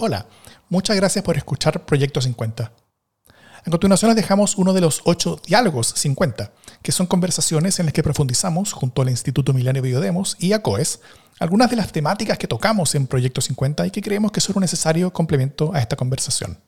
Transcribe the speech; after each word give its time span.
Hola, 0.00 0.26
muchas 0.68 0.94
gracias 0.94 1.24
por 1.24 1.36
escuchar 1.36 1.84
Proyecto 1.84 2.20
50. 2.20 2.70
A 3.64 3.68
continuación 3.68 4.10
les 4.10 4.14
dejamos 4.14 4.56
uno 4.56 4.72
de 4.72 4.80
los 4.80 5.00
ocho 5.04 5.40
diálogos 5.44 5.92
50, 5.96 6.52
que 6.82 6.92
son 6.92 7.08
conversaciones 7.08 7.80
en 7.80 7.86
las 7.86 7.92
que 7.92 8.04
profundizamos 8.04 8.72
junto 8.72 9.02
al 9.02 9.10
Instituto 9.10 9.52
Milenio 9.52 9.82
Biodemos 9.82 10.36
y 10.38 10.52
a 10.52 10.62
COES 10.62 11.00
algunas 11.40 11.68
de 11.68 11.74
las 11.74 11.90
temáticas 11.90 12.38
que 12.38 12.46
tocamos 12.46 12.94
en 12.94 13.08
Proyecto 13.08 13.40
50 13.40 13.88
y 13.88 13.90
que 13.90 14.00
creemos 14.00 14.30
que 14.30 14.40
son 14.40 14.58
un 14.58 14.60
necesario 14.60 15.12
complemento 15.12 15.72
a 15.74 15.80
esta 15.80 15.96
conversación. 15.96 16.60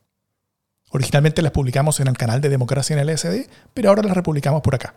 Originalmente 0.91 1.41
las 1.41 1.53
publicamos 1.53 2.01
en 2.01 2.09
el 2.09 2.19
canal 2.19 2.41
de 2.41 2.49
Democracia 2.49 2.95
en 2.95 3.09
el 3.09 3.15
LSD, 3.15 3.49
pero 3.73 3.91
ahora 3.91 4.03
las 4.03 4.17
republicamos 4.17 4.61
por 4.61 4.75
acá. 4.75 4.97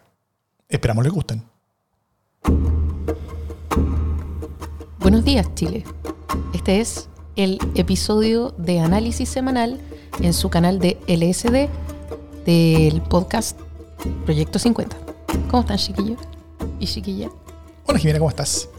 Esperamos 0.67 1.03
les 1.03 1.13
gusten. 1.13 1.43
Buenos 4.97 5.23
días, 5.23 5.45
Chile. 5.53 5.83
Este 6.51 6.81
es 6.81 7.09
el 7.35 7.59
episodio 7.75 8.53
de 8.57 8.79
análisis 8.79 9.29
semanal 9.29 9.79
en 10.21 10.33
su 10.33 10.49
canal 10.49 10.79
de 10.79 10.97
LSD 11.07 11.69
del 12.45 13.01
podcast 13.01 13.59
Proyecto 14.25 14.59
50. 14.59 14.95
¿Cómo 15.49 15.61
están, 15.61 15.77
chiquillos 15.77 16.19
y 16.79 16.85
chiquilla? 16.85 17.29
Hola, 17.85 17.99
Jimena, 17.99 18.19
¿cómo 18.19 18.29
estás? 18.29 18.69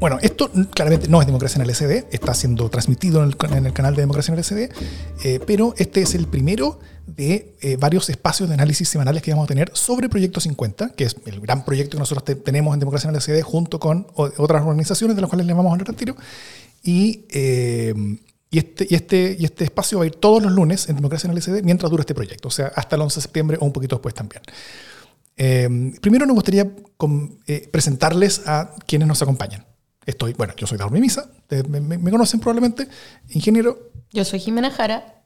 Bueno, 0.00 0.18
esto 0.22 0.50
claramente 0.70 1.08
no 1.08 1.20
es 1.20 1.26
Democracia 1.26 1.62
en 1.62 1.68
el 1.68 1.70
LSD, 1.70 2.06
está 2.10 2.32
siendo 2.32 2.70
transmitido 2.70 3.22
en 3.22 3.28
el, 3.66 3.72
canal 3.72 3.94
de 3.94 4.00
Democracia 4.00 4.32
en 4.32 4.38
el 4.38 4.44
LSD, 4.44 4.72
eh, 5.24 5.40
pero 5.46 5.74
este 5.76 6.00
es 6.00 6.14
el 6.14 6.26
primero 6.26 6.78
de 7.06 7.54
eh, 7.60 7.76
varios 7.76 8.08
espacios 8.08 8.48
de 8.48 8.54
análisis 8.54 8.88
semanales 8.88 9.22
que 9.22 9.30
vamos 9.30 9.44
a 9.44 9.48
tener 9.48 9.70
sobre 9.74 10.08
Proyecto 10.08 10.40
50, 10.40 10.90
que 10.90 11.04
es 11.04 11.16
el 11.26 11.40
gran 11.40 11.64
proyecto 11.64 11.96
que 11.96 11.98
nosotros 11.98 12.42
tenemos 12.42 12.72
en 12.72 12.80
Democracia 12.80 13.10
en 13.10 13.14
el 13.14 13.20
LSD 13.20 13.42
junto 13.42 13.78
con 13.78 14.06
otras 14.14 14.62
organizaciones 14.62 15.16
de 15.16 15.22
las 15.22 15.28
cuales 15.28 15.46
les 15.46 15.54
vamos 15.54 15.70
a 15.70 15.74
hablar 15.74 15.90
al 15.90 15.96
tiro. 15.96 16.16
Y, 16.82 17.26
eh, 17.30 17.94
y, 18.50 18.58
este, 18.58 18.86
y, 18.88 18.94
este, 18.94 19.36
y 19.38 19.44
este 19.44 19.64
espacio 19.64 19.98
va 19.98 20.04
a 20.04 20.06
ir 20.06 20.14
todos 20.14 20.42
los 20.42 20.50
lunes 20.50 20.88
en 20.88 20.96
Democracia 20.96 21.28
en 21.28 21.36
el 21.36 21.38
LSD 21.38 21.62
mientras 21.62 21.90
dura 21.90 22.00
este 22.00 22.14
proyecto, 22.14 22.48
o 22.48 22.50
sea, 22.50 22.72
hasta 22.74 22.96
el 22.96 23.02
11 23.02 23.16
de 23.16 23.22
septiembre 23.22 23.58
o 23.60 23.66
un 23.66 23.72
poquito 23.72 23.96
después 23.96 24.14
también. 24.14 24.42
Primero 26.00 26.26
nos 26.26 26.34
gustaría 26.34 26.70
presentarles 27.70 28.46
a 28.46 28.74
quienes 28.86 29.08
nos 29.08 29.22
acompañan. 29.22 29.64
Estoy, 30.04 30.34
bueno, 30.34 30.54
yo 30.56 30.66
soy 30.66 30.76
Darwin 30.76 31.00
Misa, 31.00 31.30
me, 31.68 31.80
me, 31.80 32.10
conocen 32.10 32.40
probablemente, 32.40 32.88
ingeniero. 33.30 33.90
Yo 34.12 34.24
soy 34.24 34.40
Jimena 34.40 34.70
Jara. 34.70 35.22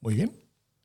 Muy 0.00 0.14
bien. 0.14 0.32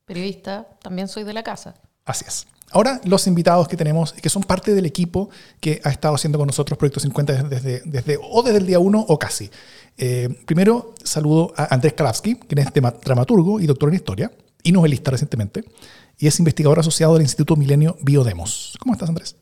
Periodista, 0.05 0.67
también 0.81 1.07
soy 1.07 1.23
de 1.23 1.33
la 1.33 1.43
casa. 1.43 1.75
Así 2.05 2.25
es. 2.27 2.47
Ahora, 2.71 3.01
los 3.03 3.25
invitados 3.27 3.67
que 3.67 3.77
tenemos, 3.77 4.13
que 4.13 4.29
son 4.29 4.43
parte 4.43 4.75
del 4.75 4.85
equipo 4.85 5.29
que 5.59 5.81
ha 5.83 5.89
estado 5.89 6.15
haciendo 6.15 6.37
con 6.37 6.47
nosotros 6.47 6.77
Proyecto 6.77 6.99
50 6.99 7.43
desde, 7.43 7.81
desde, 7.85 8.19
o 8.21 8.43
desde 8.43 8.59
el 8.59 8.67
día 8.67 8.79
1 8.79 9.05
o 9.07 9.19
casi. 9.19 9.49
Eh, 9.97 10.29
primero, 10.45 10.93
saludo 11.03 11.53
a 11.57 11.73
Andrés 11.73 11.93
Kalavsky, 11.93 12.35
quien 12.35 12.59
es 12.59 12.67
dramaturgo 12.73 13.59
y 13.59 13.65
doctor 13.65 13.89
en 13.89 13.95
historia, 13.95 14.31
y 14.61 14.71
novelista 14.71 15.11
recientemente, 15.11 15.63
y 16.19 16.27
es 16.27 16.37
investigador 16.37 16.79
asociado 16.79 17.13
del 17.13 17.23
Instituto 17.23 17.55
Milenio 17.55 17.97
Biodemos. 18.01 18.75
¿Cómo 18.79 18.93
estás, 18.93 19.09
Andrés? 19.09 19.37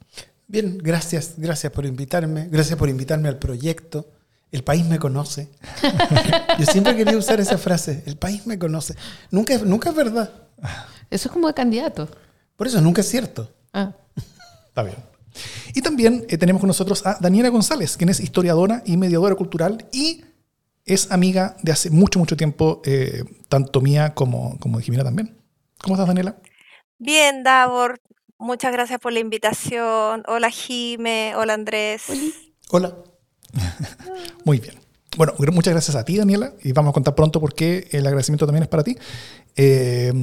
Bien, 0.48 0.78
gracias, 0.78 1.34
gracias 1.38 1.74
por 1.74 1.86
invitarme, 1.86 2.48
gracias 2.50 2.78
por 2.78 2.88
invitarme 2.88 3.28
al 3.28 3.40
proyecto. 3.40 4.12
El 4.52 4.64
país 4.64 4.86
me 4.86 4.98
conoce. 5.00 5.50
Yo 6.60 6.66
siempre 6.66 6.96
quería 6.96 7.18
usar 7.18 7.42
esa 7.42 7.58
frase, 7.58 8.04
el 8.06 8.16
país 8.16 8.46
me 8.48 8.58
conoce. 8.58 8.96
Nunca, 9.32 9.58
nunca 9.58 9.90
es 9.90 9.96
verdad. 9.96 10.32
Eso 11.10 11.28
es 11.28 11.34
como 11.34 11.48
de 11.48 11.54
candidato. 11.54 12.08
Por 12.56 12.68
eso 12.68 12.80
nunca 12.80 13.02
es 13.02 13.10
cierto. 13.10 13.52
Ah. 13.74 13.94
Está 14.68 14.84
bien. 14.84 14.98
Y 15.74 15.82
también 15.82 16.26
eh, 16.30 16.38
tenemos 16.38 16.60
con 16.60 16.68
nosotros 16.68 17.06
a 17.06 17.18
Daniela 17.20 17.50
González, 17.50 17.98
quien 17.98 18.10
es 18.10 18.20
historiadora 18.20 18.84
y 18.86 18.98
mediadora 18.98 19.36
cultural 19.36 19.88
y 19.92 20.24
es 20.86 21.12
amiga 21.12 21.58
de 21.62 21.72
hace 21.74 21.90
mucho, 21.90 22.20
mucho 22.20 22.38
tiempo, 22.38 22.82
eh, 22.86 23.24
tanto 23.50 23.82
mía 23.82 24.14
como, 24.14 24.58
como 24.60 24.78
de 24.78 24.86
Jimena 24.86 25.04
también. 25.04 25.38
¿Cómo 25.82 25.96
estás, 25.96 26.08
Daniela? 26.08 26.38
Bien, 27.00 27.44
Davor. 27.44 28.00
Muchas 28.40 28.72
gracias 28.72 29.00
por 29.00 29.14
la 29.14 29.20
invitación. 29.20 30.24
Hola 30.28 30.50
Jime, 30.50 31.36
hola 31.36 31.54
Andrés. 31.54 32.04
Hola. 32.70 32.96
Muy 34.46 34.60
bien. 34.60 34.76
Bueno, 35.18 35.34
muchas 35.52 35.74
gracias 35.74 35.96
a 35.96 36.06
ti, 36.06 36.18
Daniela, 36.18 36.54
y 36.64 36.74
vamos 36.74 36.92
a 36.92 36.94
contar 36.94 37.16
pronto 37.16 37.40
por 37.40 37.56
qué 37.56 37.88
el 37.92 38.06
agradecimiento 38.06 38.46
también 38.46 38.64
es 38.64 38.70
para 38.70 38.84
ti. 38.84 38.96
Eh, 39.56 40.14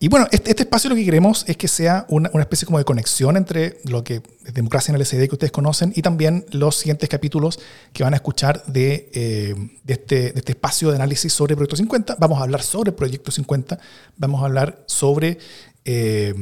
y 0.00 0.08
bueno, 0.08 0.26
este, 0.30 0.50
este, 0.50 0.62
espacio 0.62 0.90
lo 0.90 0.96
que 0.96 1.04
queremos 1.04 1.44
es 1.48 1.56
que 1.56 1.68
sea 1.68 2.06
una, 2.08 2.30
una, 2.32 2.42
especie 2.42 2.66
como 2.66 2.78
de 2.78 2.84
conexión 2.84 3.36
entre 3.36 3.78
lo 3.84 4.04
que 4.04 4.22
es 4.44 4.54
Democracia 4.54 4.92
en 4.92 4.96
el 4.96 5.04
SD 5.04 5.28
que 5.28 5.34
ustedes 5.34 5.52
conocen 5.52 5.92
y 5.96 6.02
también 6.02 6.46
los 6.50 6.76
siguientes 6.76 7.08
capítulos 7.08 7.58
que 7.92 8.04
van 8.04 8.14
a 8.14 8.16
escuchar 8.16 8.64
de, 8.66 9.10
eh, 9.12 9.54
este, 9.86 10.38
este 10.38 10.52
espacio 10.52 10.90
de 10.90 10.96
análisis 10.96 11.32
sobre 11.32 11.56
Proyecto 11.56 11.76
50. 11.76 12.16
Vamos 12.18 12.38
a 12.38 12.44
hablar 12.44 12.62
sobre 12.62 12.92
Proyecto 12.92 13.30
50, 13.30 13.78
vamos 14.16 14.42
a 14.42 14.46
hablar 14.46 14.82
sobre... 14.86 15.38
Eh, 15.84 16.34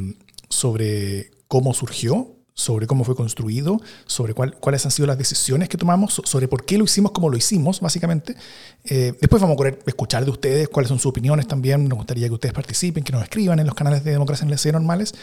sobre 0.49 1.31
cómo 1.49 1.75
surgió, 1.75 2.35
sobre 2.56 2.87
cómo 2.87 3.05
fue 3.05 3.15
construido, 3.15 3.78
sobre 4.06 4.33
cuáles 4.33 4.84
han 4.87 4.91
sido 4.91 5.06
las 5.06 5.19
decisiones 5.19 5.69
que 5.69 5.77
tomamos, 5.77 6.22
sobre 6.25 6.49
por 6.49 6.65
qué 6.65 6.78
lo 6.78 6.84
hicimos 6.84 7.12
como 7.12 7.28
lo 7.28 7.37
hicimos, 7.37 7.81
básicamente. 7.81 8.34
Eh, 8.83 9.12
después 9.21 9.43
vamos 9.43 9.56
a 9.56 9.59
querer 9.59 9.78
escuchar 9.84 10.25
de 10.25 10.31
ustedes 10.31 10.69
cuáles 10.71 10.89
son 10.89 10.99
sus 10.99 11.11
opiniones 11.11 11.47
también. 11.47 11.87
Nos 11.87 11.99
gustaría 11.99 12.27
que 12.28 12.33
ustedes 12.33 12.55
participen, 12.55 13.05
que 13.05 13.12
nos 13.12 13.22
escriban 13.22 13.59
en 13.59 13.67
los 13.67 13.75
canales 13.75 14.03
de 14.05 14.12
Democracia 14.12 14.47
en 14.47 14.53
el 14.53 14.72
normales. 14.72 15.15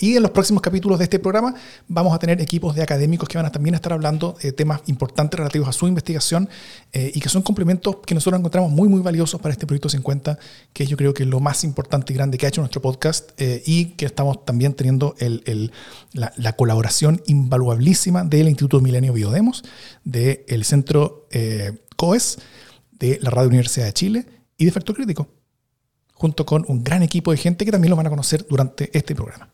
Y 0.00 0.16
en 0.16 0.22
los 0.22 0.32
próximos 0.32 0.60
capítulos 0.60 0.98
de 0.98 1.04
este 1.04 1.18
programa 1.18 1.54
vamos 1.88 2.14
a 2.14 2.18
tener 2.18 2.42
equipos 2.42 2.74
de 2.74 2.82
académicos 2.82 3.26
que 3.26 3.38
van 3.38 3.46
a 3.46 3.52
también 3.52 3.74
estar 3.74 3.94
hablando 3.94 4.36
de 4.42 4.52
temas 4.52 4.82
importantes 4.84 5.38
relativos 5.38 5.68
a 5.68 5.72
su 5.72 5.88
investigación 5.88 6.50
eh, 6.92 7.10
y 7.14 7.20
que 7.20 7.30
son 7.30 7.40
complementos 7.40 7.96
que 8.04 8.14
nosotros 8.14 8.38
encontramos 8.38 8.70
muy, 8.70 8.90
muy 8.90 9.00
valiosos 9.00 9.40
para 9.40 9.52
este 9.52 9.66
proyecto 9.66 9.88
50, 9.88 10.38
que 10.74 10.84
yo 10.84 10.98
creo 10.98 11.14
que 11.14 11.22
es 11.22 11.28
lo 11.30 11.40
más 11.40 11.64
importante 11.64 12.12
y 12.12 12.16
grande 12.16 12.36
que 12.36 12.44
ha 12.44 12.50
hecho 12.50 12.60
nuestro 12.60 12.82
podcast 12.82 13.30
eh, 13.38 13.62
y 13.64 13.86
que 13.92 14.04
estamos 14.04 14.44
también 14.44 14.74
teniendo 14.74 15.14
el, 15.18 15.72
la, 16.12 16.34
la 16.36 16.52
colaboración 16.52 16.81
invaluablísima 17.26 18.24
del 18.24 18.48
Instituto 18.48 18.80
Milenio 18.80 19.12
Biodemos, 19.12 19.64
del 20.04 20.64
Centro 20.64 21.26
eh, 21.30 21.72
COES, 21.96 22.38
de 22.90 23.18
la 23.20 23.30
Radio 23.30 23.48
Universidad 23.48 23.86
de 23.86 23.92
Chile 23.92 24.26
y 24.56 24.64
de 24.64 24.70
Factor 24.70 24.94
Crítico, 24.94 25.28
junto 26.14 26.46
con 26.46 26.64
un 26.68 26.84
gran 26.84 27.02
equipo 27.02 27.30
de 27.32 27.36
gente 27.36 27.64
que 27.64 27.72
también 27.72 27.90
lo 27.90 27.96
van 27.96 28.06
a 28.06 28.10
conocer 28.10 28.46
durante 28.48 28.96
este 28.96 29.14
programa. 29.14 29.50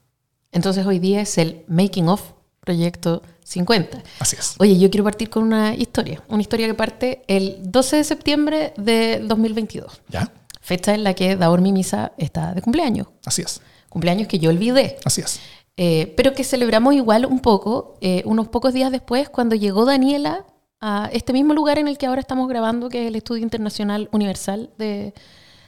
Entonces 0.53 0.87
hoy 0.87 0.99
día 0.99 1.21
es 1.21 1.39
el 1.39 1.65
Making 1.69 2.09
of 2.09 2.23
Proyecto 2.61 3.23
50. 3.45 4.03
Así 4.19 4.37
es. 4.39 4.55
Oye, 4.59 4.79
yo 4.79 4.91
quiero 4.91 5.05
partir 5.05 5.31
con 5.31 5.43
una 5.43 5.75
historia, 5.75 6.23
una 6.29 6.43
historia 6.43 6.67
que 6.67 6.75
parte 6.75 7.23
el 7.27 7.59
12 7.63 7.97
de 7.97 8.05
septiembre 8.05 8.75
de 8.77 9.21
2022. 9.27 10.03
¿Ya? 10.09 10.31
Fecha 10.61 10.95
en 10.95 11.03
la 11.03 11.15
que 11.15 11.37
Davor 11.37 11.63
Mimisa 11.63 12.13
está 12.19 12.53
de 12.53 12.61
cumpleaños. 12.61 13.07
Así 13.25 13.41
es. 13.41 13.63
Cumpleaños 13.89 14.29
que 14.29 14.39
yo 14.39 14.51
olvidé. 14.51 14.99
Así 15.05 15.23
es. 15.23 15.41
Eh, 15.81 16.13
pero 16.17 16.35
que 16.35 16.43
celebramos 16.43 16.93
igual 16.95 17.25
un 17.25 17.39
poco, 17.39 17.95
eh, 18.01 18.23
unos 18.25 18.49
pocos 18.49 18.75
días 18.75 18.91
después, 18.91 19.29
cuando 19.29 19.55
llegó 19.55 19.85
Daniela 19.85 20.45
a 20.81 21.09
este 21.13 21.33
mismo 21.33 21.55
lugar 21.55 21.79
en 21.79 21.87
el 21.87 21.97
que 21.97 22.07
ahora 22.07 22.21
estamos 22.21 22.49
grabando, 22.49 22.89
que 22.89 23.03
es 23.03 23.07
el 23.07 23.15
Estudio 23.15 23.45
Internacional 23.45 24.09
Universal 24.11 24.71
de, 24.77 25.15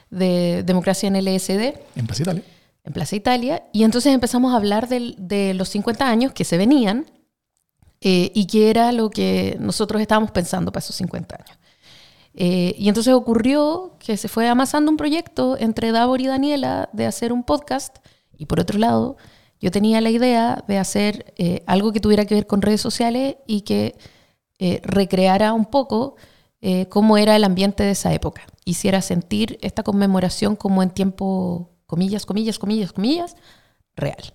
Democracia 0.09 1.07
en 1.07 1.15
LSD. 1.15 1.79
En 1.95 2.07
Plaza 2.07 2.23
Italia. 2.23 2.43
En 2.83 2.91
Plaza 2.91 3.15
Italia. 3.15 3.63
Y 3.71 3.85
entonces 3.85 4.13
empezamos 4.13 4.53
a 4.53 4.57
hablar 4.57 4.89
de, 4.89 5.53
los 5.53 5.69
50 5.69 6.05
años 6.05 6.33
que 6.33 6.43
se 6.43 6.57
venían 6.57 7.05
eh, 8.01 8.33
y 8.35 8.47
qué 8.47 8.69
era 8.69 8.91
lo 8.91 9.11
que 9.11 9.55
nosotros 9.61 10.01
estábamos 10.01 10.31
pensando 10.31 10.73
para 10.73 10.83
esos 10.83 10.97
50 10.97 11.35
años. 11.35 11.57
y 12.33 12.89
entonces 12.89 13.13
ocurrió 13.13 13.95
que 13.97 14.17
se 14.17 14.27
fue 14.27 14.49
amasando 14.49 14.91
un 14.91 14.97
proyecto 14.97 15.55
entre 15.57 15.93
Davor 15.93 16.19
y 16.19 16.27
Daniela 16.27 16.89
de 16.91 17.05
hacer 17.05 17.31
un 17.31 17.43
podcast 17.43 17.99
y 18.37 18.47
por 18.47 18.59
otro 18.59 18.77
lado 18.77 19.15
yo 19.61 19.69
tenía 19.69 20.01
la 20.01 20.09
idea 20.09 20.63
de 20.67 20.79
hacer 20.79 21.33
eh, 21.37 21.63
algo 21.67 21.93
que 21.93 21.99
tuviera 21.99 22.25
que 22.25 22.33
ver 22.33 22.47
con 22.47 22.63
redes 22.63 22.81
sociales 22.81 23.35
y 23.45 23.61
que 23.61 23.95
eh, 24.57 24.81
recreara 24.83 25.53
un 25.53 25.65
poco 25.65 26.15
eh, 26.61 26.87
cómo 26.89 27.17
era 27.17 27.35
el 27.35 27.43
ambiente 27.43 27.83
de 27.83 27.91
esa 27.91 28.11
época. 28.11 28.41
Hiciera 28.65 29.01
sentir 29.03 29.59
esta 29.61 29.83
conmemoración 29.83 30.55
como 30.55 30.81
en 30.81 30.89
tiempo, 30.89 31.69
comillas, 31.85 32.25
comillas, 32.25 32.57
comillas, 32.57 32.91
comillas, 32.91 33.35
real. 33.95 34.33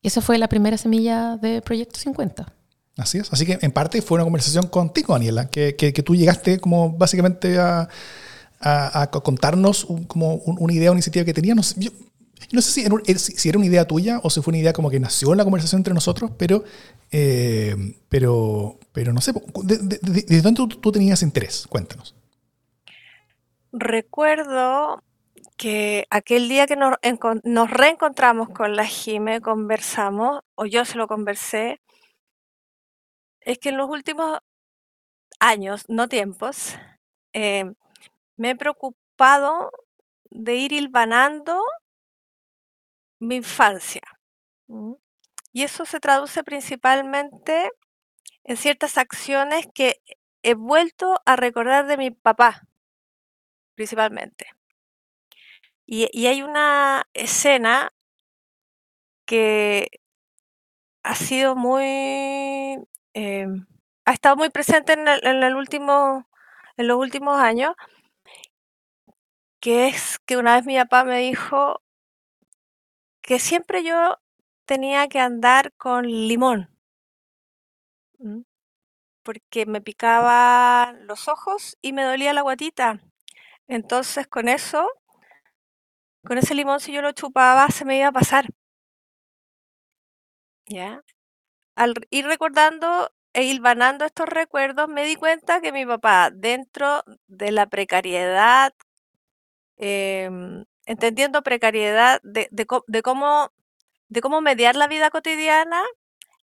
Y 0.00 0.08
esa 0.08 0.20
fue 0.20 0.38
la 0.38 0.48
primera 0.48 0.78
semilla 0.78 1.36
de 1.36 1.60
Proyecto 1.60 1.98
50. 1.98 2.52
Así 2.96 3.18
es. 3.18 3.32
Así 3.32 3.44
que 3.44 3.58
en 3.60 3.72
parte 3.72 4.02
fue 4.02 4.16
una 4.16 4.24
conversación 4.24 4.68
contigo, 4.68 5.14
Daniela, 5.14 5.48
que, 5.48 5.74
que, 5.74 5.92
tú 6.02 6.14
llegaste 6.14 6.60
como 6.60 6.90
básicamente 6.90 7.58
a, 7.58 7.88
a, 8.60 9.10
contarnos 9.10 9.86
como 10.06 10.34
una 10.34 10.72
idea, 10.72 10.90
una 10.90 10.98
iniciativa 10.98 11.24
que 11.24 11.34
teníamos. 11.34 11.74
No 12.50 12.60
sé 12.60 12.70
si, 12.72 13.48
era 13.48 13.58
una 13.58 13.66
idea 13.66 13.86
tuya 13.86 14.20
o 14.22 14.30
si 14.30 14.42
fue 14.42 14.52
una 14.52 14.58
idea 14.58 14.72
como 14.72 14.90
que 14.90 15.00
nació 15.00 15.32
en 15.32 15.38
la 15.38 15.44
conversación 15.44 15.80
entre 15.80 15.94
nosotros, 15.94 16.32
pero, 16.36 16.64
eh, 17.10 17.76
pero, 18.08 18.78
pero 18.92 19.12
no 19.12 19.20
sé, 19.20 19.32
¿desde 19.62 20.42
dónde 20.42 20.66
tú, 20.80 20.92
tenías 20.92 21.22
interés? 21.22 21.66
Cuéntanos. 21.68 22.14
Recuerdo 23.72 25.02
que 25.56 26.06
aquel 26.10 26.48
día 26.48 26.66
que 26.66 26.76
nos, 26.76 26.96
nos, 27.44 27.70
reencontramos 27.70 28.50
con 28.50 28.76
la 28.76 28.84
Jime, 28.84 29.40
conversamos, 29.40 30.40
o 30.54 30.66
yo 30.66 30.84
se 30.84 30.98
lo 30.98 31.06
conversé, 31.06 31.80
es 33.40 33.58
que 33.58 33.70
en 33.70 33.76
los 33.76 33.88
últimos 33.88 34.40
años, 35.40 35.84
no 35.88 36.08
tiempos, 36.08 36.76
eh, 37.32 37.72
me 38.36 38.50
he 38.50 38.56
preocupado 38.56 39.70
de 40.30 40.56
ir 40.56 40.72
hilvanando 40.72 41.62
mi 43.22 43.36
infancia. 43.36 44.02
Y 45.52 45.62
eso 45.62 45.84
se 45.84 46.00
traduce 46.00 46.42
principalmente 46.42 47.70
en 48.44 48.56
ciertas 48.56 48.98
acciones 48.98 49.66
que 49.74 50.02
he 50.42 50.54
vuelto 50.54 51.20
a 51.24 51.36
recordar 51.36 51.86
de 51.86 51.96
mi 51.96 52.10
papá, 52.10 52.62
principalmente. 53.74 54.46
Y, 55.86 56.26
hay 56.26 56.42
una 56.42 57.06
escena 57.14 57.92
que 59.26 59.88
ha 61.04 61.14
sido 61.14 61.54
muy, 61.54 62.78
em, 63.14 63.66
ha 64.04 64.12
estado 64.12 64.36
muy 64.36 64.50
presente 64.50 64.94
en, 64.94 65.06
el, 65.08 65.54
último, 65.54 66.26
en 66.76 66.88
los 66.88 66.98
últimos 66.98 67.40
años, 67.40 67.74
que 69.60 69.88
es 69.88 70.18
que 70.26 70.36
una 70.36 70.56
vez 70.56 70.66
mi 70.66 70.76
papá 70.76 71.04
me 71.04 71.18
dijo 71.18 71.82
que 73.22 73.38
siempre 73.38 73.84
yo 73.84 74.18
tenía 74.66 75.08
que 75.08 75.20
andar 75.20 75.72
con 75.76 76.06
limón. 76.06 76.68
Porque 79.24 79.66
me 79.66 79.80
picaba 79.80 80.92
los 81.02 81.28
ojos 81.28 81.78
y 81.80 81.92
me 81.92 82.02
dolía 82.02 82.32
la 82.32 82.42
guatita. 82.42 83.00
Entonces 83.68 84.26
con 84.26 84.48
eso, 84.48 84.88
con 86.24 86.38
ese 86.38 86.54
limón 86.54 86.80
si 86.80 86.92
yo 86.92 87.02
lo 87.02 87.12
chupaba 87.12 87.68
se 87.68 87.84
me 87.84 87.98
iba 87.98 88.08
a 88.08 88.12
pasar. 88.12 88.46
¿Ya? 90.66 91.02
Al 91.76 91.94
ir 92.10 92.26
recordando 92.26 93.12
e 93.34 93.44
hilvanando 93.44 94.04
estos 94.04 94.28
recuerdos, 94.28 94.88
me 94.88 95.04
di 95.04 95.16
cuenta 95.16 95.60
que 95.60 95.72
mi 95.72 95.86
papá, 95.86 96.30
dentro 96.32 97.04
de 97.28 97.52
la 97.52 97.66
precariedad, 97.68 98.74
em, 99.76 100.64
entendiendo 100.86 101.42
precariedad 101.42 102.20
de, 102.22 102.48
de 102.50 103.02
cómo 103.02 103.50
de 104.12 104.20
cómo 104.20 104.42
mediar 104.42 104.76
la 104.76 104.88
vida 104.88 105.08
cotidiana, 105.08 105.82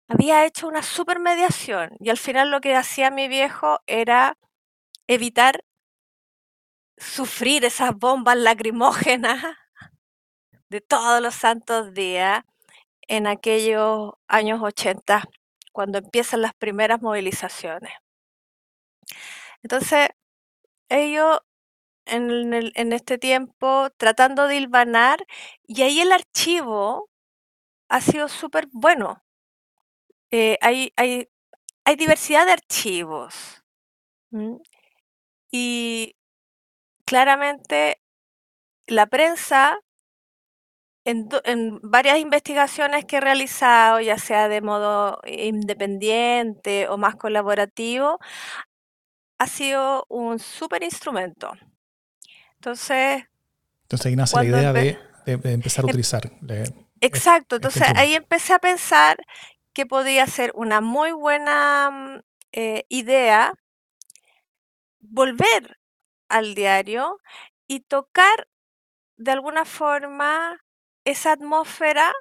había 0.07 0.45
hecho 0.45 0.65
una 0.67 0.81
supermediación 0.81 1.91
y 1.99 2.09
al 2.09 2.17
final 2.17 2.51
lo 2.51 2.61
que 2.61 2.75
hacía 2.75 3.11
mi 3.11 3.27
viejo 3.27 3.81
era 3.85 4.37
evitar 5.07 5.65
sufrir 6.97 7.65
esas 7.65 7.95
bombas 7.95 8.37
lacrimógenas 8.37 9.43
de 10.69 10.79
todos 10.79 11.21
los 11.21 11.35
santos 11.35 11.93
días 11.93 12.43
en 13.09 13.27
aquellos 13.27 14.13
años 14.27 14.61
80, 14.61 15.23
cuando 15.73 15.97
empiezan 15.97 16.41
las 16.41 16.53
primeras 16.53 17.01
movilizaciones. 17.01 17.91
Entonces, 19.63 20.09
ellos 20.89 21.39
en, 22.09 22.53
en 22.75 22.93
este 22.93 23.17
tiempo 23.17 23.89
tratando 23.97 24.47
de 24.47 24.57
hilvanar, 24.57 25.25
y 25.67 25.83
ahí 25.83 26.01
el 26.01 26.11
archivo 26.11 27.09
ha 27.89 28.01
sido 28.01 28.27
súper 28.29 28.67
bueno. 28.71 29.23
Eh, 30.31 30.57
hay, 30.61 30.93
hay, 30.95 31.27
hay 31.85 31.95
diversidad 31.95 32.45
de 32.45 32.53
archivos. 32.53 33.63
Y 35.51 36.15
claramente 37.05 37.99
la 38.87 39.07
prensa, 39.07 39.79
en, 41.05 41.29
en, 41.45 41.79
varias 41.81 42.19
investigaciones 42.19 43.05
que 43.05 43.17
he 43.17 43.21
realizado, 43.21 43.99
ya 44.01 44.17
sea 44.17 44.47
de 44.49 44.61
modo 44.61 45.19
independiente 45.25 46.87
o 46.89 46.97
más 46.97 47.15
colaborativo, 47.15 48.19
ha 49.39 49.47
sido 49.47 50.05
un 50.09 50.39
súper 50.39 50.83
instrumento. 50.83 51.53
Entonces... 52.59 53.23
Entonces 53.83 54.05
ahí 54.05 54.15
nace 54.15 54.35
la 54.35 54.45
idea 54.45 54.73
de, 54.73 54.99
empezar 55.25 55.83
a 55.83 55.87
em 55.87 55.89
utilizar. 55.89 56.31
Exacto, 57.01 57.55
entonces 57.55 57.83
ahí 57.95 58.13
empecé 58.13 58.53
a 58.53 58.59
pensar 58.59 59.17
que 59.73 59.85
podía 59.85 60.27
ser 60.27 60.51
una 60.55 60.81
muy 60.81 61.11
buena 61.11 61.89
mm, 61.89 62.19
eh, 62.51 62.85
idea 62.89 63.53
volver 64.99 65.77
al 66.27 66.53
diario 66.53 67.17
y 67.67 67.79
tocar 67.81 68.47
de 69.15 69.31
alguna 69.31 69.65
forma 69.65 70.59
esa 71.05 71.31
atmósfera 71.31 72.11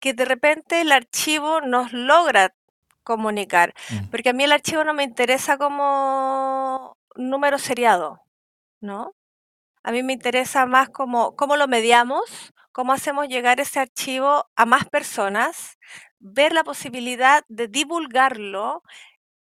que 0.00 0.14
de 0.14 0.24
repente 0.24 0.80
el 0.80 0.92
archivo 0.92 1.60
nos 1.60 1.92
logra 1.92 2.54
comunicar. 3.02 3.74
Mm. 3.90 4.10
Porque 4.10 4.30
a 4.30 4.32
mí 4.32 4.44
el 4.44 4.52
archivo 4.52 4.84
no 4.84 4.94
me 4.94 5.04
interesa 5.04 5.58
como 5.58 6.96
número 7.16 7.58
seriado, 7.58 8.22
¿no? 8.80 9.14
A 9.82 9.92
mí 9.92 10.02
me 10.02 10.12
interesa 10.12 10.66
más 10.66 10.88
como 10.88 11.36
cómo 11.36 11.56
lo 11.56 11.68
mediamos, 11.68 12.52
cómo 12.72 12.92
hacemos 12.92 13.28
llegar 13.28 13.60
ese 13.60 13.80
archivo 13.80 14.46
a 14.56 14.66
más 14.66 14.84
personas, 14.86 15.78
ver 16.18 16.52
la 16.52 16.64
posibilidad 16.64 17.44
de 17.48 17.68
divulgarlo 17.68 18.82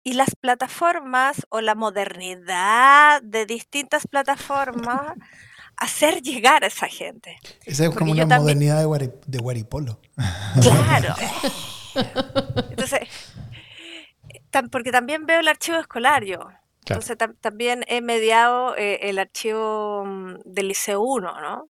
y 0.03 0.15
las 0.15 0.35
plataformas 0.35 1.47
o 1.51 1.61
la 1.61 1.75
modernidad 1.75 3.23
de 3.23 3.47
distintas 3.47 4.07
plataformas 4.07 5.15
hacer 5.77 6.23
llegar 6.23 6.63
a 6.65 6.69
esa 6.69 6.89
gente. 6.89 7.39
Esa 7.65 7.87
es 7.87 7.91
como 7.91 8.13
una 8.13 8.27
modernidad 8.27 8.83
de, 8.83 9.13
de 9.27 9.39
Guaripolo. 9.39 9.99
Claro. 10.61 11.15
Entonces, 12.71 13.09
porque 14.71 14.93
también 14.93 15.27
veo 15.27 15.41
el 15.41 15.49
archivo 15.49 15.79
escolar 15.79 16.25
yo. 16.25 16.49
Entonces 16.87 17.17
también 17.41 17.85
he 17.89 18.01
mediado 18.01 18.77
eh, 18.77 19.01
el 19.03 19.19
archivo 19.19 20.05
mm, 20.05 20.41
del 20.45 20.69
Liceo 20.69 21.01
1, 21.03 21.41
¿no? 21.41 21.71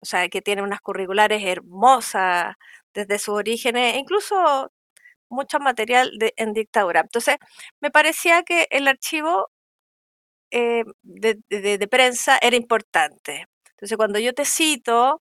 o 0.00 0.06
sea, 0.06 0.28
que 0.28 0.42
tiene 0.42 0.62
unas 0.62 0.80
curriculares 0.80 1.42
hermosas 1.44 2.56
desde 2.94 3.18
sus 3.18 3.34
orígenes, 3.36 3.96
incluso 3.96 4.72
mucho 5.28 5.60
material 5.60 6.12
en 6.36 6.52
dictadura. 6.54 7.00
Entonces, 7.00 7.36
me 7.80 7.90
parecía 7.90 8.42
que 8.44 8.66
el 8.70 8.88
archivo 8.88 9.50
eh, 10.50 10.84
de, 11.02 11.88
prensa 11.90 12.38
era 12.42 12.56
importante. 12.56 13.46
Entonces, 13.72 13.96
cuando 13.96 14.18
yo 14.18 14.34
te 14.34 14.44
cito 14.44 15.22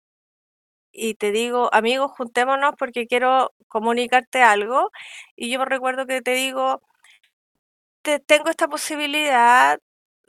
y 0.91 1.15
te 1.15 1.31
digo, 1.31 1.69
amigos, 1.73 2.11
juntémonos 2.11 2.75
porque 2.77 3.07
quiero 3.07 3.53
comunicarte 3.67 4.41
algo, 4.43 4.91
y 5.35 5.51
yo 5.51 5.65
recuerdo 5.65 6.05
que 6.07 6.21
te 6.21 6.33
digo, 6.35 6.81
te, 8.05 8.19
tengo 8.19 8.49
esta 8.49 8.67
posibilidad 8.67 9.79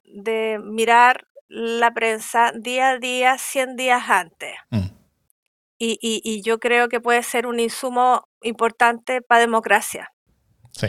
de 0.05 0.58
mirar 0.62 1.28
la 1.49 1.93
prensa 1.93 2.52
día 2.55 2.90
a 2.90 2.99
día, 2.99 3.37
100 3.38 3.76
días 3.76 4.09
antes. 4.09 4.54
Mm. 4.71 4.87
Y, 5.78 6.40
yo 6.42 6.59
creo 6.59 6.88
que 6.88 7.02
puede 7.02 7.23
ser 7.23 7.47
un 7.47 7.61
insumo 7.61 8.26
importante 8.40 9.21
para 9.21 9.42
democracia. 9.42 10.11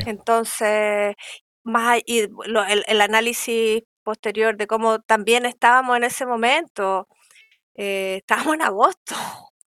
Entonces, 0.06 1.16
más 1.64 2.00
y 2.06 2.20
el, 2.20 3.02
análisis 3.02 3.84
posterior 4.04 4.56
de 4.56 4.66
cómo 4.68 5.00
también 5.00 5.46
estábamos 5.46 5.98
en 5.98 6.06
ese 6.06 6.26
momento, 6.26 7.10
eh, 7.76 8.20
estábamos 8.22 8.56
en 8.56 8.62
agosto 8.62 9.16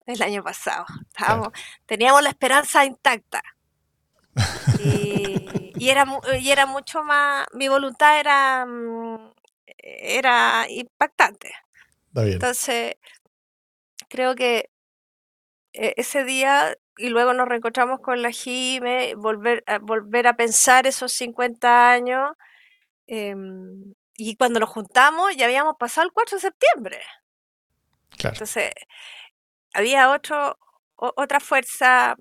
el 0.07 0.23
año 0.23 0.43
pasado, 0.43 0.87
estábamos, 1.11 1.49
teníamos 1.85 2.23
la 2.23 2.31
esperanza 2.31 2.85
intacta. 2.85 3.43
Y, 4.83 5.10
era, 5.89 6.05
y 6.39 6.51
era 6.51 6.67
mucho 6.67 7.03
más, 7.03 7.47
mi 7.53 7.69
voluntad 7.69 8.21
era 8.21 8.67
mm, 8.67 9.33
era 9.83 10.67
impactante. 10.69 11.53
Entonces, 12.15 12.95
creo 14.09 14.35
que 14.35 14.71
e, 15.73 15.95
ese 15.97 16.25
día, 16.25 16.77
y 16.97 17.09
luego 17.09 17.33
nos 17.35 17.49
reencontramos 17.49 18.01
con 18.01 18.23
la 18.23 18.31
Jime, 18.31 19.15
volver, 19.15 19.63
a, 19.67 19.79
volver 19.79 20.27
a 20.27 20.37
pensar 20.37 20.87
esos 20.87 21.13
50 21.13 21.91
años, 21.91 22.33
em, 23.07 23.95
y 24.17 24.37
cuando 24.37 24.61
nos 24.61 24.71
juntamos 24.71 25.35
ya 25.37 25.47
habíamos 25.47 25.77
pasado 25.79 26.07
el 26.07 26.13
4 26.13 26.37
de 26.37 26.43
septiembre. 26.43 27.01
Entonces, 28.23 28.73
había 29.73 30.11
otro, 30.11 30.59
otra 30.97 31.41
fuerza 31.41 32.17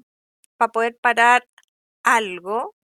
para 0.58 0.72
poder 0.72 0.98
parar 1.02 1.46
algo 2.04 2.76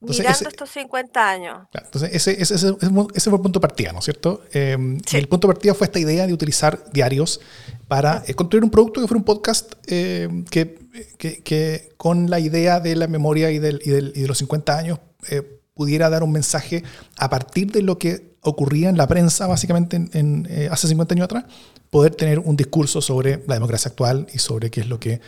mirando 0.00 0.48
estos 0.48 0.70
50 0.70 1.30
años. 1.30 1.58
entonces, 1.72 2.10
ese, 2.12 2.40
ese, 2.40 2.54
ese, 2.54 2.74
fue 2.80 3.38
el 3.38 3.42
punto 3.42 3.58
de 3.58 3.60
partida, 3.60 3.92
¿no 3.92 3.98
es 3.98 4.04
cierto? 4.04 4.42
Em, 4.52 4.98
el 5.12 5.28
punto 5.28 5.48
de 5.48 5.54
partida 5.54 5.74
fue 5.74 5.86
esta 5.86 5.98
idea 5.98 6.26
de 6.26 6.32
utilizar 6.32 6.90
diarios 6.92 7.40
para 7.88 8.22
eh, 8.26 8.34
construir 8.34 8.64
un 8.64 8.70
producto 8.70 9.00
que 9.00 9.08
fuera 9.08 9.18
un 9.18 9.24
podcast 9.24 9.72
em, 9.86 10.44
que, 10.44 10.78
que, 11.18 11.42
que, 11.42 11.88
con 11.96 12.30
la 12.30 12.38
idea 12.38 12.80
de 12.80 12.96
la 12.96 13.08
memoria 13.08 13.50
y, 13.50 13.58
del, 13.58 13.80
y, 13.84 13.90
del, 13.90 14.12
y 14.14 14.22
de 14.22 14.28
los 14.28 14.38
50 14.38 14.76
años 14.76 15.00
eh, 15.30 15.42
pudiera 15.74 16.10
dar 16.10 16.22
un 16.22 16.32
mensaje 16.32 16.82
a 17.16 17.30
partir 17.30 17.72
de 17.72 17.82
lo 17.82 17.98
que 17.98 18.36
ocurría 18.40 18.88
en 18.88 18.96
la 18.96 19.06
prensa, 19.06 19.46
básicamente 19.46 19.96
en, 19.96 20.46
eh, 20.50 20.68
hace 20.70 20.88
50 20.88 21.14
años 21.14 21.24
atrás, 21.24 21.44
poder 21.90 22.14
tener 22.14 22.38
un 22.38 22.56
discurso 22.56 23.00
sobre 23.00 23.42
la 23.46 23.54
democracia 23.54 23.88
actual 23.88 24.26
y 24.32 24.38
sobre 24.38 24.70
qué 24.70 24.80
es 24.80 24.88
lo 24.88 25.00
que 25.00 25.20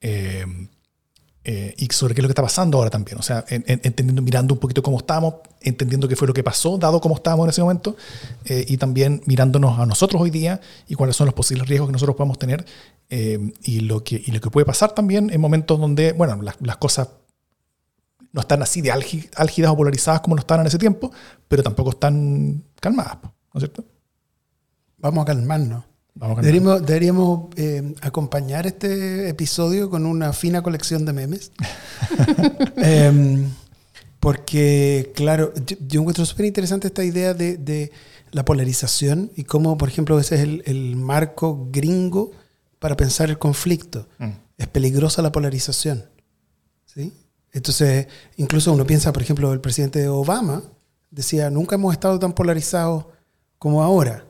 em, 0.00 0.68
eh, 1.44 1.74
y 1.78 1.86
sobre 1.92 2.14
qué 2.14 2.20
es 2.20 2.22
lo 2.22 2.28
que 2.28 2.32
está 2.32 2.42
pasando 2.42 2.78
ahora 2.78 2.90
también. 2.90 3.18
O 3.18 3.22
sea, 3.22 3.44
entendiendo, 3.48 4.20
mirando 4.22 4.54
un 4.54 4.60
poquito 4.60 4.82
cómo 4.82 4.98
estamos, 4.98 5.34
entendiendo 5.62 6.08
qué 6.08 6.16
fue 6.16 6.28
lo 6.28 6.34
que 6.34 6.44
pasó, 6.44 6.76
dado 6.78 7.00
cómo 7.00 7.14
estábamos 7.14 7.46
en 7.46 7.50
ese 7.50 7.62
momento, 7.62 7.96
eh, 8.44 8.64
y 8.68 8.76
también 8.76 9.22
mirándonos 9.26 9.78
a 9.78 9.86
nosotros 9.86 10.20
hoy 10.20 10.30
día 10.30 10.60
y 10.88 10.94
cuáles 10.94 11.16
son 11.16 11.26
los 11.26 11.34
posibles 11.34 11.68
riesgos 11.68 11.88
que 11.88 11.92
nosotros 11.92 12.16
podemos 12.16 12.38
tener 12.38 12.66
eh, 13.08 13.52
y, 13.62 13.80
lo 13.80 14.04
que, 14.04 14.22
y 14.24 14.30
lo 14.32 14.40
que 14.40 14.50
puede 14.50 14.66
pasar 14.66 14.92
también 14.92 15.30
en 15.30 15.40
momentos 15.40 15.80
donde, 15.80 16.12
bueno, 16.12 16.40
las, 16.42 16.76
cosas 16.76 17.08
no 18.32 18.42
están 18.42 18.62
así 18.62 18.82
de 18.82 18.90
álgidas 18.90 19.70
o 19.70 19.76
polarizadas 19.76 20.20
como 20.20 20.36
lo 20.36 20.40
estaban 20.40 20.62
en 20.62 20.66
ese 20.66 20.78
tiempo, 20.78 21.10
pero 21.46 21.62
tampoco 21.62 21.90
están 21.90 22.62
calmadas, 22.80 23.18
¿no 23.22 23.30
es 23.54 23.60
cierto? 23.60 23.84
Vamos 24.98 25.22
a 25.22 25.26
calmarnos. 25.26 25.84
Deberíamos, 26.14 26.84
deberíamos 26.84 27.48
eh, 27.56 27.94
acompañar 28.00 28.66
este 28.66 29.28
episodio 29.28 29.88
con 29.88 30.04
una 30.04 30.32
fina 30.32 30.62
colección 30.62 31.04
de 31.04 31.12
memes. 31.12 31.52
Em, 32.76 33.50
porque, 34.20 35.12
claro, 35.14 35.52
yo, 35.64 36.00
encuentro 36.00 36.24
súper 36.26 36.46
interesante 36.46 36.88
esta 36.88 37.04
idea 37.04 37.34
de, 37.34 37.92
la 38.30 38.44
polarización 38.44 39.30
y 39.36 39.44
cómo, 39.44 39.78
por 39.78 39.88
ejemplo, 39.88 40.18
ese 40.20 40.34
es 40.34 40.42
el, 40.66 40.96
marco 40.96 41.68
gringo 41.70 42.32
para 42.78 42.94
pensar 42.96 43.30
el 43.30 43.38
conflicto. 43.38 44.06
Mm. 44.18 44.30
Es 44.58 44.66
peligrosa 44.66 45.22
la 45.22 45.32
polarización. 45.32 46.04
¿sí? 46.84 47.12
Entonces, 47.52 48.06
incluso 48.36 48.72
uno 48.72 48.86
piensa, 48.86 49.12
por 49.12 49.22
ejemplo, 49.22 49.52
el 49.52 49.60
presidente 49.60 50.08
Obama 50.08 50.62
decía, 51.10 51.48
nunca 51.50 51.76
hemos 51.76 51.92
estado 51.92 52.18
tan 52.18 52.32
polarizados 52.32 53.06
como 53.58 53.82
ahora. 53.82 54.27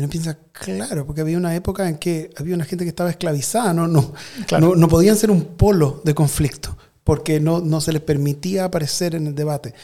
Y 0.00 0.02
uno 0.02 0.08
piensa, 0.08 0.38
claro, 0.52 1.04
porque 1.04 1.20
había 1.20 1.36
una 1.36 1.54
época 1.54 1.86
en 1.86 1.98
que 1.98 2.30
había 2.38 2.54
una 2.54 2.64
gente 2.64 2.86
que 2.86 2.88
estaba 2.88 3.10
esclavizada, 3.10 3.74
no, 3.74 3.86
no, 3.86 4.14
no, 4.50 4.88
podían 4.88 5.14
ser 5.14 5.30
un 5.30 5.44
polo 5.44 6.00
de 6.04 6.14
conflicto, 6.14 6.74
porque 7.04 7.38
no, 7.38 7.60
no 7.60 7.82
se 7.82 7.92
les 7.92 8.00
permitía 8.00 8.64
aparecer 8.64 9.14
en 9.14 9.26
el 9.26 9.34
debate. 9.34 9.74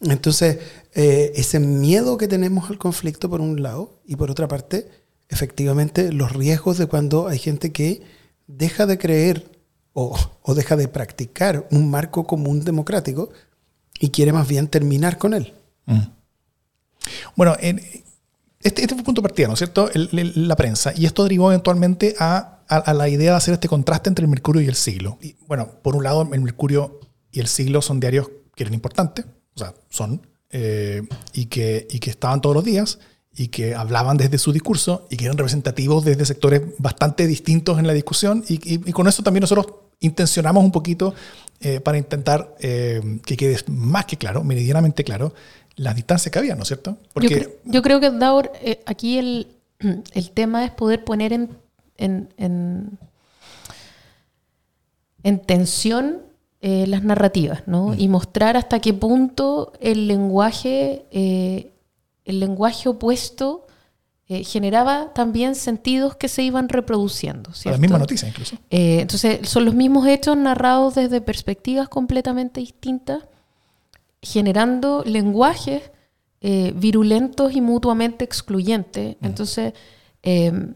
Entonces, 0.00 0.58
eh, 0.94 1.32
ese 1.34 1.60
miedo 1.60 2.16
que 2.16 2.28
tenemos 2.28 2.70
al 2.70 2.78
conflicto 2.78 3.28
por 3.28 3.42
un 3.42 3.62
lado, 3.62 4.00
y 4.06 4.16
por 4.16 4.30
otra 4.30 4.48
parte, 4.48 4.88
efectivamente, 5.28 6.12
los 6.14 6.32
riesgos 6.32 6.78
de 6.78 6.86
cuando 6.86 7.28
hay 7.28 7.38
gente 7.38 7.70
que 7.70 8.00
deja 8.46 8.86
de 8.86 8.96
creer 8.96 9.52
o, 9.92 10.18
o 10.40 10.54
deja 10.54 10.76
de 10.76 10.88
practicar 10.88 11.68
un 11.70 11.90
marco 11.90 12.26
común 12.26 12.64
democrático 12.64 13.28
y 14.00 14.08
quiere 14.08 14.32
más 14.32 14.48
bien 14.48 14.66
terminar 14.66 15.18
con 15.18 15.34
él. 15.34 15.52
Mm. 15.84 16.06
Bueno, 17.36 17.54
en, 17.60 17.82
este, 18.62 18.82
este, 18.82 18.94
fue 18.94 18.98
el 18.98 19.04
punto 19.04 19.20
de 19.20 19.28
partida, 19.28 19.46
¿no 19.46 19.54
es 19.54 19.58
cierto? 19.58 19.88
la 19.94 20.56
prensa. 20.56 20.92
Y 20.96 21.06
esto 21.06 21.22
derivó 21.22 21.50
eventualmente 21.50 22.14
a, 22.18 22.60
a, 22.68 22.92
la 22.94 23.08
idea 23.08 23.32
de 23.32 23.36
hacer 23.36 23.54
este 23.54 23.68
contraste 23.68 24.08
entre 24.08 24.24
el 24.24 24.30
Mercurio 24.30 24.62
y 24.62 24.66
el 24.66 24.74
Siglo. 24.74 25.18
Y, 25.22 25.36
bueno, 25.46 25.70
por 25.82 25.94
un 25.96 26.02
lado, 26.02 26.28
el 26.32 26.40
Mercurio 26.40 27.00
y 27.30 27.40
el 27.40 27.46
Siglo 27.46 27.82
son 27.82 28.00
diarios 28.00 28.30
que 28.54 28.64
eran 28.64 28.74
importantes, 28.74 29.26
o 29.54 29.58
sea, 29.58 29.74
son, 29.88 30.26
eh, 30.50 31.02
y, 31.32 31.46
que, 31.46 31.86
y 31.90 32.00
que 32.00 32.10
estaban 32.10 32.40
todos 32.40 32.56
los 32.56 32.64
días, 32.64 32.98
y 33.34 33.48
que 33.48 33.76
hablaban 33.76 34.16
desde 34.16 34.38
su 34.38 34.52
discurso, 34.52 35.06
y 35.10 35.16
que 35.16 35.26
eran 35.26 35.38
representativos 35.38 36.04
desde 36.04 36.26
sectores 36.26 36.62
bastante 36.78 37.26
distintos 37.28 37.78
en 37.78 37.86
la 37.86 37.92
discusión. 37.92 38.44
Y, 38.48 38.58
y, 38.74 38.92
con 38.92 39.06
eso 39.06 39.22
también 39.22 39.42
nosotros 39.42 39.66
intencionamos 40.00 40.64
un 40.64 40.72
poquito 40.72 41.14
eh, 41.60 41.80
para 41.80 41.98
intentar 41.98 42.54
eh, 42.60 43.20
que 43.24 43.36
quede 43.36 43.56
más 43.68 44.06
que 44.06 44.16
claro, 44.16 44.42
meridianamente 44.42 45.04
claro, 45.04 45.34
las 45.78 45.94
distancias 45.94 46.30
que 46.30 46.38
había, 46.38 46.54
¿no 46.56 46.62
es 46.62 46.68
cierto? 46.68 46.98
Porque, 47.14 47.60
yo, 47.64 47.82
creo, 47.82 48.00
que, 48.00 48.10
Daur, 48.10 48.52
eh, 48.60 48.82
aquí 48.84 49.18
el, 49.18 49.46
el, 50.12 50.30
tema 50.32 50.64
es 50.64 50.72
poder 50.72 51.04
poner 51.04 51.32
en, 51.32 51.50
en, 51.96 52.28
en, 55.22 55.38
tensión 55.46 56.18
eh, 56.60 56.86
las 56.88 57.04
narrativas, 57.04 57.62
¿no? 57.66 57.88
Mm. 57.88 58.00
Y 58.00 58.08
mostrar 58.08 58.56
hasta 58.56 58.80
qué 58.80 58.92
punto 58.92 59.72
el 59.80 60.08
lenguaje, 60.08 61.06
eh, 61.12 61.70
el 62.24 62.40
lenguaje 62.40 62.88
opuesto 62.88 63.64
generaba 64.30 65.14
también 65.14 65.54
sentidos 65.54 66.14
que 66.14 66.28
se 66.28 66.42
iban 66.42 66.68
reproduciendo. 66.68 67.54
¿cierto? 67.54 67.78
La 67.78 67.80
misma 67.80 67.98
noticia 67.98 68.28
incluso. 68.28 68.58
entonces, 68.68 69.48
son 69.48 69.64
los 69.64 69.72
mismos 69.72 70.06
hechos 70.06 70.36
narrados 70.36 70.96
desde 70.96 71.22
perspectivas 71.22 71.88
completamente 71.88 72.60
distintas 72.60 73.22
generando 74.22 75.02
lenguajes 75.04 75.90
eh, 76.40 76.72
virulentos 76.76 77.52
y 77.54 77.60
mutuamente 77.60 78.24
excluyentes. 78.24 79.16
Entonces, 79.20 79.72
em, 80.22 80.74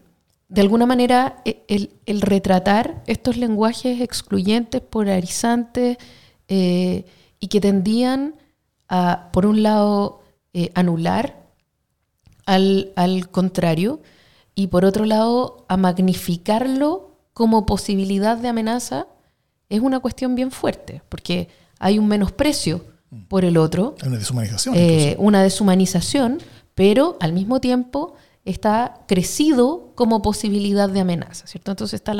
de 0.49 0.61
alguna 0.61 0.85
manera, 0.85 1.41
e, 1.45 1.63
el, 2.05 2.21
retratar 2.21 3.01
estos 3.07 3.37
lenguajes 3.37 4.01
excluyentes, 4.01 4.81
polarizantes, 4.81 5.97
eh, 6.49 7.05
y 7.39 7.47
que 7.47 7.61
tendían 7.61 8.35
a, 8.89 9.29
por 9.31 9.45
un 9.45 9.63
lado, 9.63 10.21
eh, 10.53 10.69
anular 10.75 11.41
al, 12.45 12.91
al, 12.95 13.29
contrario, 13.29 14.01
y 14.55 14.67
por 14.67 14.85
otro 14.85 15.05
lado, 15.05 15.65
a 15.69 15.77
magnificarlo 15.77 17.17
como 17.33 17.65
posibilidad 17.65 18.37
de 18.37 18.49
amenaza, 18.49 19.07
es 19.69 19.79
una 19.79 19.99
cuestión 20.01 20.35
bien 20.35 20.51
fuerte, 20.51 21.01
porque 21.09 21.47
hay 21.79 21.99
un 21.99 22.07
menosprecio 22.07 22.92
por 23.27 23.45
el 23.45 23.57
otro. 23.57 23.95
Una 24.05 24.17
deshumanización. 24.17 24.75
Eh, 24.77 25.15
una 25.19 25.43
deshumanización, 25.43 26.39
pero 26.75 27.17
al 27.19 27.33
mismo 27.33 27.59
tiempo 27.59 28.15
está 28.45 29.01
crecido 29.07 29.91
como 29.95 30.21
posibilidad 30.21 30.89
de 30.89 30.99
amenaza, 30.99 31.47
¿cierto? 31.47 31.71
Entonces 31.71 31.95
está 31.95 32.13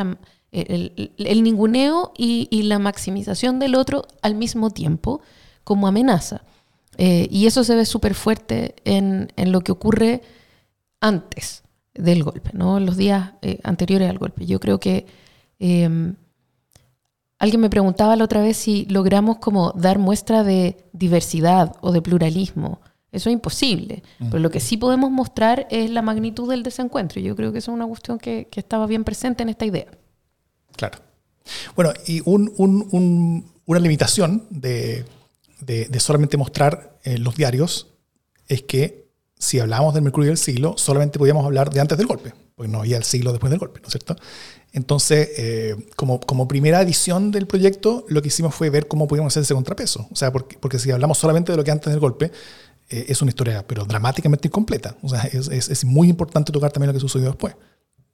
el, 0.52 1.44
ninguneo 1.44 2.14
y, 2.18 2.64
la 2.64 2.80
maximización 2.80 3.60
del 3.60 3.76
otro 3.76 4.08
al 4.22 4.36
mismo 4.36 4.70
tiempo 4.70 5.22
como 5.64 5.88
amenaza. 5.88 6.44
Eh, 6.98 7.28
y 7.32 7.48
eso 7.48 7.64
se 7.64 7.76
ve 7.76 7.86
súper 7.86 8.14
fuerte 8.14 8.76
en, 8.86 9.30
lo 9.38 9.62
que 9.62 9.72
ocurre 9.72 10.22
antes 11.02 11.64
del 11.94 12.24
golpe, 12.24 12.52
¿no? 12.54 12.78
En 12.78 12.86
los 12.86 12.98
días 12.98 13.32
eh, 13.42 13.60
anteriores 13.64 14.10
al 14.10 14.20
golpe. 14.20 14.46
Yo 14.46 14.60
creo 14.60 14.80
que 14.80 15.06
em, 15.60 16.16
Alguien 17.44 17.60
me 17.60 17.70
preguntaba 17.70 18.16
la 18.16 18.24
otra 18.24 18.42
vez 18.42 18.56
si 18.56 18.86
logramos 18.86 19.40
como 19.40 19.74
dar 19.74 20.00
muestra 20.00 20.46
de 20.46 20.78
diversidad 20.94 21.76
o 21.82 21.92
de 21.92 22.02
pluralismo. 22.02 22.80
Eso 23.12 23.30
es 23.30 23.34
imposible. 23.34 24.02
Mm. 24.20 24.30
Pero 24.30 24.40
lo 24.40 24.50
que 24.50 24.62
sí 24.62 24.78
podemos 24.78 25.12
mostrar 25.12 25.68
es 25.70 25.90
la 25.90 26.02
magnitud 26.02 26.50
del 26.50 26.64
desencuentro. 26.64 27.20
Yo 27.20 27.36
creo 27.36 27.52
que 27.52 27.58
eso 27.58 27.72
es 27.72 27.76
una 27.76 27.86
cuestión 27.86 28.18
que, 28.18 28.48
estaba 28.56 28.88
bien 28.88 29.04
presente 29.04 29.44
en 29.44 29.50
esta 29.50 29.66
idea. 29.66 29.88
Claro. 30.78 31.00
Bueno, 31.76 31.92
y 32.08 32.22
una 32.26 33.80
limitación 33.82 34.48
de, 34.50 35.06
solamente 36.00 36.38
mostrar 36.38 36.98
eh, 37.04 37.18
los 37.18 37.36
diarios 37.36 37.88
es 38.48 38.62
que 38.62 39.10
si 39.38 39.60
hablábamos 39.60 39.96
del 39.96 40.04
Mercurio 40.04 40.30
del 40.30 40.38
siglo, 40.38 40.76
solamente 40.78 41.20
podíamos 41.20 41.44
hablar 41.44 41.72
de 41.72 41.82
antes 41.82 41.98
del 41.98 42.08
golpe, 42.08 42.34
porque 42.56 42.72
no 42.72 42.80
había 42.80 42.96
el 42.96 43.04
siglo 43.04 43.34
después 43.34 43.52
del 43.52 43.60
golpe, 43.60 43.82
¿no 43.82 43.88
es 43.88 43.92
cierto? 43.92 44.16
Entonces, 44.74 45.30
eh, 45.38 45.76
como, 45.96 46.48
primera 46.48 46.82
edición 46.82 47.30
del 47.32 47.46
proyecto, 47.46 48.06
lo 48.10 48.24
que 48.24 48.30
hicimos 48.30 48.56
fue 48.56 48.72
ver 48.72 48.88
cómo 48.88 49.08
podíamos 49.08 49.32
hacer 49.32 49.44
ese 49.44 49.54
contrapeso. 49.54 50.08
O 50.12 50.16
sea, 50.16 50.34
porque, 50.34 50.80
si 50.80 50.90
hablamos 50.90 51.20
solamente 51.20 51.52
de 51.52 51.58
lo 51.58 51.64
que 51.64 51.70
antes 51.70 51.94
del 51.94 52.00
golpe, 52.00 52.32
eh, 52.90 53.06
es 53.08 53.22
una 53.22 53.30
historia, 53.30 53.66
pero 53.68 53.86
dramáticamente 53.86 54.48
incompleta. 54.48 54.98
O 55.04 55.10
sea, 55.10 55.26
es, 55.26 55.86
muy 55.86 56.10
importante 56.10 56.52
tocar 56.52 56.72
también 56.72 56.88
lo 56.88 56.94
que 56.96 57.00
sucedió 57.00 57.28
después, 57.28 57.56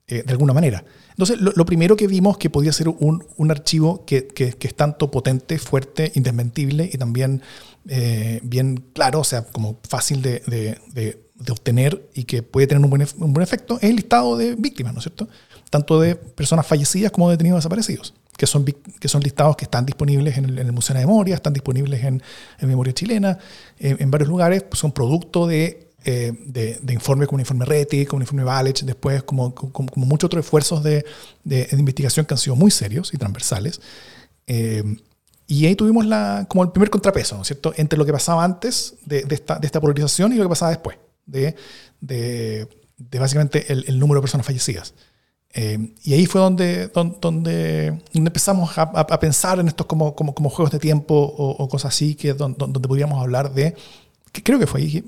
eh, 0.07 0.23
de 0.25 0.31
alguna 0.33 0.51
manera. 0.51 0.83
Entonces, 1.11 1.39
lo, 1.39 1.65
primero 1.65 1.95
que 1.95 2.07
vimos 2.07 2.37
que 2.37 2.49
podía 2.49 2.73
ser 2.73 2.89
un, 2.89 3.23
archivo 3.49 4.03
que, 4.05 4.27
es 4.37 4.75
tanto 4.75 5.09
potente, 5.09 5.59
fuerte, 5.59 6.11
indesmentible 6.15 6.89
y 6.91 6.97
también 6.97 7.41
bien 8.43 8.83
claro, 8.93 9.21
o 9.21 9.23
sea, 9.23 9.45
como 9.45 9.79
fácil 9.87 10.21
de 10.21 11.17
obtener 11.49 12.09
y 12.13 12.25
que 12.25 12.43
puede 12.43 12.67
tener 12.67 12.83
un 12.83 12.89
buen, 12.89 13.07
un 13.17 13.33
buen 13.33 13.43
efecto, 13.43 13.77
es 13.77 13.89
el 13.89 13.95
listado 13.95 14.35
de 14.37 14.55
víctimas, 14.55 14.93
¿no 14.93 14.99
es 14.99 15.03
cierto? 15.03 15.29
Tanto 15.69 15.99
de 15.99 16.15
personas 16.15 16.65
fallecidas 16.65 17.11
como 17.11 17.29
de 17.29 17.33
detenidos 17.33 17.59
desaparecidos, 17.59 18.13
que 18.37 18.47
son, 18.47 18.65
que 18.65 19.07
son 19.07 19.21
listados 19.21 19.55
que 19.55 19.65
están 19.65 19.85
disponibles 19.85 20.37
en 20.37 20.57
el, 20.57 20.71
Museo 20.71 20.95
de 20.95 21.01
Memoria, 21.01 21.35
están 21.35 21.53
disponibles 21.53 22.03
en, 22.03 22.21
Memoria 22.61 22.93
Chilena, 22.93 23.37
en, 23.77 24.09
varios 24.09 24.29
lugares, 24.29 24.63
pues 24.63 24.79
son 24.79 24.91
producto 24.91 25.45
de, 25.45 25.89
eh, 26.05 26.31
de, 26.45 26.93
informes 26.93 27.27
como 27.27 27.39
el 27.39 27.41
informe 27.41 27.65
RETI, 27.65 28.05
como 28.05 28.21
el 28.21 28.23
informe 28.23 28.43
Valech, 28.43 28.81
después 28.83 29.23
como, 29.23 29.53
como, 29.53 29.89
muchos 30.05 30.27
otros 30.27 30.45
esfuerzos 30.45 30.83
de, 30.83 31.05
de, 31.43 31.67
investigación 31.73 32.25
que 32.25 32.33
han 32.33 32.37
sido 32.37 32.55
muy 32.55 32.71
serios 32.71 33.13
y 33.13 33.17
transversales. 33.17 33.81
Eh, 34.47 34.83
y 35.45 35.65
ahí 35.65 35.75
tuvimos 35.75 36.05
la, 36.05 36.45
como 36.47 36.63
el 36.63 36.71
primer 36.71 36.89
contrapeso, 36.89 37.35
¿no 37.35 37.41
es 37.41 37.47
cierto?, 37.47 37.73
entre 37.75 37.97
lo 37.97 38.05
que 38.05 38.11
pasaba 38.11 38.43
antes 38.43 38.95
de, 39.05 39.25
esta, 39.29 39.59
de 39.59 39.65
esta 39.65 39.81
polarización 39.81 40.31
y 40.31 40.35
lo 40.35 40.43
que 40.43 40.49
pasaba 40.49 40.71
después, 40.71 40.97
de, 41.25 41.55
de, 41.99 42.67
básicamente 43.19 43.71
el, 43.73 43.83
el 43.87 43.99
número 43.99 44.19
de 44.19 44.23
personas 44.23 44.45
fallecidas. 44.45 44.93
Eh, 45.53 45.93
y 46.03 46.13
ahí 46.13 46.25
fue 46.27 46.41
donde, 46.41 46.87
donde, 46.87 48.01
empezamos 48.13 48.77
a, 48.77 49.19
pensar 49.19 49.59
en 49.59 49.67
estos 49.67 49.87
como, 49.87 50.15
como, 50.15 50.35
como 50.35 50.49
juegos 50.49 50.71
de 50.71 50.79
tiempo 50.79 51.15
o, 51.15 51.67
cosas 51.67 51.93
así, 51.93 52.15
que 52.15 52.33
donde, 52.33 52.57
donde, 52.59 52.87
podríamos 52.87 53.19
hablar 53.19 53.51
de, 53.53 53.75
que 54.31 54.43
creo 54.43 54.59
que 54.59 54.67
fue 54.67 54.81
ahí, 54.81 55.03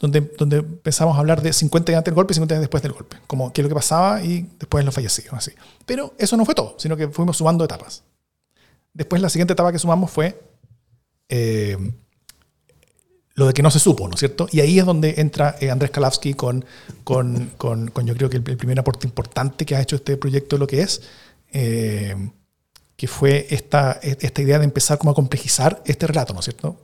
donde, 0.00 0.20
donde 0.36 0.56
empezamos 0.58 1.16
a 1.16 1.20
hablar 1.20 1.42
de 1.42 1.52
50 1.52 1.92
días 1.92 1.98
antes 1.98 2.10
del 2.10 2.16
golpe 2.16 2.32
y 2.32 2.34
50 2.34 2.54
días 2.54 2.60
después 2.62 2.82
del 2.82 2.92
golpe, 2.92 3.18
como 3.28 3.52
qué 3.52 3.60
es 3.60 3.62
lo 3.62 3.68
que 3.68 3.74
pasaba 3.76 4.22
y 4.22 4.48
después 4.58 4.84
los 4.84 4.94
fallecidos, 4.94 5.34
así. 5.34 5.52
Pero 5.86 6.12
eso 6.18 6.36
no 6.36 6.44
fue 6.44 6.56
todo, 6.56 6.74
sino 6.78 6.96
que 6.96 7.08
fuimos 7.08 7.36
sumando 7.36 7.64
etapas. 7.64 8.02
después 8.92 9.22
la 9.22 9.28
siguiente 9.28 9.52
etapa 9.52 9.70
que 9.70 9.78
sumamos 9.78 10.10
fue 10.10 10.40
eh, 11.28 11.76
lo 13.38 13.46
de 13.46 13.54
que 13.54 13.62
no 13.62 13.70
se 13.70 13.78
supo, 13.78 14.08
¿no 14.08 14.14
es 14.14 14.18
cierto? 14.18 14.48
Y 14.50 14.58
ahí 14.58 14.80
es 14.80 14.84
donde 14.84 15.14
entra 15.18 15.54
eh, 15.60 15.70
Andrés 15.70 15.92
Kalavsky 15.92 16.34
con, 16.34 16.64
con, 17.04 17.52
con, 17.56 17.88
yo 18.04 18.16
creo 18.16 18.28
que 18.28 18.38
el, 18.38 18.42
primer 18.42 18.80
aporte 18.80 19.06
importante 19.06 19.64
que 19.64 19.76
ha 19.76 19.80
hecho 19.80 19.94
este 19.94 20.16
proyecto 20.16 20.58
lo 20.58 20.66
que 20.66 20.80
es, 20.80 21.02
eh, 21.52 22.16
que 22.96 23.06
fue 23.06 23.46
esta, 23.50 23.92
esta 24.02 24.42
idea 24.42 24.58
de 24.58 24.64
empezar 24.64 24.98
como 24.98 25.12
a 25.12 25.14
complejizar 25.14 25.80
este 25.86 26.08
relato, 26.08 26.32
¿no 26.34 26.40
es 26.40 26.46
cierto? 26.46 26.80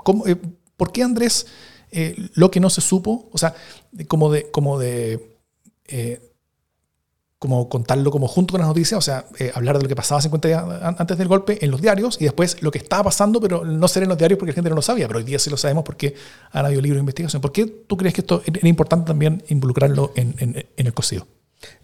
¿Por 0.77 0.93
qué 0.93 1.03
Andrés 1.03 1.47
lo 2.35 2.53
que 2.53 2.61
no 2.61 2.71
se 2.71 2.81
supo, 2.81 3.29
o 3.33 3.39
sea, 3.39 3.55
como 4.07 4.31
de, 4.31 4.49
como 4.53 4.79
de 4.79 5.39
como 7.39 7.69
contarlo 7.69 8.11
como 8.11 8.27
junto 8.27 8.53
con 8.53 8.61
las 8.61 8.69
noticias, 8.69 8.97
o 8.97 9.03
sea, 9.03 9.27
eh, 9.39 9.53
hablar 9.55 9.77
de 9.77 9.83
lo 9.83 9.89
que 9.89 9.97
pasaba 9.97 10.21
50 10.23 10.49
días 10.49 10.65
antes 10.83 11.19
del 11.19 11.29
golpe 11.29 11.63
en 11.63 11.71
los 11.71 11.81
diarios 11.81 12.17
y 12.21 12.25
después 12.25 12.63
lo 12.63 12.71
que 12.71 12.79
estaba 12.79 13.05
pasando, 13.05 13.41
pero 13.41 13.65
no 13.65 13.87
ser 13.89 14.03
en 14.05 14.09
los 14.09 14.19
diarios 14.19 14.39
porque 14.39 14.53
la 14.53 14.55
gente 14.55 14.71
no 14.71 14.77
lo 14.77 14.83
sabía, 14.83 15.07
pero 15.07 15.19
hoy 15.19 15.25
día 15.25 15.39
sí 15.39 15.51
lo 15.51 15.57
sabemos 15.57 15.85
porque 15.85 16.15
han 16.53 16.65
habido 16.65 16.81
libros 16.81 16.97
de 16.97 17.01
investigación. 17.01 17.43
¿Por 17.43 17.53
qué 17.53 17.67
tú 17.67 17.97
crees 17.97 18.15
que 18.15 18.23
esto 18.23 18.43
era 18.47 18.69
importante 18.69 19.07
también 19.07 19.43
involucrarlo 19.49 20.13
en, 20.17 20.67
el 20.77 20.95
cocido? 20.95 21.27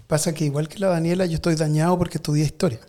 Pasa 0.07 0.33
que 0.33 0.47
igual 0.47 0.69
que 0.69 0.78
la 0.78 0.88
Daniela, 0.88 1.26
yo 1.26 1.35
estoy 1.35 1.54
dañado 1.57 1.99
porque 1.99 2.19
estudié 2.19 2.45
historia. 2.45 2.80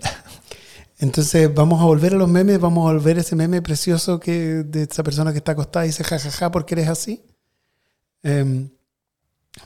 Entonces 0.98 1.54
vamos 1.54 1.82
a 1.82 1.86
volver 1.86 2.14
a 2.14 2.18
los 2.18 2.30
memes, 2.30 2.60
vamos 2.60 2.90
a 2.90 2.94
volver 2.94 3.18
a 3.18 3.22
ese 3.22 3.36
meme 3.36 3.62
precioso 3.62 4.20
que 4.20 4.64
de 4.64 4.84
esa 4.84 5.04
persona 5.04 5.32
que 5.32 5.40
está 5.40 5.54
acostada 5.54 5.86
y 5.86 5.90
dice 5.90 6.04
jajaja 6.04 6.32
ja, 6.32 6.38
ja, 6.38 6.52
porque 6.52 6.76
eres 6.76 6.88
así. 6.88 7.24
Eh, 8.24 8.70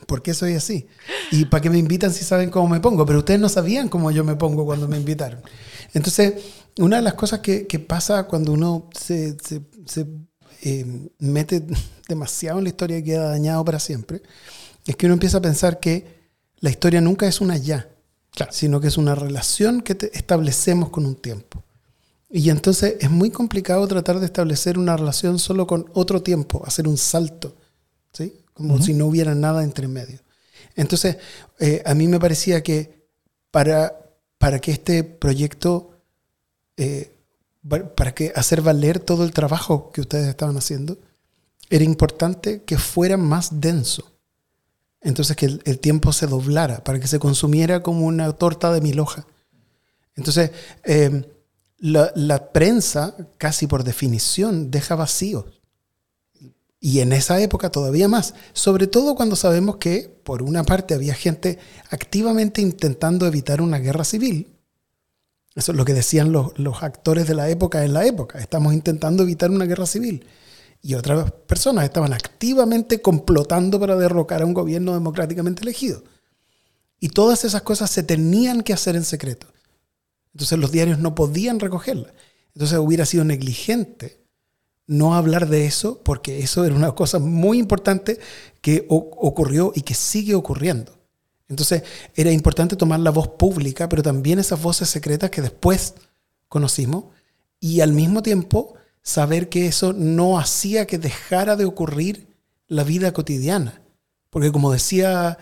¿Por 0.08 0.22
qué 0.22 0.34
soy 0.34 0.54
así? 0.54 0.88
¿Y 1.32 1.46
para 1.46 1.62
qué 1.62 1.70
me 1.70 1.78
invitan 1.78 2.12
si 2.12 2.24
saben 2.24 2.50
cómo 2.50 2.68
me 2.68 2.80
pongo? 2.80 3.06
Pero 3.06 3.20
ustedes 3.20 3.40
no 3.40 3.50
sabían 3.50 3.88
cómo 3.88 4.10
yo 4.12 4.24
me 4.24 4.36
pongo 4.36 4.66
cuando 4.66 4.88
me 4.88 4.98
invitaron. 4.98 5.42
Entonces, 5.94 6.34
una 6.78 6.98
de 6.98 7.02
las 7.04 7.14
cosas 7.14 7.40
que, 7.40 7.86
pasa 7.88 8.24
cuando 8.24 8.52
uno 8.52 8.90
se, 9.00 9.38
eh, 10.64 11.10
mete 11.20 11.66
demasiado 12.08 12.58
en 12.58 12.66
la 12.66 12.70
historia 12.70 12.98
y 12.98 13.04
queda 13.04 13.30
dañado 13.30 13.64
para 13.64 13.80
siempre, 13.80 14.22
es 14.86 14.96
que 14.96 15.06
uno 15.06 15.14
empieza 15.14 15.38
a 15.38 15.42
pensar 15.42 15.80
que 15.80 16.16
la 16.60 16.70
historia 16.72 17.00
nunca 17.00 17.28
es 17.28 17.40
una 17.40 17.58
ya, 17.58 17.88
sino 18.50 18.80
que 18.80 18.88
es 18.88 18.98
una 18.98 19.14
relación 19.14 19.82
que 19.82 19.98
establecemos 20.14 20.90
con 20.90 21.06
un 21.06 21.16
tiempo. 21.16 21.64
Y 22.30 22.50
entonces 22.50 22.96
es 23.00 23.10
muy 23.10 23.30
complicado 23.30 23.88
tratar 23.88 24.20
de 24.20 24.26
establecer 24.26 24.80
una 24.80 24.98
relación 24.98 25.38
solo 25.38 25.68
con 25.68 25.90
otro 25.94 26.24
tiempo, 26.24 26.64
hacer 26.66 26.88
un 26.88 26.98
salto. 26.98 27.56
¿sí? 28.14 28.45
Como 28.56 28.82
si 28.82 28.94
no 28.94 29.06
hubiera 29.06 29.36
nada 29.36 29.64
entre 29.64 29.88
medio. 29.88 30.20
Entonces, 30.76 31.18
eh, 31.60 31.84
a 31.86 31.94
mí 31.94 32.08
me 32.08 32.20
parecía 32.20 32.64
que 32.64 33.06
para, 33.52 33.94
para 34.38 34.60
que 34.60 34.72
este 34.72 35.04
proyecto, 35.04 35.92
eh, 36.78 37.14
para 37.96 38.16
que 38.16 38.32
hacer 38.34 38.62
valer 38.62 39.00
todo 39.00 39.26
el 39.26 39.34
trabajo 39.34 39.92
que 39.92 40.02
ustedes 40.02 40.28
estaban 40.30 40.56
haciendo, 40.56 40.98
era 41.70 41.84
importante 41.84 42.64
que 42.64 42.78
fuera 42.78 43.18
más 43.18 43.60
denso. 43.60 44.14
Entonces, 45.02 45.36
que 45.36 45.46
el, 45.46 45.80
tiempo 45.80 46.14
se 46.14 46.26
doblara, 46.26 46.82
para 46.84 47.00
que 47.00 47.08
se 47.08 47.20
consumiera 47.20 47.84
como 47.84 48.06
una 48.06 48.32
torta 48.34 48.72
de 48.72 48.80
mil 48.80 49.00
hojas. 49.02 49.26
Entonces, 50.16 50.52
eh, 50.86 51.30
la, 51.78 52.12
la, 52.16 52.54
prensa, 52.54 53.16
casi 53.38 53.68
por 53.68 53.84
definición, 53.84 54.72
deja 54.72 54.96
vacíos. 54.96 55.46
Y 56.86 57.00
en 57.00 57.14
esa 57.14 57.42
época 57.42 57.72
todavía 57.72 58.08
más, 58.08 58.36
sobre 58.54 58.86
todo 58.86 59.16
cuando 59.16 59.36
sabemos 59.36 59.78
que, 59.78 60.08
por 60.24 60.44
una 60.44 60.64
parte, 60.64 60.94
había 60.94 61.16
gente 61.16 61.58
activamente 61.90 62.62
intentando 62.62 63.26
evitar 63.26 63.60
una 63.60 63.80
guerra 63.80 64.04
civil. 64.04 64.54
Eso 65.56 65.72
es 65.72 65.80
lo 65.80 65.84
que 65.84 65.96
decían 65.96 66.32
los, 66.32 66.84
actores 66.84 67.28
de 67.28 67.34
la 67.34 67.50
época 67.50 67.84
en 67.84 67.94
la 67.94 68.06
época. 68.06 68.38
Estamos 68.38 68.72
intentando 68.72 69.24
evitar 69.24 69.50
una 69.50 69.66
guerra 69.66 69.88
civil. 69.88 70.28
Y 70.80 70.94
otras 70.94 71.32
personas 71.48 71.86
estaban 71.86 72.14
activamente 72.14 73.02
complotando 73.02 73.80
para 73.80 73.96
derrocar 73.96 74.44
a 74.44 74.46
un 74.46 74.54
gobierno 74.54 74.94
democráticamente 74.94 75.64
elegido. 75.64 76.04
Y 77.00 77.10
todas 77.10 77.46
esas 77.46 77.64
cosas 77.64 77.90
se 77.90 78.04
tenían 78.04 78.62
que 78.62 78.74
hacer 78.74 78.96
en 78.96 79.06
secreto. 79.06 79.48
Entonces 80.36 80.60
los 80.60 80.72
diarios 80.72 81.00
no 81.00 81.16
podían 81.16 81.60
recogerlas. 81.60 82.14
Entonces 82.54 82.78
hubiera 82.78 83.08
sido 83.08 83.24
negligente 83.24 84.25
no 84.88 85.16
hablar 85.16 85.48
de 85.48 85.66
eso, 85.66 86.02
porque 86.04 86.40
eso 86.40 86.66
era 86.66 86.76
una 86.76 86.94
cosa 86.94 87.20
muy 87.20 87.58
importante 87.60 88.20
que 88.62 88.86
ocurrió 88.90 89.72
y 89.76 89.82
que 89.82 89.94
sigue 89.94 90.36
ocurriendo. 90.36 90.92
Entonces 91.48 91.84
era 92.16 92.32
importante 92.32 92.76
tomar 92.76 93.00
la 93.00 93.12
voz 93.12 93.28
pública, 93.30 93.90
pero 93.90 94.04
también 94.04 94.40
esas 94.40 94.62
voces 94.62 94.90
secretas 94.90 95.30
que 95.30 95.42
después 95.42 95.96
conocimos, 96.48 97.06
y 97.60 97.82
al 97.82 97.94
mismo 97.94 98.22
tiempo 98.22 98.76
saber 99.02 99.50
que 99.50 99.68
eso 99.68 99.94
no 99.94 100.38
hacía 100.38 100.86
que 100.86 100.98
dejara 100.98 101.56
de 101.56 101.66
ocurrir 101.66 102.28
la 102.68 102.84
vida 102.84 103.14
cotidiana. 103.14 103.82
Porque 104.30 104.52
como 104.52 104.72
decía 104.72 105.38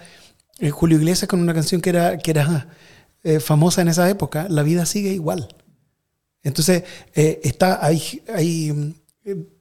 eh, 0.60 0.70
Julio 0.70 0.98
Iglesias 0.98 1.28
con 1.28 1.40
una 1.40 1.54
canción 1.54 1.82
que 1.82 1.90
era, 1.90 2.18
que 2.18 2.32
era 2.32 2.70
eh, 3.24 3.40
famosa 3.40 3.82
en 3.82 3.88
esa 3.88 4.10
época, 4.10 4.48
la 4.50 4.64
vida 4.64 4.86
sigue 4.86 5.12
igual. 5.12 5.48
Entonces, 6.44 6.84
eh, 7.16 7.40
está, 7.44 7.84
hay, 7.84 8.22
hay 8.34 8.70
eh, 8.70 8.94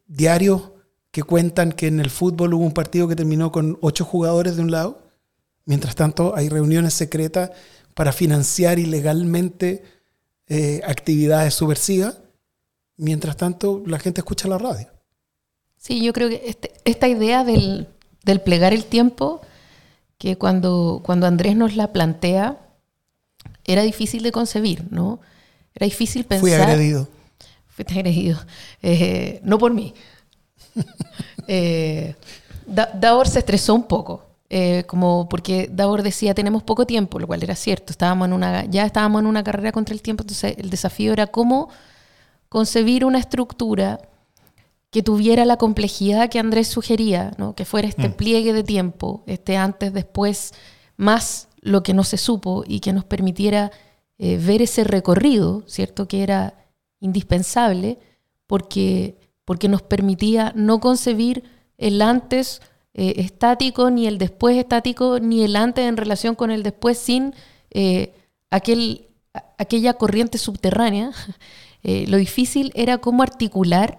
diarios 0.06 0.72
que 1.10 1.22
cuentan 1.22 1.72
que 1.72 1.86
en 1.86 2.00
el 2.00 2.10
fútbol 2.10 2.54
hubo 2.54 2.64
un 2.64 2.72
partido 2.72 3.06
que 3.06 3.16
terminó 3.16 3.52
con 3.52 3.78
ocho 3.82 4.04
jugadores 4.04 4.56
de 4.56 4.62
un 4.62 4.70
lado. 4.70 5.02
Mientras 5.64 5.94
tanto, 5.94 6.34
hay 6.34 6.48
reuniones 6.48 6.94
secretas 6.94 7.50
para 7.94 8.12
financiar 8.12 8.78
ilegalmente 8.78 9.84
eh, 10.48 10.80
actividades 10.86 11.54
subversivas. 11.54 12.18
Mientras 12.96 13.36
tanto, 13.36 13.82
la 13.86 13.98
gente 13.98 14.20
escucha 14.20 14.48
la 14.48 14.58
radio. 14.58 14.88
Sí, 15.76 16.02
yo 16.02 16.12
creo 16.12 16.28
que 16.28 16.42
este, 16.46 16.72
esta 16.84 17.08
idea 17.08 17.44
del, 17.44 17.88
plegar 18.44 18.72
el 18.72 18.86
tiempo, 18.86 19.42
que 20.16 20.38
cuando, 20.38 21.02
cuando 21.04 21.26
Andrés 21.26 21.56
nos 21.56 21.76
la 21.76 21.92
plantea, 21.92 22.58
era 23.64 23.82
difícil 23.82 24.22
de 24.22 24.32
concebir, 24.32 24.84
¿no? 24.90 25.20
Era 25.74 25.84
difícil 25.84 26.24
pensar. 26.24 26.40
Fui 26.40 26.52
agredido 26.52 27.08
fuiste 27.72 27.94
agredido. 27.94 28.38
Eh, 28.82 29.40
no 29.42 29.58
por 29.58 29.72
mí. 29.72 29.94
eh, 31.48 32.14
Davor 32.66 33.28
se 33.28 33.40
estresó 33.40 33.74
un 33.74 33.84
poco. 33.84 34.26
Eh, 34.54 34.84
como 34.86 35.30
porque 35.30 35.70
Davor 35.72 36.02
decía 36.02 36.34
tenemos 36.34 36.62
poco 36.62 36.86
tiempo, 36.86 37.18
lo 37.18 37.26
cual 37.26 37.42
era 37.42 37.54
cierto. 37.54 37.90
Estábamos 37.90 38.28
en 38.28 38.34
una, 38.34 38.66
ya 38.66 38.84
estábamos 38.84 39.20
en 39.20 39.26
una 39.26 39.42
carrera 39.42 39.72
contra 39.72 39.94
el 39.94 40.02
tiempo, 40.02 40.22
entonces 40.22 40.56
el 40.58 40.68
desafío 40.68 41.14
era 41.14 41.26
cómo 41.26 41.70
concebir 42.50 43.06
una 43.06 43.18
estructura 43.18 43.98
que 44.90 45.02
tuviera 45.02 45.46
la 45.46 45.56
complejidad 45.56 46.28
que 46.28 46.38
Andrés 46.38 46.68
sugería, 46.68 47.32
¿no? 47.38 47.54
que 47.54 47.64
fuera 47.64 47.88
este 47.88 48.10
mm. 48.10 48.12
pliegue 48.12 48.52
de 48.52 48.62
tiempo, 48.62 49.24
este 49.26 49.56
antes, 49.56 49.94
después, 49.94 50.52
más 50.98 51.48
lo 51.62 51.82
que 51.82 51.94
no 51.94 52.04
se 52.04 52.18
supo 52.18 52.62
y 52.66 52.80
que 52.80 52.92
nos 52.92 53.04
permitiera 53.04 53.72
eh, 54.18 54.36
ver 54.36 54.60
ese 54.60 54.84
recorrido, 54.84 55.64
¿cierto? 55.66 56.06
Que 56.06 56.22
era 56.22 56.61
indispensable 57.02 57.98
porque, 58.46 59.18
porque 59.44 59.68
nos 59.68 59.82
permitía 59.82 60.52
no 60.56 60.80
concebir 60.80 61.44
el 61.76 62.00
antes 62.00 62.62
eh, 62.94 63.14
estático, 63.16 63.90
ni 63.90 64.06
el 64.06 64.18
después 64.18 64.56
estático, 64.56 65.18
ni 65.18 65.42
el 65.42 65.56
antes 65.56 65.86
en 65.86 65.96
relación 65.96 66.34
con 66.34 66.50
el 66.50 66.62
después 66.62 66.96
sin 66.96 67.34
eh, 67.70 68.14
aquel, 68.50 69.08
aquella 69.58 69.94
corriente 69.94 70.38
subterránea. 70.38 71.12
Eh, 71.84 72.04
lo 72.06 72.16
difícil 72.16 72.70
era 72.76 72.98
cómo 72.98 73.24
articular 73.24 73.98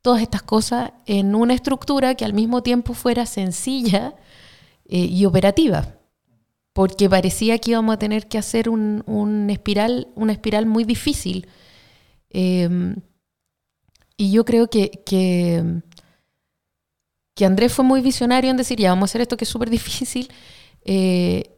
todas 0.00 0.22
estas 0.22 0.42
cosas 0.42 0.92
en 1.06 1.34
una 1.34 1.54
estructura 1.54 2.14
que 2.14 2.24
al 2.24 2.32
mismo 2.32 2.62
tiempo 2.62 2.94
fuera 2.94 3.26
sencilla 3.26 4.14
y 4.84 5.24
operativa 5.24 5.96
porque 6.72 7.10
parecía 7.10 7.58
que 7.58 7.70
íbamos 7.70 7.94
a 7.94 7.98
tener 7.98 8.28
que 8.28 8.38
hacer 8.38 8.68
un, 8.68 9.02
un 9.06 9.50
espiral, 9.50 10.06
una 10.14 10.32
espiral 10.32 10.66
muy 10.66 10.84
difícil 10.84 11.48
Em, 12.30 12.96
y 14.16 14.30
yo 14.32 14.44
creo 14.44 14.68
que, 14.68 15.02
que, 15.04 15.82
Andrés 17.44 17.72
fue 17.72 17.84
muy 17.84 18.00
visionario 18.00 18.50
en 18.50 18.56
decir, 18.56 18.78
ya 18.78 18.90
vamos 18.90 19.08
a 19.08 19.10
hacer 19.10 19.20
esto 19.20 19.36
que 19.36 19.44
es 19.44 19.50
súper 19.50 19.70
difícil, 19.70 20.28
eh, 20.84 21.56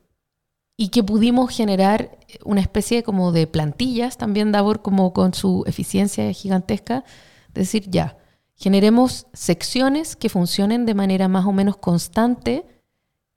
y 0.77 0.89
que 0.89 1.03
pudimos 1.03 1.55
generar 1.55 2.19
una 2.45 2.61
especie 2.61 3.03
como 3.03 3.33
de 3.33 3.47
plantillas, 3.47 4.17
también 4.17 4.53
Davor 4.53 4.83
como 4.83 5.13
con 5.13 5.35
su 5.35 5.65
eficiencia 5.67 6.33
gigantesca, 6.33 7.05
decir, 7.53 7.91
ya, 7.91 8.17
generemos 8.55 9.27
secciones 9.33 10.17
que 10.17 10.29
funcionen 10.29 10.87
de 10.87 10.95
manera 10.95 11.29
más 11.29 11.47
o 11.47 11.53
menos 11.53 11.77
constante 11.77 12.65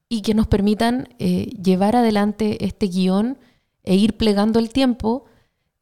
y 0.09 0.21
que 0.21 0.33
nos 0.33 0.47
permitan 0.47 1.09
eh, 1.19 1.45
llevar 1.61 1.95
adelante 1.95 2.65
este 2.65 2.87
guion 2.87 3.37
e 3.83 3.95
ir 3.95 4.17
plegando 4.17 4.59
el 4.59 4.69
tiempo 4.69 5.25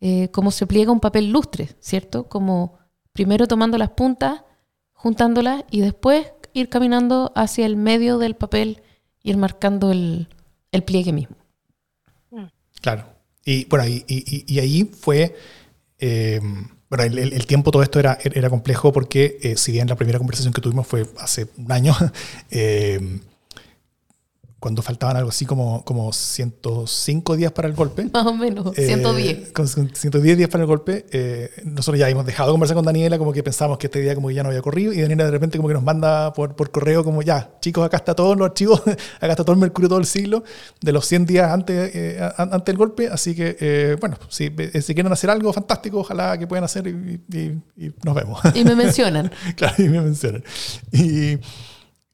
eh, 0.02 0.30
como 0.32 0.52
se 0.52 0.66
pliega 0.68 0.92
un 0.92 1.00
papel 1.00 1.30
lustre, 1.30 1.70
¿cierto? 1.80 2.28
Como 2.30 2.78
primero 3.14 3.48
tomando 3.48 3.78
las 3.78 3.90
puntas, 3.90 4.44
juntándolas 4.94 5.64
y 5.72 5.82
después 5.82 6.32
ir 6.54 6.70
caminando 6.70 7.32
hacia 7.36 7.66
el 7.66 7.76
medio 7.76 8.18
del 8.18 8.36
papel, 8.36 8.82
ir 9.24 9.38
marcando 9.38 9.92
el, 9.92 10.28
pliegue 10.86 11.14
mismo. 11.14 11.36
Mm. 12.32 12.46
Claro. 12.82 13.06
Y 13.46 13.66
bueno, 13.66 13.86
y, 13.88 14.60
ahí 14.60 14.84
fue, 14.86 15.36
eh, 15.98 16.40
bueno, 16.90 17.04
el, 17.04 17.46
tiempo 17.48 17.72
todo 17.72 17.82
esto 17.82 18.00
era, 18.00 18.18
era 18.24 18.50
complejo 18.50 18.92
porque 18.92 19.38
eh, 19.42 19.58
si 19.58 19.72
bien 19.72 19.88
la 19.88 19.96
primera 19.96 20.20
conversación 20.20 20.54
que 20.54 20.62
tuvimos 20.62 20.86
fue 20.86 21.08
hace 21.20 21.48
un 21.58 21.72
año, 21.72 21.96
eh, 22.52 23.20
cuando 24.60 24.82
faltaban 24.82 25.16
algo 25.16 25.30
así 25.30 25.46
como, 25.46 25.86
como 25.86 26.12
105 26.12 27.38
días 27.38 27.52
para 27.52 27.68
el 27.68 27.74
golpe. 27.74 28.10
Más 28.12 28.26
o 28.26 28.34
menos, 28.34 28.76
110. 28.76 29.38
Eh, 29.38 29.54
con 29.54 29.68
110 29.68 30.38
días 30.38 30.50
para 30.50 30.64
el 30.64 30.68
golpe, 30.68 31.06
eh, 31.12 31.50
nosotros 31.64 31.98
ya 31.98 32.10
hemos 32.10 32.26
dejado 32.26 32.50
de 32.50 32.54
conversar 32.54 32.76
con 32.76 32.86
Daniela, 32.86 33.18
como 33.18 33.32
que 33.32 33.42
pensamos 33.42 33.78
que 33.78 33.88
este 33.88 34.02
día 34.02 34.16
como 34.16 34.28
que 34.28 34.34
ya 34.34 34.44
no 34.44 34.50
había 34.50 34.62
corrido, 34.62 34.92
y 34.92 35.02
Daniela 35.02 35.26
de 35.26 35.32
repente 35.32 35.58
como 35.58 35.70
que 35.70 35.74
nos 35.74 35.84
manda 35.84 36.34
por, 36.34 36.56
por 36.56 36.72
correo 36.72 37.06
como 37.06 37.22
ya, 37.22 37.52
chicos, 37.62 37.86
acá 37.86 37.98
está 37.98 38.16
todos 38.16 38.38
los 38.38 38.48
archivos, 38.48 38.82
acá 39.22 39.30
está 39.30 39.44
todo 39.46 39.54
el 39.54 39.60
mercurio, 39.60 39.88
todo 39.88 40.00
el 40.00 40.06
siglo, 40.06 40.44
de 40.82 40.92
los 40.92 41.06
100 41.06 41.26
días 41.26 41.52
antes, 41.52 41.96
eh, 41.96 42.30
antes 42.38 42.66
del 42.66 42.78
golpe, 42.78 43.08
así 43.08 43.36
que, 43.36 43.98
bueno, 44.02 44.18
si, 44.28 44.52
si, 44.82 44.94
quieren 44.94 45.12
hacer 45.14 45.30
algo 45.30 45.54
fantástico, 45.54 46.00
ojalá 46.00 46.38
que 46.38 46.48
puedan 46.48 46.66
hacer 46.66 46.86
y, 46.88 47.22
y 47.78 47.92
nos 48.04 48.16
vemos. 48.16 48.42
Y 48.54 48.66
me 48.66 48.76
mencionan. 48.76 49.32
claro, 49.56 49.76
y 49.78 49.88
me 49.88 50.02
mencionan. 50.02 50.44
Y... 50.92 51.38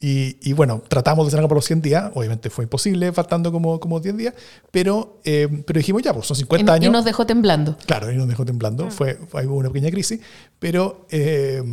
Y, 0.07 0.53
bueno, 0.53 0.83
tratamos 0.87 1.25
de 1.25 1.29
hacer 1.29 1.39
algo 1.39 1.49
por 1.49 1.57
los 1.57 1.65
100 1.65 1.81
días, 1.81 2.11
obviamente 2.13 2.51
fue 2.51 2.65
imposible, 2.65 3.11
faltando 3.11 3.51
como, 3.51 3.79
como 3.79 3.99
10 3.99 4.15
días, 4.15 4.33
pero, 4.69 5.19
eh, 5.23 5.63
pero 5.65 5.79
dijimos 5.79 6.03
ya, 6.03 6.13
pues 6.13 6.27
son 6.27 6.37
50 6.37 6.73
años. 6.73 6.89
Y 6.89 6.91
nos 6.91 7.05
dejó 7.05 7.25
temblando. 7.25 7.75
Claro, 7.87 8.11
y 8.11 8.15
nos 8.15 8.27
dejó 8.27 8.45
temblando, 8.45 8.85
ah. 8.85 8.91
fue, 8.91 9.15
fue, 9.15 9.47
una 9.47 9.69
pequeña 9.69 9.89
crisis, 9.89 10.19
pero, 10.59 11.07
eh, 11.09 11.63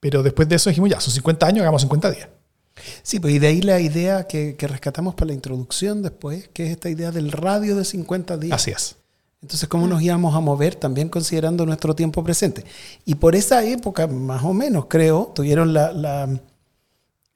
pero 0.00 0.22
después 0.22 0.48
de 0.48 0.56
eso 0.56 0.70
dijimos 0.70 0.88
ya, 0.88 1.00
son 1.00 1.12
50 1.12 1.46
años, 1.46 1.60
hagamos 1.60 1.82
50 1.82 2.10
días. 2.12 2.28
Sí, 3.02 3.20
pues 3.20 3.34
y 3.34 3.38
de 3.38 3.48
ahí 3.48 3.60
la 3.60 3.78
idea 3.78 4.26
que, 4.26 4.56
que 4.56 4.68
rescatamos 4.68 5.14
para 5.14 5.26
la 5.26 5.34
introducción 5.34 6.00
después, 6.00 6.48
que 6.54 6.64
es 6.64 6.70
esta 6.70 6.88
idea 6.88 7.10
del 7.10 7.30
radio 7.30 7.76
de 7.76 7.84
50 7.84 8.38
días. 8.38 8.54
Así 8.54 8.70
es. 8.70 8.96
Entonces, 9.42 9.68
¿cómo 9.68 9.86
nos 9.86 10.00
íbamos 10.00 10.34
a 10.34 10.40
mover 10.40 10.76
también 10.76 11.10
considerando 11.10 11.66
nuestro 11.66 11.94
tiempo 11.94 12.24
presente? 12.24 12.64
Y 13.04 13.16
por 13.16 13.34
esa 13.34 13.62
época, 13.64 14.06
más 14.06 14.42
o 14.44 14.54
menos, 14.54 14.86
creo, 14.88 15.30
tuvieron 15.34 15.74
la, 15.74 15.92
la 15.92 16.40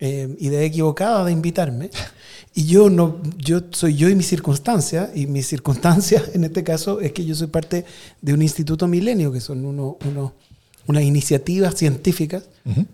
eh, 0.01 0.35
idea 0.39 0.63
equivocada 0.63 1.25
de 1.25 1.33
invitarme. 1.33 1.91
Y 2.55 2.65
yo 2.67 2.91
no, 2.91 3.19
yo 3.39 3.61
soy 3.71 3.95
yo 3.95 4.09
y 4.09 4.15
mi 4.15 4.25
circunstancia, 4.25 5.11
y 5.15 5.27
mi 5.27 5.43
circunstancia 5.43 6.23
en 6.35 6.45
este 6.45 6.65
caso 6.65 7.01
es 7.01 7.13
que 7.13 7.25
yo 7.25 7.35
soy 7.35 7.47
parte 7.47 7.85
de 8.21 8.35
un 8.35 8.43
instituto 8.43 8.89
milenio, 8.89 9.31
que 9.31 9.41
son 9.41 9.65
uno, 9.65 9.99
uno 10.07 10.33
unas 10.87 11.03
iniciativas 11.05 11.77
científicas 11.77 12.45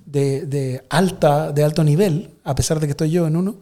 de, 0.04 0.44
de, 0.44 0.82
alta, 0.90 1.52
de 1.52 1.64
alto 1.64 1.82
nivel, 1.82 2.30
a 2.44 2.54
pesar 2.54 2.78
de 2.78 2.86
que 2.86 2.90
estoy 2.90 3.10
yo 3.10 3.26
en 3.26 3.36
uno. 3.36 3.56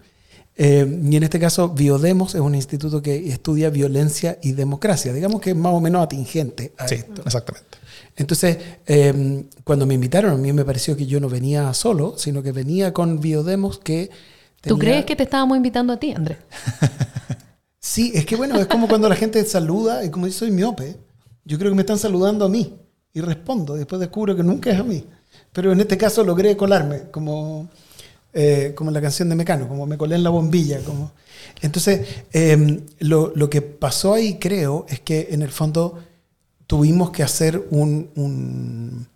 Eh, 0.56 1.00
y 1.10 1.16
en 1.16 1.22
este 1.22 1.38
caso, 1.38 1.68
Biodemos 1.68 2.34
es 2.34 2.40
un 2.40 2.54
instituto 2.54 3.02
que 3.02 3.28
estudia 3.28 3.70
violencia 3.70 4.38
y 4.42 4.52
democracia. 4.52 5.12
Digamos 5.12 5.40
que 5.40 5.50
es 5.50 5.56
más 5.56 5.72
o 5.72 5.80
menos 5.80 6.02
atingente 6.02 6.72
a 6.78 6.88
sí, 6.88 6.96
esto. 6.96 7.22
Exactamente. 7.24 7.78
Entonces, 8.16 8.58
em, 8.86 9.44
cuando 9.64 9.86
me 9.86 9.94
invitaron, 9.94 10.32
a 10.32 10.36
mí 10.36 10.52
me 10.52 10.64
pareció 10.64 10.96
que 10.96 11.06
yo 11.06 11.18
no 11.18 11.28
venía 11.28 11.72
solo, 11.74 12.14
sino 12.16 12.42
que 12.42 12.52
venía 12.52 12.92
con 12.92 13.20
Biodemos 13.20 13.78
que... 13.78 14.10
¿Tú 14.60 14.78
crees 14.78 15.04
que 15.04 15.16
te 15.16 15.24
estábamos 15.24 15.56
invitando 15.56 15.92
a 15.92 15.98
ti, 15.98 16.12
Andrés? 16.12 16.38
sí, 17.80 18.12
es 18.14 18.24
que 18.24 18.36
bueno, 18.36 18.58
es 18.58 18.66
como 18.66 18.88
cuando 18.88 19.08
la 19.08 19.16
gente 19.16 19.44
saluda, 19.44 20.04
y 20.04 20.10
como 20.10 20.26
yo 20.26 20.32
soy 20.32 20.50
miope, 20.50 20.96
yo 21.44 21.58
creo 21.58 21.70
que 21.70 21.74
me 21.74 21.82
están 21.82 21.98
saludando 21.98 22.44
a 22.44 22.48
mí, 22.48 22.74
y 23.12 23.20
respondo, 23.20 23.74
y 23.74 23.80
después 23.80 24.00
descubro 24.00 24.34
que 24.34 24.42
nunca 24.42 24.70
es 24.70 24.78
a 24.78 24.84
mí. 24.84 25.04
Pero 25.52 25.72
en 25.72 25.80
este 25.80 25.98
caso 25.98 26.24
logré 26.24 26.56
colarme, 26.56 27.10
como, 27.10 27.68
eh, 28.32 28.72
como 28.74 28.90
en 28.90 28.94
la 28.94 29.02
canción 29.02 29.28
de 29.28 29.34
Mecano, 29.34 29.68
como 29.68 29.86
me 29.86 29.98
colé 29.98 30.14
en 30.14 30.22
la 30.22 30.30
bombilla. 30.30 30.80
Como... 30.80 31.12
Entonces, 31.60 32.06
em, 32.32 32.80
lo, 33.00 33.32
lo 33.34 33.50
que 33.50 33.60
pasó 33.60 34.14
ahí, 34.14 34.38
creo, 34.38 34.86
es 34.88 35.00
que 35.00 35.28
en 35.30 35.42
el 35.42 35.50
fondo 35.50 35.98
tuvimos 36.66 37.10
que 37.10 37.22
hacer 37.22 37.66
un, 37.70 39.06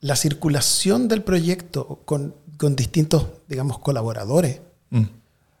la 0.00 0.16
circulación 0.16 1.08
del 1.08 1.22
proyecto 1.22 2.00
con, 2.04 2.34
distintos, 2.76 3.26
digamos, 3.48 3.78
colaboradores, 3.78 4.60
mm. 4.90 5.04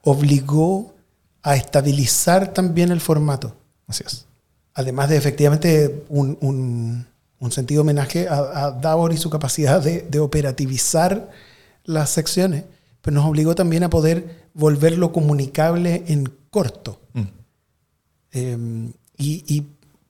obligó 0.02 0.94
a 1.42 1.56
estabilizar 1.56 2.52
también 2.52 2.90
el 2.90 3.00
formato. 3.00 3.54
Así 3.86 4.04
es. 4.06 4.26
Además 4.74 5.08
de 5.08 5.16
efectivamente 5.16 6.04
un, 6.08 7.06
sentido 7.50 7.82
homenaje 7.82 8.26
a, 8.28 8.70
Davor 8.70 9.12
y 9.12 9.18
su 9.18 9.28
capacidad 9.30 9.82
de, 9.82 10.18
operativizar 10.18 11.30
las 11.84 12.10
secciones, 12.10 12.64
pero 13.02 13.14
nos 13.14 13.26
obligó 13.26 13.54
también 13.54 13.84
a 13.84 13.90
poder 13.90 14.48
volverlo 14.54 15.12
comunicable 15.12 16.04
en 16.06 16.32
corto. 16.50 17.00
Mm. 17.12 17.22
Em, 18.32 18.92
y, 19.16 19.44
y, 19.46 19.60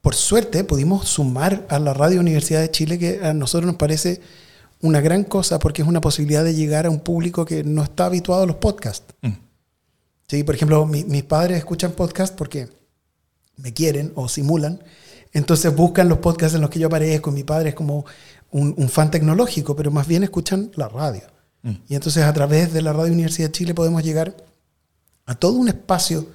por 0.05 0.15
suerte 0.15 0.65
pudimos 0.65 1.09
sumar 1.09 1.67
a 1.71 1.79
la 1.79 1.95
Radio 1.95 2.21
Universidad 2.21 2.61
de 2.61 2.71
Chile, 2.71 2.99
que 2.99 3.25
a 3.25 3.33
nosotros 3.33 3.67
nos 3.67 3.77
parece 3.77 4.21
una 4.83 5.01
gran 5.01 5.25
cosa 5.25 5.59
porque 5.59 5.81
es 5.81 5.89
una 5.89 6.03
posibilidad 6.03 6.45
de 6.45 6.55
llegar 6.55 6.85
a 6.85 6.91
un 6.91 7.01
público 7.01 7.47
que 7.47 7.65
no 7.65 7.83
está 7.83 8.05
habituado 8.05 8.43
a 8.43 8.47
los 8.47 8.57
podcasts. 8.57 9.15
Mm. 9.23 9.33
Sí, 10.29 10.45
por 10.45 10.57
ejemplo, 10.57 10.85
mis 10.85 11.23
padres 11.23 11.57
escuchan 11.57 11.93
podcasts 11.93 12.37
porque 12.37 12.69
me 13.57 13.73
quieren 13.73 14.13
o 14.15 14.29
simulan, 14.29 14.79
entonces 15.33 15.75
buscan 15.75 16.11
los 16.11 16.19
podcasts 16.19 16.55
en 16.55 16.61
los 16.61 16.69
que 16.69 16.81
yo 16.81 16.89
aparezco. 16.89 17.31
Mi 17.31 17.43
padre 17.43 17.71
es 17.71 17.75
como 17.75 18.05
un, 18.51 18.91
fan 18.91 19.11
tecnológico, 19.11 19.75
pero 19.75 19.91
más 19.91 20.07
bien 20.07 20.23
escuchan 20.23 20.71
la 20.75 20.87
radio. 20.87 21.23
Mm. 21.63 21.77
Y 21.89 21.95
entonces 21.95 22.25
a 22.25 22.33
través 22.35 22.75
de 22.75 22.83
la 22.83 22.93
Radio 22.93 23.15
Universidad 23.15 23.49
de 23.49 23.53
Chile 23.53 23.73
podemos 23.73 24.05
llegar 24.05 24.37
a 25.25 25.35
todo 25.35 25.55
un 25.55 25.69
espacio 25.69 26.27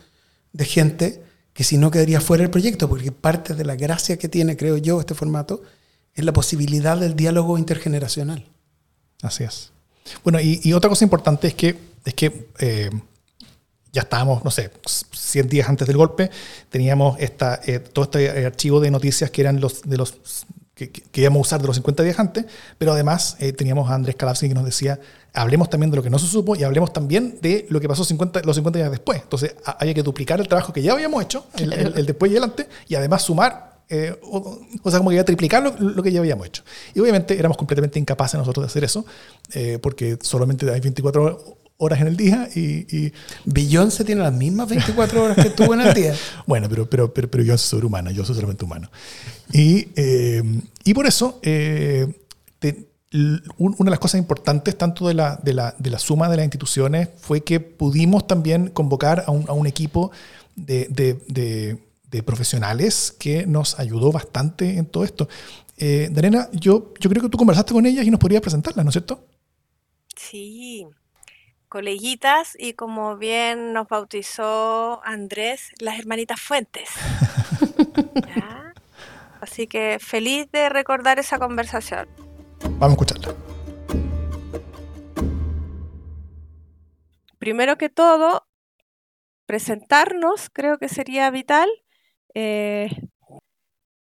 de 0.54 0.66
gente 0.66 1.29
que 1.60 1.66
si 1.66 1.78
no 1.78 1.92
quedaría 1.92 2.22
fuera 2.22 2.44
del 2.44 2.52
proyecto, 2.52 2.88
porque 2.88 3.12
parte 3.12 3.54
de 3.54 3.66
la 3.66 3.76
gracia 3.76 4.16
que 4.16 4.30
tiene, 4.30 4.56
creo 4.56 4.78
yo, 4.78 5.02
este 5.02 5.14
formato, 5.14 5.62
es 6.16 6.24
la 6.24 6.32
posibilidad 6.32 6.98
del 6.98 7.18
diálogo 7.18 7.58
intergeneracional. 7.58 8.46
Así 9.22 9.44
es. 9.44 9.74
Bueno, 10.24 10.40
y, 10.40 10.72
otra 10.72 10.90
cosa 10.90 11.04
importante 11.04 11.50
es 11.50 11.56
que, 11.56 11.76
es 12.06 12.14
que 12.14 12.48
eh, 12.60 12.90
ya 13.92 14.04
estábamos, 14.04 14.46
no 14.46 14.52
sé, 14.52 14.72
100 15.12 15.50
días 15.50 15.68
antes 15.68 15.86
del 15.86 15.98
golpe, 15.98 16.32
teníamos 16.70 17.20
esta, 17.20 17.60
eh, 17.66 17.80
todo 17.80 18.06
este 18.06 18.46
archivo 18.46 18.80
de 18.80 18.92
noticias 18.92 19.30
que 19.30 19.42
eran 19.42 19.60
los 19.60 19.82
de 19.82 19.98
los 19.98 20.16
que, 20.88 21.02
que, 21.02 21.22
íbamos 21.22 21.40
a 21.40 21.42
usar 21.42 21.62
de 21.62 21.68
los 21.68 21.76
50 21.76 22.04
días 22.04 22.20
antes, 22.20 22.46
pero 22.78 22.94
además 22.94 23.36
eh, 23.40 23.52
teníamos 23.52 23.90
a 23.90 23.96
Andrés 23.96 24.16
Calapsi 24.16 24.48
que 24.48 24.54
nos 24.54 24.64
decía, 24.64 25.00
hablemos 25.34 25.70
también 25.70 25.92
de 25.92 25.98
lo 25.98 26.04
que 26.04 26.10
no 26.10 26.20
se 26.20 26.28
supo 26.28 26.56
y 26.56 26.64
hablemos 26.64 26.94
también 26.94 27.38
de 27.42 27.66
lo 27.70 27.80
que 27.80 27.88
pasó 27.88 28.06
50, 28.06 28.42
los 28.44 28.56
50 28.56 28.80
días 28.80 28.92
después. 28.92 29.22
Entonces 29.22 29.56
había 29.66 29.94
que 29.94 30.04
duplicar 30.04 30.40
el 30.40 30.48
trabajo 30.48 30.72
que 30.72 30.82
ya 30.82 30.94
habíamos 30.94 31.24
hecho, 31.24 31.46
el, 31.58 32.06
después 32.06 32.32
y 32.32 32.36
adelante, 32.36 32.68
y 32.88 32.96
además 32.96 33.24
sumar, 33.24 33.80
eh, 33.90 34.18
o, 34.22 34.62
sea, 34.90 35.00
como 35.00 35.10
que 35.10 35.16
iba 35.16 35.22
a 35.24 35.26
triplicar 35.26 35.64
lo, 35.80 36.04
que 36.04 36.12
ya 36.12 36.20
habíamos 36.20 36.48
hecho. 36.48 36.64
Y 36.94 37.00
obviamente 37.00 37.38
éramos 37.38 37.58
completamente 37.58 38.00
incapaces 38.00 38.38
nosotros 38.40 38.64
de 38.64 38.68
hacer 38.68 38.84
eso, 38.84 39.06
eh, 39.54 39.80
porque 39.82 40.18
solamente 40.22 40.70
hay 40.72 40.80
24 40.80 41.59
horas 41.80 42.02
en 42.02 42.08
el 42.08 42.18
día 42.18 42.48
y, 42.54 42.86
y 42.96 43.14
se 43.90 44.04
tiene 44.04 44.22
las 44.22 44.34
mismas 44.34 44.70
24 44.70 45.24
horas 45.24 45.38
que 45.38 45.50
tuvo 45.50 45.74
en 45.74 45.82
el 45.82 45.94
día. 45.94 46.14
bueno, 46.46 46.68
pero, 46.70 46.90
pero, 46.90 47.14
pero, 47.14 47.32
pero 47.32 47.44
yo 47.44 47.58
soy 47.58 47.82
humano, 47.82 48.12
yo 48.12 48.24
soy 48.24 48.36
solamente 48.36 48.64
humano. 48.64 48.92
Y, 49.52 49.88
eh, 49.96 50.44
y 50.84 50.94
por 50.94 51.08
eso... 51.08 51.40
Te, 51.42 52.90
una 53.58 53.76
de 53.86 53.90
las 53.90 54.00
cosas 54.00 54.20
importantes 54.20 54.78
tanto 54.78 55.08
de 55.08 55.16
la, 55.16 55.40
de, 55.42 55.54
la, 55.54 55.76
de 55.80 55.90
la, 55.90 55.98
suma 55.98 56.30
de 56.30 56.38
las 56.38 56.46
instituciones 56.46 57.10
fue 57.18 57.42
que 57.42 57.60
pudimos 57.60 58.28
también 58.28 58.70
convocar 58.70 59.24
a 59.26 59.32
un, 59.32 59.50
a 59.50 59.54
un 59.54 59.66
equipo 59.66 60.12
de, 60.56 60.88
de, 60.90 61.80
de, 62.10 62.24
profesionales 62.24 63.16
que 63.18 63.48
nos 63.48 63.80
ayudó 63.80 64.12
bastante 64.12 64.78
en 64.78 64.86
todo 64.86 65.04
esto. 65.04 65.28
Eh, 65.78 66.10
Darena, 66.12 66.50
yo, 66.52 66.94
yo 67.00 67.10
creo 67.10 67.24
que 67.24 67.30
tú 67.30 67.38
conversaste 67.38 67.74
con 67.74 67.86
ellas 67.86 68.06
y 68.06 68.12
nos 68.12 68.20
podrías 68.20 68.42
presentarlas, 68.42 68.86
¿no 68.86 68.90
es 68.90 68.94
cierto? 68.94 69.26
Sí, 70.16 70.86
coleguitas 71.70 72.58
y 72.60 72.74
como 72.74 73.16
bien 73.18 73.72
nos 73.72 73.88
bautizó 73.88 75.02
Andrés, 75.06 75.72
las 75.80 75.98
hermanitas 76.00 76.42
Fuentes. 76.42 76.90
Así 79.42 79.68
que 79.68 79.98
feliz 80.02 80.52
de 80.52 80.68
recordar 80.68 81.20
esa 81.20 81.40
conversación. 81.40 82.10
Vamos 82.78 82.82
a 82.82 82.92
escucharla. 82.92 83.36
Primero 87.38 87.78
que 87.78 87.88
todo, 87.88 88.46
presentarnos 89.46 90.50
creo 90.50 90.78
que 90.78 90.90
sería 90.90 91.32
vital. 91.32 91.70
Eh, 92.34 92.90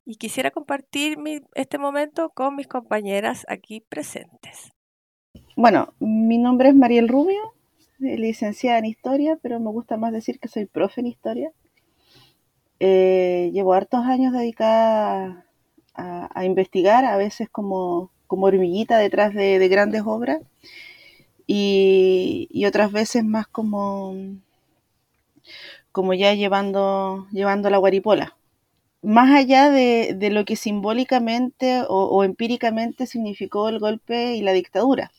y 0.04 0.16
quisiera 0.16 0.50
compartir 0.50 1.18
este 1.54 1.78
momento 1.78 2.30
con 2.30 2.56
mis 2.56 2.66
compañeras 2.66 3.44
aquí 3.48 3.80
presentes. 3.80 4.71
Bueno, 5.56 5.92
mi 6.00 6.38
nombre 6.38 6.70
es 6.70 6.74
Mariel 6.74 7.08
Rubio, 7.08 7.40
licenciada 7.98 8.78
en 8.78 8.86
Historia, 8.86 9.38
pero 9.42 9.60
me 9.60 9.70
gusta 9.70 9.96
más 9.96 10.12
decir 10.12 10.40
que 10.40 10.48
soy 10.48 10.66
profe 10.66 11.00
en 11.02 11.06
Historia. 11.08 11.52
Eh, 12.80 13.50
llevo 13.52 13.74
hartos 13.74 14.04
años 14.06 14.32
dedicada 14.32 15.46
a, 15.94 16.44
investigar, 16.44 17.04
a 17.04 17.16
veces 17.16 17.48
como 17.50 18.10
como 18.32 18.46
hormiguita 18.46 18.96
detrás 18.96 19.34
de, 19.34 19.68
grandes 19.68 20.04
obras 20.06 20.40
y, 21.46 22.64
otras 22.66 22.90
veces 22.90 23.24
más 23.24 23.46
como, 23.46 24.14
como 25.92 26.14
ya 26.14 26.32
llevando, 26.32 27.26
llevando 27.30 27.68
la 27.68 27.76
guaripola. 27.76 28.38
más 29.02 29.30
allá 29.36 29.70
de, 29.70 30.30
lo 30.32 30.46
que 30.46 30.56
simbólicamente 30.56 31.82
o, 31.88 32.24
empíricamente 32.24 33.06
significó 33.06 33.68
el 33.68 33.78
golpe 33.78 34.34
y 34.34 34.40
la 34.40 34.52
dictadura. 34.52 35.12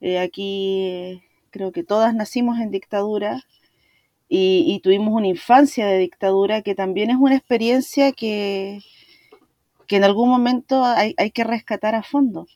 Eh, 0.00 0.18
aquí 0.18 1.22
creo 1.50 1.72
que 1.72 1.84
todas 1.84 2.14
nacimos 2.14 2.58
en 2.60 2.70
dictadura 2.70 3.42
y, 4.28 4.80
tuvimos 4.82 5.14
una 5.14 5.28
infancia 5.28 5.86
de 5.86 5.98
dictadura 5.98 6.62
que 6.62 6.74
también 6.74 7.10
es 7.10 7.16
una 7.16 7.36
experiencia 7.36 8.12
que, 8.12 8.80
que 9.86 9.96
en 9.96 10.04
algún 10.04 10.28
momento 10.28 10.84
hay, 10.84 11.14
que 11.32 11.44
rescatar 11.44 11.94
a 11.94 12.02
fondo. 12.02 12.46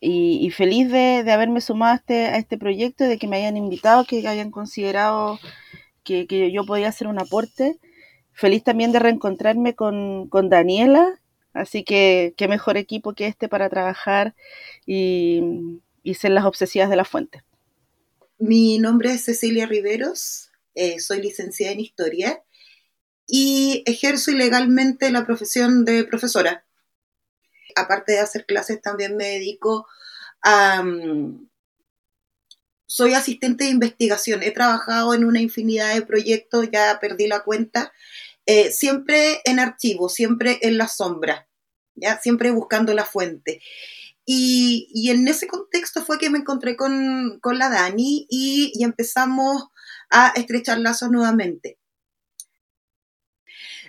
Y, 0.00 0.50
feliz 0.50 0.90
de, 0.90 1.30
haberme 1.32 1.60
sumado 1.60 1.92
a 1.92 1.96
este, 1.96 2.26
a 2.26 2.36
este 2.36 2.58
proyecto, 2.58 3.04
de 3.04 3.18
que 3.18 3.28
me 3.28 3.36
hayan 3.36 3.56
invitado, 3.56 4.04
que 4.04 4.26
hayan 4.28 4.50
considerado 4.50 5.38
que, 6.02 6.26
que 6.26 6.52
yo 6.52 6.64
podía 6.66 6.88
hacer 6.88 7.08
un 7.08 7.18
aporte 7.18 7.78
feliz 8.34 8.64
también 8.64 8.92
de 8.92 8.98
reencontrarme 8.98 9.74
con, 9.74 10.28
Daniela, 10.50 11.20
así 11.54 11.84
que 11.84 12.34
qué 12.36 12.48
mejor 12.48 12.76
equipo 12.76 13.14
que 13.14 13.26
este 13.26 13.48
para 13.48 13.70
trabajar 13.70 14.34
y, 14.86 15.80
ser 16.12 16.32
las 16.32 16.44
obsesivas 16.44 16.90
de 16.90 16.96
la 16.96 17.06
fuente. 17.06 17.42
Mi 18.38 18.78
nombre 18.78 19.14
es 19.14 19.24
Cecilia 19.24 19.64
Riveros, 19.64 20.50
eh, 20.74 21.00
soy 21.00 21.22
licenciada 21.22 21.72
en 21.72 21.80
Historia 21.80 22.42
y 23.26 23.82
ejerzo 23.86 24.32
ilegalmente 24.32 25.10
la 25.10 25.24
profesión 25.24 25.86
de 25.86 26.04
profesora. 26.04 26.66
Aparte 27.76 28.12
de 28.12 28.20
hacer 28.20 28.44
clases, 28.44 28.82
también 28.82 29.16
me 29.16 29.24
dedico 29.24 29.86
a... 30.42 30.82
Mm, 30.82 31.48
soy 32.86 33.14
asistente 33.14 33.64
de 33.64 33.70
investigación, 33.70 34.42
he 34.42 34.50
trabajado 34.50 35.14
en 35.14 35.24
una 35.24 35.40
infinidad 35.40 35.94
de 35.94 36.02
proyectos, 36.02 36.68
ya 36.70 36.98
perdí 37.00 37.26
la 37.26 37.42
cuenta, 37.42 37.92
eh, 38.46 38.70
siempre 38.70 39.40
en 39.44 39.58
archivo, 39.58 40.08
siempre 40.08 40.58
en 40.62 40.76
la 40.76 40.86
sombra, 40.86 41.48
¿ya? 41.94 42.20
siempre 42.20 42.50
buscando 42.50 42.92
la 42.94 43.04
fuente. 43.04 43.62
Y, 44.26 45.10
en 45.10 45.28
ese 45.28 45.46
contexto 45.46 46.02
fue 46.04 46.18
que 46.18 46.30
me 46.30 46.38
encontré 46.38 46.76
con, 46.76 47.40
la 47.42 47.68
Dani 47.68 48.26
y, 48.30 48.82
empezamos 48.82 49.68
a 50.10 50.28
estrechar 50.36 50.78
lazos 50.78 51.10
nuevamente. 51.10 51.78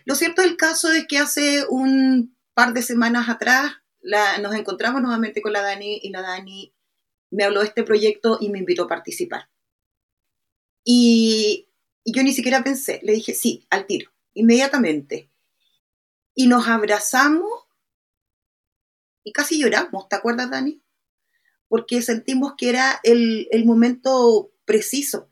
Lo 0.05 0.15
cierto 0.15 0.41
del 0.41 0.57
caso 0.57 0.91
es 0.91 1.07
que 1.07 1.17
hace 1.17 1.65
un 1.69 2.35
par 2.53 2.73
de 2.73 2.81
semanas 2.81 3.29
atrás 3.29 3.73
nos 4.41 4.53
encontramos 4.53 5.01
nuevamente 5.01 5.41
con 5.41 5.53
la 5.53 5.61
Dani 5.61 5.99
y 6.03 6.09
la 6.09 6.21
Dani 6.21 6.73
me 7.31 7.43
habló 7.43 7.61
de 7.61 7.67
este 7.67 7.83
proyecto 7.83 8.37
y 8.39 8.49
me 8.49 8.59
invitó 8.59 8.83
a 8.83 8.87
participar. 8.87 9.49
Y, 10.83 11.69
y 12.03 12.13
yo 12.13 12.21
ni 12.21 12.33
siquiera 12.33 12.63
pensé, 12.63 12.99
le 13.03 13.13
dije 13.13 13.33
sí, 13.33 13.65
al 13.71 13.87
tiro 13.87 14.15
inmediatamente. 14.35 15.31
Y 16.35 16.47
nos 16.47 16.67
abrazamos 16.67 17.64
y 19.25 19.33
casi 19.33 19.59
lloramos, 19.59 20.07
¿te 20.07 20.15
acuerdas, 20.15 20.51
Dani? 20.51 20.81
Porque 21.67 22.01
sentimos 22.03 22.53
que 22.55 22.69
era 22.69 22.99
el, 23.03 23.65
momento 23.65 24.51
preciso. 24.65 25.29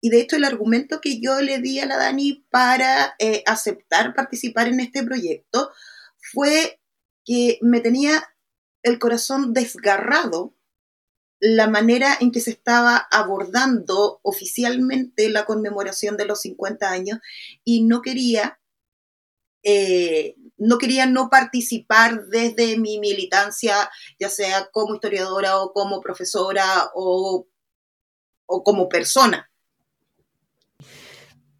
Y 0.00 0.08
de 0.08 0.20
hecho 0.20 0.36
el 0.36 0.44
argumento 0.44 1.00
que 1.00 1.20
yo 1.20 1.40
le 1.42 1.60
di 1.60 1.78
a 1.78 1.86
la 1.86 1.98
Dani 1.98 2.46
para 2.50 3.14
eh, 3.18 3.42
aceptar 3.46 4.14
participar 4.14 4.68
en 4.68 4.80
este 4.80 5.02
proyecto 5.02 5.70
fue 6.32 6.80
que 7.24 7.58
me 7.60 7.80
tenía 7.80 8.26
el 8.82 8.98
corazón 8.98 9.52
desgarrado 9.52 10.54
la 11.38 11.68
manera 11.68 12.16
en 12.18 12.32
que 12.32 12.40
se 12.40 12.52
estaba 12.52 12.96
abordando 13.10 14.20
oficialmente 14.22 15.28
la 15.28 15.44
conmemoración 15.44 16.16
de 16.16 16.24
los 16.24 16.40
50 16.40 16.90
años 16.90 17.18
y 17.64 17.84
no 17.84 18.00
quería, 18.00 18.58
eh, 19.62 20.36
no 20.58 20.78
quería 20.78 21.06
no 21.06 21.28
participar 21.28 22.26
desde 22.26 22.78
mi 22.78 22.98
militancia, 22.98 23.74
ya 24.18 24.28
sea 24.28 24.68
como 24.72 24.94
historiadora 24.94 25.60
o 25.60 25.72
como 25.72 26.00
profesora 26.00 26.90
o, 26.94 27.46
como 28.46 28.88
persona. 28.88 29.50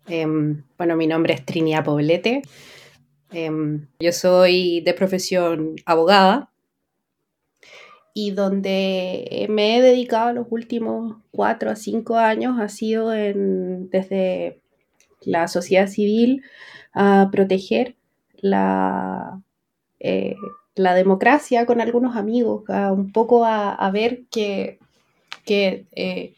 Em, 0.07 0.63
bueno, 0.79 0.97
mi 0.97 1.07
nombre 1.07 1.35
es 1.35 1.45
Trinidad 1.45 1.85
Poblete. 1.85 2.43
Em, 3.33 3.89
yo 3.99 4.13
soy 4.13 4.81
de 4.81 4.95
profesión 4.95 5.75
abogada 5.85 6.51
y 8.15 8.31
donde 8.31 9.47
me 9.51 9.77
he 9.77 9.83
dedicado 9.83 10.33
los 10.33 10.47
últimos 10.49 11.17
cuatro 11.33 11.71
a 11.71 11.77
cinco 11.77 12.17
años 12.17 12.59
ha 12.59 12.69
sido 12.69 13.11
desde 13.11 14.63
la 15.21 15.49
sociedad 15.49 15.89
civil 15.89 16.43
a 16.95 17.29
proteger 17.31 17.97
la, 18.49 19.43
eh, 20.01 20.37
la 20.75 20.95
democracia 20.95 21.67
con 21.67 21.81
algunos 21.81 22.17
amigos, 22.17 22.65
un 22.69 23.13
poco 23.13 23.45
a, 23.45 23.91
ver 23.93 24.25
que, 24.31 24.79
eh, 25.47 26.35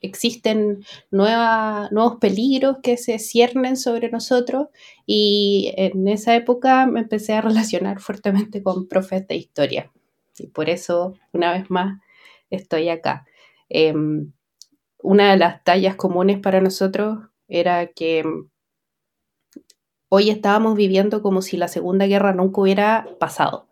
existen 0.00 0.84
nuevos 1.12 2.16
peligros 2.20 2.78
que 2.82 2.96
se 2.96 3.18
ciernen 3.20 3.76
sobre 3.76 4.10
nosotros 4.10 4.66
y 5.06 5.72
en 5.76 6.08
esa 6.08 6.34
época 6.34 6.86
me 6.86 7.00
empecé 7.00 7.34
a 7.34 7.40
relacionar 7.40 8.00
fuertemente 8.00 8.62
con 8.62 8.88
profes 8.88 9.26
de 9.28 9.36
historia. 9.36 9.92
Y 10.38 10.48
por 10.48 10.68
eso, 10.70 11.14
una 11.32 11.52
vez 11.52 11.70
más, 11.70 12.00
estoy 12.50 12.88
acá. 12.88 13.24
Em, 13.68 14.32
una 15.02 15.32
de 15.32 15.38
las 15.38 15.62
tallas 15.64 15.96
comunes 15.96 16.40
para 16.40 16.60
nosotros 16.60 17.18
era 17.48 17.86
que 17.88 18.24
hoy 20.14 20.28
estábamos 20.28 20.76
viviendo 20.76 21.22
como 21.22 21.40
si 21.40 21.56
la 21.56 21.68
Segunda 21.68 22.06
Guerra 22.06 22.34
nunca 22.34 22.60
hubiera 22.60 23.08
pasado. 23.18 23.66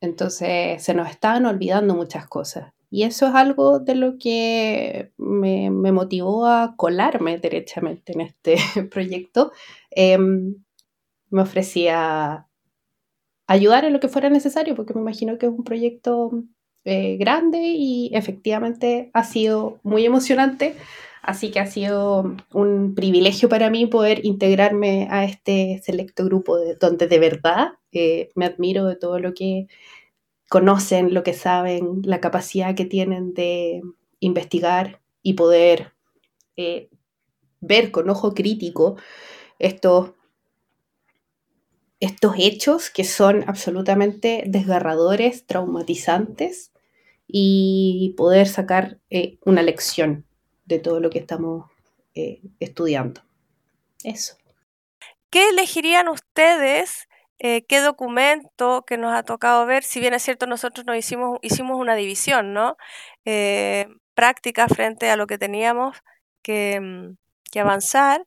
Entonces 0.00 0.82
se 0.82 0.94
nos 0.94 1.08
estaban 1.08 1.46
olvidando 1.46 1.94
muchas 1.94 2.26
cosas. 2.26 2.72
Y 2.90 3.04
eso 3.04 3.28
es 3.28 3.34
algo 3.36 3.78
de 3.78 3.94
lo 3.94 4.18
que 4.18 5.12
me, 5.18 5.70
motivó 5.70 6.48
a 6.48 6.74
colarme 6.76 7.38
derechamente 7.38 8.14
en 8.14 8.22
este 8.22 8.56
proyecto. 8.90 9.52
Em, 9.92 10.56
me 11.30 11.42
ofrecía 11.42 12.48
ayudar 13.46 13.84
en 13.84 13.92
lo 13.92 14.00
que 14.00 14.08
fuera 14.08 14.28
necesario, 14.28 14.74
porque 14.74 14.92
me 14.92 15.02
imagino 15.02 15.38
que 15.38 15.46
es 15.46 15.52
un 15.52 15.62
proyecto 15.62 16.32
eh, 16.84 17.16
grande 17.16 17.60
y 17.62 18.10
efectivamente 18.12 19.12
ha 19.14 19.22
sido 19.22 19.78
muy 19.84 20.04
emocionante. 20.04 20.74
Así 21.22 21.52
que 21.52 21.60
ha 21.60 21.66
sido 21.66 22.34
un 22.52 22.96
privilegio 22.96 23.48
para 23.48 23.70
mí 23.70 23.86
poder 23.86 24.26
integrarme 24.26 25.06
a 25.08 25.24
este 25.24 25.80
selecto 25.84 26.24
grupo 26.24 26.58
de, 26.58 26.74
donde 26.74 27.06
de 27.06 27.18
verdad 27.20 27.74
eh, 27.92 28.30
me 28.34 28.46
admiro 28.46 28.86
de 28.86 28.96
todo 28.96 29.20
lo 29.20 29.32
que 29.32 29.68
conocen, 30.48 31.14
lo 31.14 31.22
que 31.22 31.32
saben, 31.32 32.02
la 32.04 32.20
capacidad 32.20 32.74
que 32.74 32.86
tienen 32.86 33.34
de 33.34 33.82
investigar 34.18 35.00
y 35.22 35.34
poder 35.34 35.92
eh, 36.56 36.90
ver 37.60 37.92
con 37.92 38.10
ojo 38.10 38.34
crítico 38.34 38.96
estos 39.60 40.10
estos 42.00 42.34
hechos 42.36 42.90
que 42.90 43.04
son 43.04 43.44
absolutamente 43.46 44.42
desgarradores, 44.48 45.46
traumatizantes 45.46 46.72
y 47.28 48.12
poder 48.16 48.48
sacar 48.48 48.98
eh, 49.08 49.38
una 49.44 49.62
lección 49.62 50.26
de 50.72 50.80
todo 50.80 51.00
lo 51.00 51.10
que 51.10 51.18
estamos 51.18 51.70
eh, 52.14 52.40
estudiando. 52.60 53.22
Eso. 54.04 54.36
¿Qué 55.30 55.48
elegirían 55.48 56.08
ustedes? 56.08 57.08
Eh, 57.38 57.64
¿Qué 57.66 57.80
documento 57.80 58.84
que 58.86 58.98
nos 58.98 59.14
ha 59.14 59.22
tocado 59.22 59.66
ver? 59.66 59.82
Si 59.82 60.00
bien 60.00 60.14
es 60.14 60.22
cierto, 60.22 60.46
nosotros 60.46 60.86
nos 60.86 60.96
hicimos, 60.96 61.38
hicimos 61.42 61.78
una 61.78 61.94
división, 61.94 62.52
¿no? 62.52 62.76
práctica 64.14 64.68
frente 64.68 65.10
a 65.10 65.16
lo 65.16 65.26
que 65.26 65.38
teníamos 65.38 65.96
que, 66.42 66.80
mm, 66.80 67.16
que 67.50 67.60
avanzar. 67.60 68.26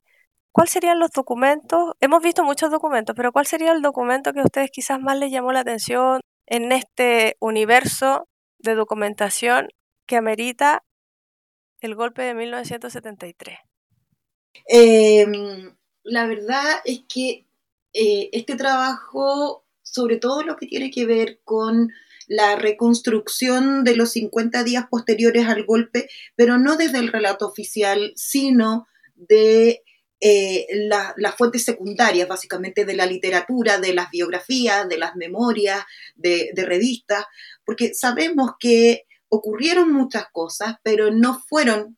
¿Cuáles 0.51 0.71
serían 0.71 0.99
los 0.99 1.11
documentos? 1.11 1.93
Hemos 1.99 2.23
visto 2.23 2.43
muchos 2.43 2.71
documentos, 2.71 3.15
pero 3.15 3.31
¿cuál 3.33 3.45
sería 3.45 3.71
el 3.73 3.81
documento 3.81 4.33
que 4.33 4.39
a 4.39 4.45
ustedes 4.45 4.71
quizás 4.71 4.99
más 4.99 5.17
les 5.19 5.31
llamó 5.31 5.51
la 5.51 5.61
atención 5.61 6.21
en 6.47 6.71
este 6.71 7.35
universo 7.39 8.27
de 8.59 8.75
documentación 8.75 9.67
que 10.07 10.17
amerita 10.17 10.83
el 11.85 11.95
golpe 11.95 12.23
de 12.23 12.33
1973? 12.33 13.57
Em, 14.67 15.75
la 16.03 16.27
verdad 16.27 16.81
es 16.85 17.01
que 17.07 17.45
eh, 17.93 18.29
este 18.33 18.55
trabajo, 18.55 19.65
sobre 19.81 20.17
todo 20.17 20.43
lo 20.43 20.57
que 20.57 20.67
tiene 20.67 20.91
que 20.91 21.05
ver 21.05 21.39
con 21.43 21.91
la 22.27 22.55
reconstrucción 22.55 23.83
de 23.83 23.95
los 23.95 24.11
50 24.11 24.63
días 24.63 24.85
posteriores 24.89 25.47
al 25.47 25.63
golpe, 25.65 26.09
pero 26.35 26.57
no 26.57 26.75
desde 26.75 26.99
el 26.99 27.11
relato 27.11 27.47
oficial, 27.47 28.13
sino 28.15 28.87
de 29.15 29.83
eh, 30.21 30.65
las 30.87 31.35
fuentes 31.37 31.63
secundarias, 31.63 32.27
básicamente 32.27 32.85
de 32.85 32.95
la 32.95 33.05
literatura, 33.05 33.79
de 33.79 33.93
las 33.93 34.09
biografías, 34.09 34.87
de 34.87 34.97
las 34.97 35.15
memorias, 35.15 35.83
de, 36.15 36.51
revistas, 36.55 37.25
porque 37.65 37.93
sabemos 37.93 38.51
que 38.59 39.05
ocurrieron 39.35 39.91
muchas 39.91 40.27
cosas, 40.31 40.75
pero 40.83 41.11
no 41.11 41.39
fueron 41.39 41.97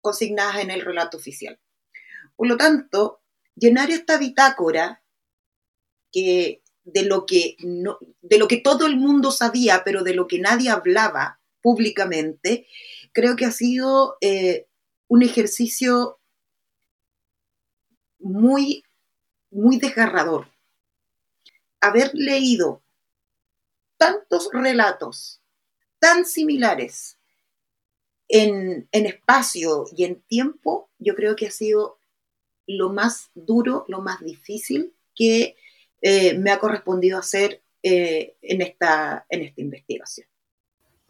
consignadas 0.00 0.58
en 0.58 0.70
el 0.70 0.80
relato 0.80 1.16
oficial. 1.16 1.58
Por 2.36 2.48
lo 2.48 2.56
tanto, 2.56 3.20
llenar 3.54 3.90
esta 3.90 4.18
bitácora 4.18 5.02
que 6.12 6.62
de 6.84 7.04
lo 7.04 7.26
que, 7.26 7.56
no, 7.60 7.98
de 8.22 8.38
lo 8.38 8.48
que 8.48 8.56
todo 8.56 8.86
el 8.86 8.96
mundo 8.96 9.30
sabía, 9.30 9.82
pero 9.84 10.02
de 10.02 10.14
lo 10.14 10.26
que 10.26 10.38
nadie 10.38 10.70
hablaba 10.70 11.40
públicamente, 11.62 12.66
creo 13.12 13.36
que 13.36 13.44
ha 13.44 13.52
sido 13.52 14.16
eh, 14.20 14.66
un 15.08 15.22
ejercicio 15.22 16.18
muy, 18.18 18.84
muy 19.50 19.78
desgarrador. 19.78 20.48
Haber 21.80 22.10
leído 22.14 22.82
tantos 23.98 24.48
relatos 24.52 25.39
tan 26.00 26.26
similares 26.26 27.18
en, 28.28 28.88
en, 28.90 29.06
espacio 29.06 29.84
y 29.96 30.04
en 30.04 30.20
tiempo, 30.22 30.90
yo 30.98 31.14
creo 31.14 31.36
que 31.36 31.46
ha 31.46 31.50
sido 31.50 31.98
lo 32.66 32.90
más 32.90 33.30
duro, 33.34 33.84
lo 33.88 34.00
más 34.00 34.20
difícil 34.20 34.94
que 35.14 35.56
eh, 36.02 36.38
me 36.38 36.50
ha 36.50 36.58
correspondido 36.58 37.18
hacer 37.18 37.62
eh, 37.82 38.36
en, 38.42 38.62
esta, 38.62 39.26
en 39.28 39.42
esta 39.42 39.60
investigación. 39.60 40.26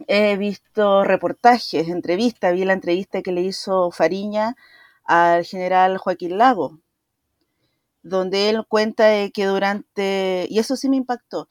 He 0.07 0.37
visto 0.37 1.05
reportajes, 1.05 1.89
entrevistas, 1.89 2.55
vi 2.55 2.65
la 2.65 2.73
entrevista 2.73 3.23
que 3.23 3.33
le 3.33 3.43
hizo 3.43 3.91
Fariña 3.91 4.57
al 5.05 5.45
general 5.45 5.99
Joaquín 5.99 6.39
Lago, 6.39 6.81
donde 8.03 8.49
él 8.49 8.65
cuenta 8.67 9.29
que 9.31 9.45
durante, 9.45 10.47
y 10.49 10.59
eso 10.59 10.77
sí 10.77 10.89
me 10.89 10.97
impactó, 10.97 11.49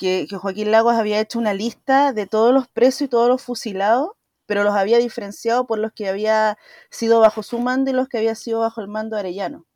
que, 0.00 0.26
Joaquín 0.36 0.72
Lagos 0.72 0.94
había 0.94 1.20
hecho 1.20 1.38
una 1.38 1.54
lista 1.54 2.12
de 2.12 2.26
todos 2.26 2.52
los 2.52 2.66
presos 2.66 3.02
y 3.02 3.08
todos 3.08 3.28
los 3.28 3.42
fusilados, 3.42 4.10
pero 4.46 4.64
los 4.64 4.74
había 4.74 4.98
diferenciado 4.98 5.66
por 5.66 5.78
los 5.78 5.92
que 5.92 6.08
había 6.08 6.58
sido 6.90 7.20
bajo 7.20 7.42
su 7.44 7.60
mando 7.60 7.90
y 7.90 7.94
los 7.94 8.08
que 8.08 8.18
había 8.18 8.34
sido 8.34 8.60
bajo 8.60 8.80
el 8.80 8.88
mando 8.88 9.16
Arellano 9.16 9.66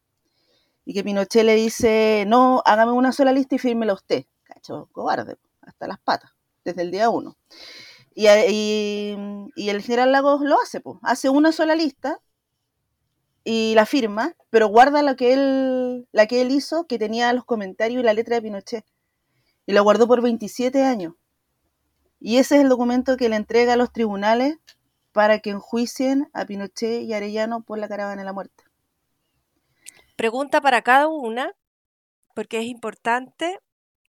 y 0.84 0.92
que 0.94 1.04
Pinochet 1.04 1.44
le 1.44 1.54
dice, 1.54 2.24
no, 2.26 2.62
hágame 2.64 2.92
una 2.92 3.12
sola 3.12 3.32
lista 3.32 3.54
y 3.54 3.58
fírmela 3.58 3.94
usted. 3.94 4.24
Cacho, 4.44 4.88
cobarde, 4.92 5.36
hasta 5.62 5.86
las 5.86 5.98
patas, 5.98 6.32
desde 6.64 6.82
el 6.82 6.90
día 6.90 7.08
uno. 7.08 7.36
Y, 8.14 8.26
el 8.26 9.82
general 9.82 10.12
Lagos 10.12 10.42
lo 10.42 10.60
hace, 10.60 10.80
pues, 10.80 10.98
hace 11.02 11.28
una 11.28 11.52
sola 11.52 11.74
lista 11.74 12.20
y 13.44 13.74
la 13.74 13.86
firma, 13.86 14.34
pero 14.50 14.68
guarda 14.68 15.16
que 15.16 15.32
él, 15.32 16.06
la 16.12 16.26
que 16.26 16.42
él 16.42 16.50
hizo, 16.50 16.86
que 16.86 16.98
tenía 16.98 17.32
los 17.32 17.44
comentarios 17.44 18.00
y 18.00 18.04
la 18.04 18.14
letra 18.14 18.36
de 18.36 18.42
Pinochet. 18.42 18.84
Y 19.66 19.72
la 19.72 19.80
guardó 19.80 20.06
por 20.06 20.22
27 20.22 20.82
años. 20.82 21.14
Y 22.20 22.38
ese 22.38 22.56
es 22.56 22.62
el 22.62 22.68
documento 22.68 23.16
que 23.16 23.28
le 23.28 23.36
entrega 23.36 23.74
a 23.74 23.76
los 23.76 23.92
tribunales 23.92 24.58
para 25.12 25.38
que 25.38 25.50
enjuicien 25.50 26.28
a 26.32 26.44
Pinochet 26.44 27.02
y 27.02 27.12
Arellano 27.12 27.62
por 27.62 27.78
la 27.78 27.88
caravana 27.88 28.22
de 28.22 28.26
la 28.26 28.32
muerte 28.32 28.64
pregunta 30.16 30.60
para 30.60 30.82
cada 30.82 31.08
una, 31.08 31.52
porque 32.34 32.58
es 32.58 32.66
importante 32.66 33.58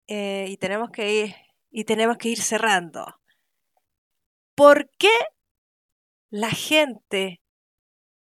eh, 0.07 0.47
y, 0.49 0.57
tenemos 0.57 0.89
que 0.91 1.13
ir, 1.13 1.35
y 1.71 1.83
tenemos 1.83 2.17
que 2.17 2.29
ir 2.29 2.41
cerrando. 2.41 3.19
¿Por 4.55 4.89
qué 4.97 5.11
la 6.29 6.49
gente 6.49 7.41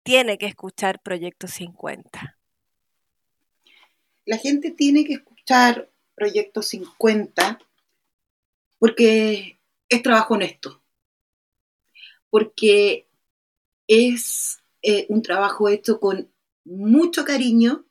tiene 0.02 0.38
que 0.38 0.46
escuchar 0.46 1.00
Proyecto 1.02 1.48
50? 1.48 2.38
La 4.26 4.38
gente 4.38 4.70
tiene 4.70 5.04
que 5.04 5.14
escuchar 5.14 5.90
Proyecto 6.14 6.62
50 6.62 7.58
porque 8.78 9.58
es 9.88 10.02
trabajo 10.02 10.34
honesto, 10.34 10.82
porque 12.28 13.08
es 13.86 14.58
eh, 14.82 15.06
un 15.08 15.22
trabajo 15.22 15.68
hecho 15.68 16.00
con 16.00 16.30
mucho 16.64 17.24
cariño, 17.24 17.86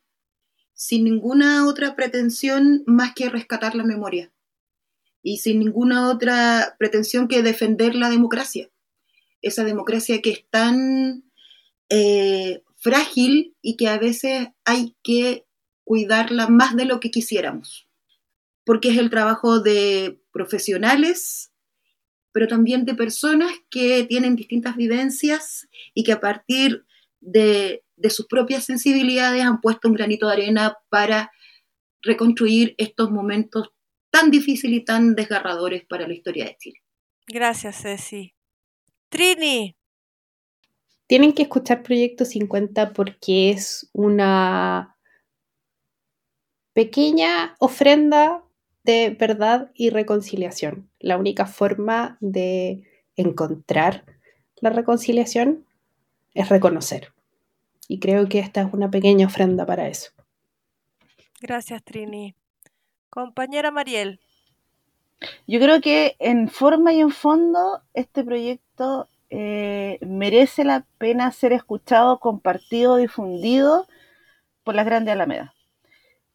sin 0.73 1.03
ninguna 1.05 1.67
otra 1.67 1.95
pretensión 1.95 2.83
más 2.86 3.13
que 3.15 3.29
rescatar 3.29 3.73
la 3.73 3.83
memoria. 3.83 4.31
Y 5.21 5.38
sin 5.38 5.59
ninguna 5.59 6.09
otra 6.09 6.75
pretensión 6.77 7.27
que 7.27 7.41
defender 7.41 7.95
la 7.95 8.09
democracia. 8.09 8.69
Esa 9.41 9.63
democracia 9.63 10.21
que 10.21 10.31
es 10.31 10.45
tan 10.49 11.23
eh, 11.89 12.62
frágil 12.75 13.55
y 13.62 13.77
que 13.77 13.88
a 13.88 13.97
veces 13.97 14.49
hay 14.65 14.95
que 15.01 15.45
cuidarla 15.86 16.49
más 16.49 16.75
de 16.75 16.86
lo 16.86 16.99
que 16.99 17.09
quisiéramos, 17.12 17.88
porque 18.65 18.89
es 18.89 18.97
el 18.97 19.10
trabajo 19.10 19.60
de 19.60 20.21
profesionales, 20.32 21.52
pero 22.32 22.47
también 22.47 22.86
de 22.86 22.95
personas 22.95 23.52
que 23.69 24.04
tienen 24.04 24.36
distintas 24.36 24.76
vivencias 24.76 25.67
y 25.93 26.04
que 26.04 26.13
a 26.13 26.19
partir 26.19 26.86
de 27.19 27.84
de 27.95 28.10
sus 28.10 28.28
propias 28.28 28.65
sensibilidades 28.65 29.43
han 29.43 29.62
puesto 29.62 29.88
un 29.88 29.93
granito 29.93 30.28
de 30.28 30.34
arena 30.34 30.78
para 30.89 31.32
reconstruir 32.02 32.76
estos 32.78 33.12
momentos 33.12 33.69
tan 34.10 34.30
difíciles 34.30 34.82
y 34.82 34.86
tan 34.86 35.15
desgarradores 35.15 35.86
para 35.86 36.08
la 36.08 36.13
historia 36.13 36.45
de 36.45 36.58
Chile. 36.58 36.80
Gracias, 37.28 37.82
Ceci. 37.82 38.36
Trini. 39.10 39.78
Tienen 41.08 41.34
que 41.34 41.43
escuchar 41.43 41.84
Proyecto 41.84 42.26
50 42.26 42.93
porque 42.93 43.52
es 43.52 43.89
una 43.93 44.97
pequeña 46.73 47.56
ofrenda 47.60 48.43
de 48.83 49.15
verdad 49.19 49.71
y 49.73 49.89
reconciliación. 49.89 50.89
La 50.99 51.17
única 51.17 51.45
forma 51.45 52.17
de 52.19 52.83
encontrar 53.15 54.05
la 54.55 54.69
reconciliación 54.69 55.65
es 56.33 56.49
reconocer. 56.49 57.13
Y 57.87 57.99
creo 57.99 58.27
que 58.27 58.39
esta 58.39 58.61
es 58.61 58.73
una 58.73 58.89
pequeña 58.89 59.27
ofrenda 59.27 59.65
para 59.65 59.87
eso. 59.87 60.11
Gracias, 61.41 61.83
Trini. 61.83 62.35
Compañera 63.09 63.71
Mariel. 63.71 64.19
Yo 65.47 65.59
creo 65.59 65.81
que 65.81 66.15
en 66.19 66.49
forma 66.49 66.93
y 66.93 67.01
en 67.01 67.11
fondo 67.11 67.81
este 67.93 68.23
proyecto 68.23 69.09
eh, 69.29 69.99
merece 70.01 70.63
la 70.63 70.85
pena 70.97 71.31
ser 71.31 71.53
escuchado, 71.53 72.19
compartido, 72.19 72.97
difundido 72.97 73.87
por 74.63 74.75
las 74.75 74.85
grandes 74.85 75.13
Alamedas. 75.13 75.51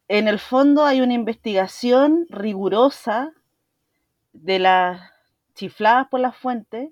En 0.09 0.27
el 0.27 0.39
fondo 0.39 0.85
hay 0.85 1.03
una 1.03 1.13
investigación 1.13 2.27
rigurosa 2.31 3.33
de 4.33 4.59
las 4.59 5.01
chifladas 5.55 6.09
por 6.09 6.21
las 6.21 6.35
fuentes, 6.37 6.91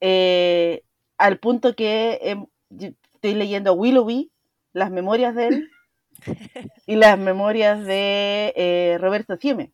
eh, 0.00 0.82
al 1.16 1.38
punto 1.38 1.74
que 1.74 2.36
estoy 2.78 3.34
leyendo 3.34 3.72
Willoughby, 3.72 4.30
las 4.74 4.90
memorias 4.90 5.34
de 5.34 5.46
él 5.46 5.70
y 6.86 6.96
las 6.96 7.18
memorias 7.18 7.84
de 7.86 8.52
eh, 8.54 8.98
Roberto 9.00 9.38
Fieme. 9.38 9.72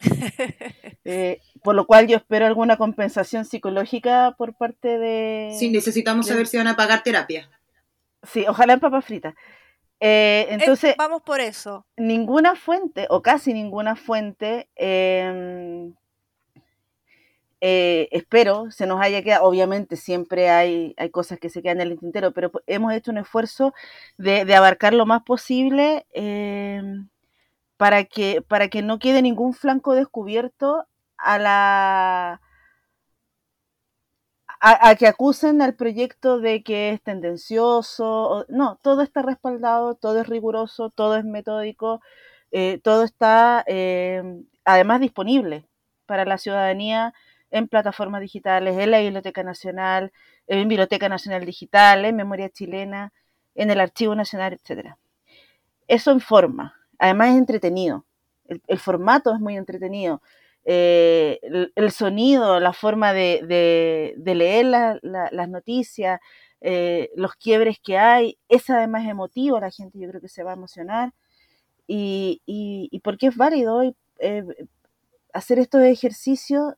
Eh, 1.10 1.40
por 1.62 1.74
lo 1.74 1.86
cual 1.86 2.06
yo 2.06 2.18
espero 2.18 2.44
alguna 2.44 2.76
compensación 2.76 3.46
psicológica 3.46 4.34
por 4.36 4.54
parte 4.54 4.98
de... 4.98 5.56
Sí, 5.58 5.70
necesitamos 5.70 6.26
saber 6.26 6.46
si 6.46 6.58
van 6.58 6.66
a 6.66 6.76
pagar 6.76 7.02
terapia. 7.02 7.48
Sí, 8.24 8.44
ojalá 8.46 8.74
en 8.74 8.80
papas 8.80 9.06
fritas. 9.06 9.34
Eh, 10.00 10.46
entonces, 10.50 10.94
vamos 10.96 11.22
por 11.22 11.40
eso. 11.40 11.86
Ninguna 11.96 12.54
fuente, 12.54 13.06
o 13.10 13.22
casi 13.22 13.52
ninguna 13.52 13.96
fuente, 13.96 14.68
em, 14.76 15.94
eh, 17.60 18.08
espero 18.12 18.70
se 18.70 18.86
nos 18.86 19.00
haya 19.00 19.20
quedado, 19.22 19.44
obviamente 19.44 19.96
siempre 19.96 20.48
hay, 20.48 20.94
hay 20.96 21.10
cosas 21.10 21.40
que 21.40 21.50
se 21.50 21.60
quedan 21.60 21.80
en 21.80 21.88
el 21.88 21.98
tintero, 21.98 22.32
pero 22.32 22.52
hemos 22.68 22.92
hecho 22.92 23.10
un 23.10 23.18
esfuerzo 23.18 23.74
de, 24.16 24.54
abarcar 24.54 24.94
lo 24.94 25.06
más 25.06 25.22
posible 25.24 26.06
eh, 26.12 26.80
para, 27.76 28.04
que, 28.04 28.42
para 28.42 28.68
que 28.68 28.82
no 28.82 29.00
quede 29.00 29.22
ningún 29.22 29.54
flanco 29.54 29.94
descubierto 29.94 30.86
a 31.16 31.38
la... 31.38 32.40
A, 34.60 34.96
que 34.96 35.06
acusen 35.06 35.62
al 35.62 35.74
proyecto 35.74 36.40
de 36.40 36.62
que 36.64 36.90
es 36.90 37.02
tendencioso. 37.02 38.44
no, 38.48 38.76
todo 38.82 39.02
está 39.02 39.22
respaldado, 39.22 39.94
todo 39.94 40.20
es 40.20 40.26
riguroso, 40.28 40.90
todo 40.90 41.16
es 41.16 41.24
metódico, 41.24 42.00
eh, 42.50 42.80
todo 42.82 43.04
está 43.04 43.64
además 44.64 45.00
disponible 45.00 45.64
para 46.06 46.24
la 46.24 46.38
ciudadanía 46.38 47.14
en 47.50 47.68
plataformas 47.68 48.20
digitales, 48.20 48.76
en 48.78 48.90
la 48.90 49.00
Biblioteca 49.00 49.42
Nacional, 49.42 50.12
en 50.46 50.68
Biblioteca 50.68 51.08
Nacional 51.08 51.44
Digital, 51.44 52.04
en 52.04 52.16
Memoria 52.16 52.50
Chilena, 52.50 53.12
en 53.54 53.70
el 53.70 53.80
Archivo 53.80 54.14
Nacional, 54.14 54.52
etc. 54.54 54.96
Eso 55.86 56.10
en 56.10 56.20
forma, 56.20 56.74
además 56.98 57.30
es 57.30 57.38
entretenido, 57.38 58.04
el, 58.46 58.78
formato 58.78 59.34
es 59.34 59.40
muy 59.40 59.56
entretenido, 59.56 60.22
eh, 60.70 61.40
el, 61.76 61.90
sonido, 61.92 62.60
la 62.60 62.74
forma 62.74 63.14
de, 63.14 64.12
leer 64.22 64.66
las 64.66 65.48
noticias, 65.48 66.20
eh, 66.60 67.08
los 67.16 67.36
quiebres 67.36 67.78
que 67.82 67.96
hay, 67.96 68.36
es 68.50 68.68
además 68.68 69.08
emotivo, 69.08 69.58
la 69.58 69.70
gente 69.70 69.98
yo 69.98 70.10
creo 70.10 70.20
que 70.20 70.28
se 70.28 70.42
va 70.42 70.50
a 70.50 70.56
emocionar. 70.56 71.14
Y, 71.86 72.42
y, 72.44 73.00
porque 73.00 73.28
es 73.28 73.36
válido 73.36 73.82
eh, 74.18 74.44
hacer 75.32 75.58
estos 75.58 75.80
ejercicios 75.84 76.74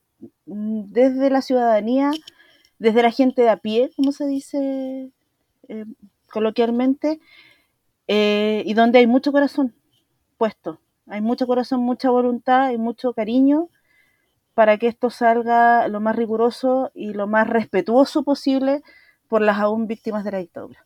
desde 0.47 1.29
la 1.29 1.43
ciudadanía, 1.43 2.13
desde 2.79 3.03
la 3.03 3.11
gente 3.11 3.43
de 3.43 3.51
a 3.51 3.57
pie, 3.57 3.91
como 3.97 4.13
se 4.13 4.29
dice 4.29 5.11
coloquialmente, 6.33 7.19
y 8.07 8.75
donde 8.75 9.01
hay 9.01 9.09
mucho 9.09 9.33
corazón 9.33 9.75
puesto. 10.39 10.81
Hay 11.09 11.23
mucho 11.23 11.49
corazón, 11.49 11.81
mucha 11.81 12.09
voluntad 12.11 12.71
y 12.71 12.79
mucho 12.79 13.13
cariño 13.15 13.69
para 14.61 14.77
que 14.77 14.89
esto 14.89 15.09
salga 15.09 15.89
lo 15.89 16.01
más 16.01 16.15
riguroso 16.15 16.91
y 16.93 17.15
lo 17.15 17.27
más 17.27 17.49
respetuoso 17.49 18.25
posible 18.25 18.83
por 19.27 19.41
las 19.41 19.57
aún 19.57 19.87
víctimas 19.87 20.23
de 20.23 20.33
la 20.33 20.39
dictadura. 20.39 20.85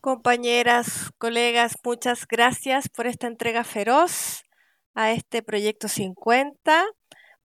Compañeras, 0.00 1.10
colegas, 1.18 1.76
muchas 1.84 2.26
gracias 2.26 2.88
por 2.88 3.06
esta 3.06 3.26
entrega 3.26 3.64
feroz 3.64 4.44
a 4.94 5.10
este 5.12 5.42
proyecto 5.42 5.88
50 5.88 6.86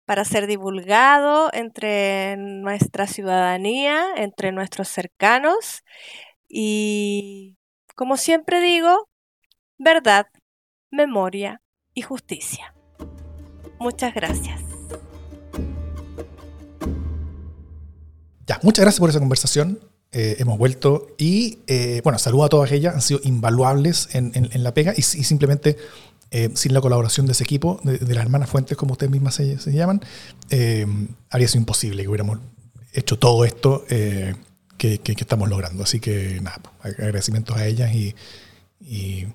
para 0.06 0.24
ser 0.24 0.46
divulgado 0.46 1.50
entre 1.52 2.38
nuestra 2.38 3.08
ciudadanía, 3.08 4.06
entre 4.18 4.52
nuestros 4.52 4.88
cercanos 4.88 5.84
y, 6.48 7.58
como 7.96 8.18
siempre 8.18 8.62
digo, 8.62 9.10
verdad, 9.80 10.28
memoria 10.92 11.60
y 11.96 12.04
justicia. 12.04 12.75
Muchas 13.80 14.14
gracias. 14.14 14.62
Ya, 18.48 18.60
muchas 18.62 18.84
gracias 18.84 19.00
por 19.00 19.10
esa 19.10 19.20
conversación. 19.20 19.80
Eh, 20.18 20.38
hemos 20.40 20.58
vuelto 20.58 21.08
y, 21.18 21.60
eh, 21.68 22.00
bueno, 22.04 22.18
saludo 22.20 22.46
a 22.46 22.50
todas 22.50 22.72
ellas, 22.72 22.96
han 22.96 23.02
sido 23.02 23.20
invaluables 23.24 24.08
en, 24.14 24.50
la 24.64 24.74
pega 24.74 24.94
y, 24.96 25.02
simplemente 25.02 25.76
eh, 26.32 26.52
sin 26.54 26.74
la 26.74 26.80
colaboración 26.80 27.26
de 27.26 27.34
ese 27.34 27.44
equipo, 27.44 27.82
de, 27.84 28.00
las 28.14 28.24
hermanas 28.24 28.50
Fuentes, 28.50 28.78
como 28.78 28.94
ustedes 28.94 29.12
mismas 29.12 29.36
se, 29.36 29.58
llaman, 29.74 30.00
habría 31.30 31.48
sido 31.50 31.60
imposible 31.60 32.04
que 32.04 32.08
hubiéramos 32.08 32.40
hecho 32.94 33.20
todo 33.20 33.44
esto 33.44 33.84
que, 33.90 35.02
estamos 35.04 35.50
logrando. 35.50 35.84
Así 35.84 36.00
que, 36.00 36.40
nada, 36.42 36.62
pues, 36.62 36.94
agradecimientos 36.98 37.58
a 37.58 37.66
ellas 37.66 37.94
y, 37.94 38.16
y, 38.80 39.28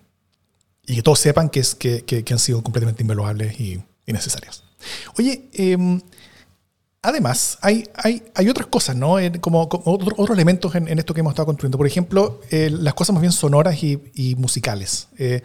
que 0.87 1.03
todos 1.03 1.19
sepan 1.19 1.51
que, 1.51 1.61
es, 1.61 1.75
que, 1.75 2.25
han 2.31 2.39
sido 2.39 2.63
completamente 2.63 3.03
invaluables 3.03 3.61
y, 3.61 3.83
necesarias. 4.07 4.65
Oye, 5.17 5.49
eh, 5.53 5.77
Además, 7.03 7.57
hay, 7.63 7.89
hay, 7.95 8.23
hay 8.35 8.49
otras 8.51 8.67
cosas, 8.67 8.95
¿no? 8.95 9.17
como, 9.41 9.63
otros 9.63 10.31
elementos 10.31 10.75
en, 10.75 10.99
esto 10.99 11.15
que 11.15 11.21
hemos 11.21 11.33
estado 11.33 11.47
construyendo. 11.47 11.79
Por 11.79 11.87
ejemplo, 11.87 12.41
eh, 12.51 12.69
las 12.71 12.93
cosas 12.93 13.15
más 13.15 13.23
bien 13.23 13.33
sonoras 13.33 13.83
y, 13.83 14.35
musicales. 14.37 15.09
Eh, 15.17 15.43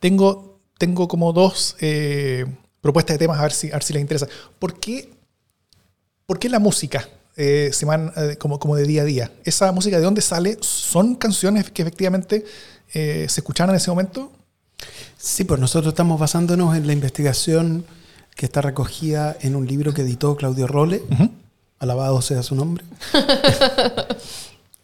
tengo, 0.00 0.60
tengo 0.76 1.08
como 1.08 1.32
dos 1.32 1.76
eh, 1.80 2.44
propuestas 2.82 3.14
de 3.14 3.18
temas, 3.18 3.38
a 3.38 3.42
ver 3.42 3.52
si, 3.52 3.68
a 3.68 3.74
ver 3.74 3.82
si 3.82 3.94
les 3.94 4.02
interesa. 4.02 4.28
¿Por 4.58 4.78
qué, 4.78 5.10
por 6.26 6.38
qué 6.38 6.50
la 6.50 6.58
música 6.58 7.08
se 7.36 7.86
van 7.86 8.12
como, 8.38 8.58
como 8.58 8.74
de 8.74 8.82
día 8.82 9.02
a 9.02 9.04
día? 9.04 9.32
¿Esa 9.44 9.70
música 9.70 9.96
de 9.96 10.02
dónde 10.02 10.20
sale? 10.20 10.58
¿Son 10.60 11.14
canciones 11.14 11.70
que 11.70 11.82
efectivamente 11.82 12.44
se 12.92 13.24
escucharon 13.24 13.74
en 13.74 13.76
ese 13.76 13.90
momento? 13.90 14.32
Sí, 15.16 15.44
pues 15.44 15.60
nosotros 15.60 15.92
estamos 15.92 16.18
basándonos 16.18 16.76
en 16.76 16.88
la 16.88 16.92
investigación 16.92 17.86
que 18.38 18.46
está 18.46 18.60
recogida 18.60 19.36
en 19.40 19.56
un 19.56 19.66
libro 19.66 19.92
que 19.92 20.02
editó 20.02 20.36
Claudio 20.36 20.68
Role, 20.68 21.02
alabado 21.80 22.22
sea 22.22 22.44
su 22.44 22.54
nombre. 22.54 22.84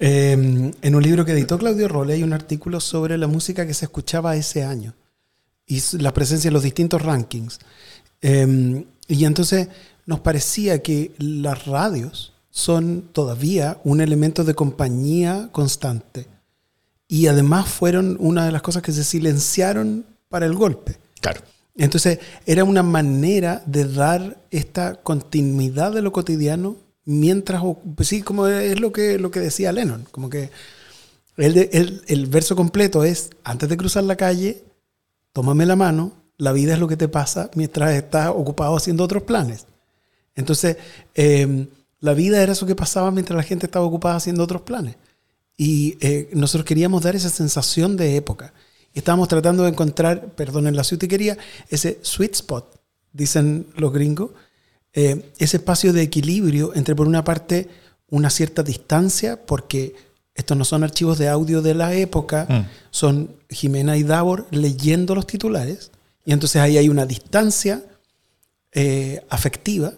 Em, 0.00 0.72
en 0.82 0.94
un 0.96 1.02
libro 1.02 1.24
que 1.24 1.30
editó 1.30 1.57
Claudio 1.57 1.86
Role 1.86 2.14
hay 2.14 2.24
un 2.24 2.32
artículo 2.32 2.80
sobre 2.80 3.16
la 3.16 3.28
música 3.28 3.64
que 3.64 3.74
se 3.74 3.84
escuchaba 3.84 4.34
ese 4.34 4.64
año 4.64 4.92
y 5.68 5.80
la 5.98 6.12
presencia 6.12 6.48
en 6.48 6.55
los 6.55 6.64
distintos 6.64 7.00
rankings. 7.00 7.61
Em, 8.20 8.84
y 9.07 9.24
entonces 9.24 9.68
nos 10.05 10.18
parecía 10.18 10.82
que 10.82 11.12
las 11.18 11.66
radios 11.66 12.32
son 12.50 13.09
todavía 13.12 13.78
un 13.84 14.00
elemento 14.00 14.42
de 14.42 14.55
compañía 14.55 15.48
constante. 15.52 16.26
Y 17.07 17.28
además 17.28 17.68
fueron 17.68 18.16
una 18.18 18.46
de 18.46 18.52
las 18.52 18.62
cosas 18.62 18.82
que 18.82 18.92
se 18.92 19.05
silenciaron 19.05 20.05
para 20.28 20.44
el 20.44 20.55
golpe. 20.55 20.98
Claro. 21.20 21.40
Entonces, 21.77 22.20
era 22.47 22.64
una 22.64 22.83
manera 22.83 23.62
de 23.66 23.85
dar 23.85 24.39
esta 24.51 24.95
continuidad 24.97 25.93
de 25.93 26.03
lo 26.03 26.12
cotidiano 26.12 26.77
mientras, 27.05 27.62
pues 27.97 28.09
sí, 28.09 28.22
como 28.22 28.47
es 28.47 28.81
lo 28.81 28.93
que, 28.93 29.18
lo 29.18 29.31
que 29.31 29.41
decía 29.41 29.72
Lennon, 29.72 30.07
como 30.11 30.31
que 30.31 30.51
el, 31.37 32.03
el, 32.07 32.27
verso 32.27 32.55
completo 32.55 33.03
es, 33.03 33.31
antes 33.43 33.68
de 33.68 33.77
cruzar 33.77 34.05
la 34.05 34.16
calle, 34.16 34.62
tómame 35.33 35.66
la 35.66 35.75
mano, 35.75 36.12
la 36.37 36.53
vida 36.53 36.75
es 36.75 36.79
lo 36.79 36.89
que 36.89 36.97
te 36.97 37.09
pasa 37.09 37.51
mientras 37.55 37.93
estás 37.93 38.29
ocupado 38.29 38.77
haciendo 38.77 39.05
otros 39.05 39.25
planes. 39.25 39.66
Entonces, 40.37 40.77
em, 41.14 41.66
la 42.01 42.14
vida 42.14 42.43
era 42.43 42.53
eso 42.53 42.66
que 42.66 42.77
pasaba 42.77 43.11
mientras 43.11 43.37
la 43.37 43.43
gente 43.43 43.66
estaba 43.66 43.85
ocupada 43.85 44.16
haciendo 44.16 44.45
otros 44.45 44.62
planes. 44.62 44.97
Y 45.57 45.97
eh, 46.01 46.29
nosotros 46.33 46.66
queríamos 46.66 47.03
dar 47.03 47.14
esa 47.16 47.31
sensación 47.31 47.97
de 47.97 48.16
época. 48.16 48.53
Estábamos 48.95 49.28
tratando 49.28 49.64
de 49.64 49.70
encontrar, 49.70 50.28
perdón, 50.34 50.68
en 50.68 50.76
la 50.76 50.84
quería 50.84 51.36
ese 51.68 51.99
sweet 52.03 52.34
spot, 52.34 52.80
dicen 53.12 53.66
los 53.76 53.92
gringos, 53.92 54.30
eh, 54.92 55.32
ese 55.38 55.57
espacio 55.57 55.92
de 55.92 56.03
equilibrio 56.03 56.72
entre, 56.74 56.95
por 56.95 57.09
una 57.09 57.24
parte, 57.24 57.68
una 58.09 58.30
cierta 58.30 58.62
distancia, 58.62 59.45
porque 59.45 59.97
estos 60.34 60.57
no 60.57 60.64
son 60.64 60.84
archivos 60.84 61.18
de 61.18 61.28
audio 61.28 61.61
de 61.62 61.74
la 61.74 61.95
época, 61.95 62.47
mm. 62.49 62.66
son 62.90 63.36
Jimena 63.51 63.97
y 63.97 64.05
Davor 64.05 64.47
leyendo 64.53 65.16
los 65.16 65.26
titulares, 65.26 65.90
y 66.24 66.32
entonces 66.32 66.62
ahí 66.62 66.78
hay 66.78 66.88
una 66.88 67.07
distancia 67.07 67.82
eh, 68.72 69.24
afectiva, 69.28 69.95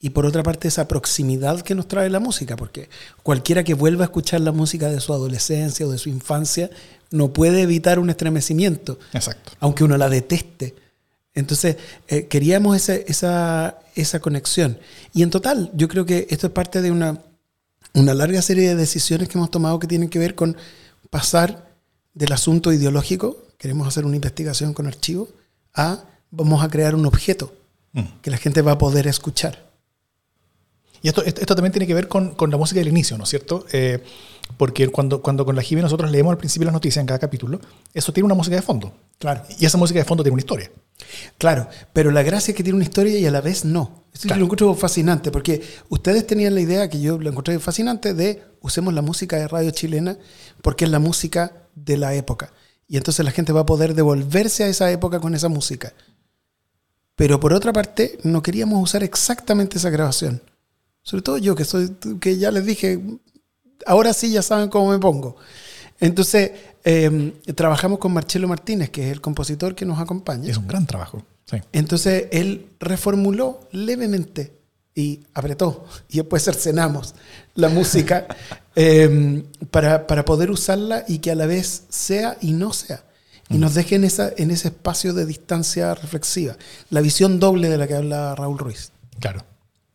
y 0.00 0.10
por 0.10 0.24
otra 0.24 0.42
parte 0.42 0.68
esa 0.68 0.88
proximidad 0.88 1.60
que 1.60 1.74
nos 1.74 1.86
trae 1.86 2.08
la 2.08 2.20
música, 2.20 2.56
porque 2.56 2.88
cualquiera 3.22 3.64
que 3.64 3.74
vuelva 3.74 4.04
a 4.04 4.06
escuchar 4.06 4.40
la 4.40 4.50
música 4.50 4.88
de 4.88 4.98
su 5.00 5.12
adolescencia 5.12 5.86
o 5.86 5.90
de 5.90 5.98
su 5.98 6.08
infancia 6.08 6.70
no 7.10 7.32
puede 7.32 7.60
evitar 7.60 7.98
un 7.98 8.08
estremecimiento. 8.08 8.98
Exacto. 9.12 9.52
Aunque 9.60 9.84
uno 9.84 9.98
la 9.98 10.08
deteste. 10.08 10.74
Entonces, 11.34 11.76
eh, 12.08 12.26
queríamos 12.26 12.76
esa, 12.88 13.74
esa, 13.94 14.20
conexión. 14.20 14.78
Y 15.12 15.22
en 15.22 15.30
total, 15.30 15.70
yo 15.74 15.86
creo 15.88 16.06
que 16.06 16.26
esto 16.30 16.46
es 16.46 16.52
parte 16.52 16.80
de 16.80 16.90
una, 16.90 17.22
una 17.92 18.14
larga 18.14 18.40
serie 18.40 18.68
de 18.68 18.76
decisiones 18.76 19.28
que 19.28 19.36
hemos 19.36 19.50
tomado 19.50 19.78
que 19.78 19.86
tienen 19.86 20.08
que 20.08 20.18
ver 20.18 20.34
con 20.34 20.56
pasar 21.10 21.68
del 22.14 22.32
asunto 22.32 22.72
ideológico, 22.72 23.44
queremos 23.58 23.86
hacer 23.86 24.04
una 24.04 24.16
investigación 24.16 24.72
con 24.72 24.86
archivo, 24.86 25.28
a 25.74 26.04
vamos 26.30 26.64
a 26.64 26.68
crear 26.68 26.94
un 26.94 27.06
objeto 27.06 27.54
mm. 27.92 28.02
que 28.22 28.30
la 28.30 28.36
gente 28.36 28.62
va 28.62 28.72
a 28.72 28.78
poder 28.78 29.06
escuchar. 29.06 29.69
Y 31.02 31.08
esto, 31.08 31.22
esto 31.24 31.54
también 31.54 31.72
tiene 31.72 31.86
que 31.86 31.94
ver 31.94 32.08
con, 32.08 32.34
con 32.34 32.50
la 32.50 32.56
música 32.56 32.80
del 32.80 32.88
inicio, 32.88 33.16
¿no 33.16 33.24
es 33.24 33.30
cierto? 33.30 33.64
Eh, 33.72 34.02
porque 34.56 34.88
cuando, 34.88 35.22
cuando 35.22 35.44
con 35.44 35.56
la 35.56 35.62
Jimmy 35.62 35.82
nosotros 35.82 36.10
leemos 36.10 36.32
al 36.32 36.38
principio 36.38 36.66
las 36.66 36.74
noticias 36.74 37.00
en 37.00 37.06
cada 37.06 37.18
capítulo, 37.18 37.60
eso 37.94 38.12
tiene 38.12 38.26
una 38.26 38.34
música 38.34 38.56
de 38.56 38.62
fondo. 38.62 38.92
Claro. 39.18 39.42
Y 39.58 39.64
esa 39.64 39.78
música 39.78 39.98
de 40.00 40.04
fondo 40.04 40.22
tiene 40.22 40.34
una 40.34 40.40
historia. 40.40 40.70
Claro, 41.38 41.68
pero 41.92 42.10
la 42.10 42.22
gracia 42.22 42.52
es 42.52 42.56
que 42.56 42.62
tiene 42.62 42.76
una 42.76 42.84
historia 42.84 43.18
y 43.18 43.26
a 43.26 43.30
la 43.30 43.40
vez 43.40 43.64
no. 43.64 44.04
Esto 44.12 44.34
lo 44.34 44.44
encuentro 44.44 44.74
fascinante, 44.74 45.30
porque 45.30 45.62
ustedes 45.88 46.26
tenían 46.26 46.54
la 46.54 46.60
idea, 46.60 46.90
que 46.90 47.00
yo 47.00 47.18
lo 47.18 47.30
encontré 47.30 47.58
fascinante, 47.58 48.12
de 48.12 48.42
usemos 48.60 48.92
la 48.92 49.02
música 49.02 49.36
de 49.36 49.48
radio 49.48 49.70
chilena 49.70 50.18
porque 50.62 50.84
es 50.84 50.90
la 50.90 50.98
música 50.98 51.68
de 51.74 51.96
la 51.96 52.14
época. 52.14 52.52
Y 52.88 52.96
entonces 52.96 53.24
la 53.24 53.30
gente 53.30 53.52
va 53.52 53.60
a 53.60 53.66
poder 53.66 53.94
devolverse 53.94 54.64
a 54.64 54.68
esa 54.68 54.90
época 54.90 55.20
con 55.20 55.34
esa 55.34 55.48
música. 55.48 55.94
Pero 57.14 57.38
por 57.38 57.52
otra 57.52 57.72
parte, 57.72 58.18
no 58.24 58.42
queríamos 58.42 58.82
usar 58.82 59.04
exactamente 59.04 59.78
esa 59.78 59.90
grabación. 59.90 60.42
Sobre 61.02 61.22
todo 61.22 61.38
yo, 61.38 61.54
que, 61.54 61.64
soy, 61.64 61.96
que 62.20 62.38
ya 62.38 62.50
les 62.50 62.64
dije, 62.64 63.00
ahora 63.86 64.12
sí 64.12 64.30
ya 64.30 64.42
saben 64.42 64.68
cómo 64.68 64.90
me 64.90 64.98
pongo. 64.98 65.36
Entonces, 65.98 66.52
em, 66.84 67.32
trabajamos 67.54 67.98
con 67.98 68.12
Marcelo 68.12 68.48
Martínez, 68.48 68.90
que 68.90 69.06
es 69.06 69.12
el 69.12 69.20
compositor 69.20 69.74
que 69.74 69.84
nos 69.84 69.98
acompaña. 69.98 70.50
Es 70.50 70.56
un 70.56 70.66
gran 70.66 70.86
trabajo. 70.86 71.22
Entonces, 71.72 72.26
él 72.30 72.66
reformuló 72.78 73.68
levemente 73.72 74.52
y 74.94 75.20
apretó, 75.34 75.84
y 76.08 76.18
después 76.18 76.44
cercenamos 76.44 77.14
la 77.54 77.68
música 77.68 78.26
em, 78.74 79.44
para, 79.70 80.06
para, 80.06 80.24
poder 80.24 80.50
usarla 80.50 81.04
y 81.08 81.18
que 81.18 81.30
a 81.30 81.34
la 81.34 81.46
vez 81.46 81.84
sea 81.88 82.36
y 82.40 82.52
no 82.52 82.72
sea. 82.72 83.04
Y 83.48 83.58
nos 83.58 83.74
deje 83.74 83.96
en, 83.96 84.04
esa, 84.04 84.30
en 84.36 84.52
ese 84.52 84.68
espacio 84.68 85.12
de 85.12 85.26
distancia 85.26 85.92
reflexiva. 85.94 86.56
La 86.88 87.00
visión 87.00 87.40
doble 87.40 87.68
de 87.68 87.78
la 87.78 87.88
que 87.88 87.96
habla 87.96 88.36
Raúl 88.36 88.58
Ruiz. 88.58 88.92
Claro. 89.18 89.44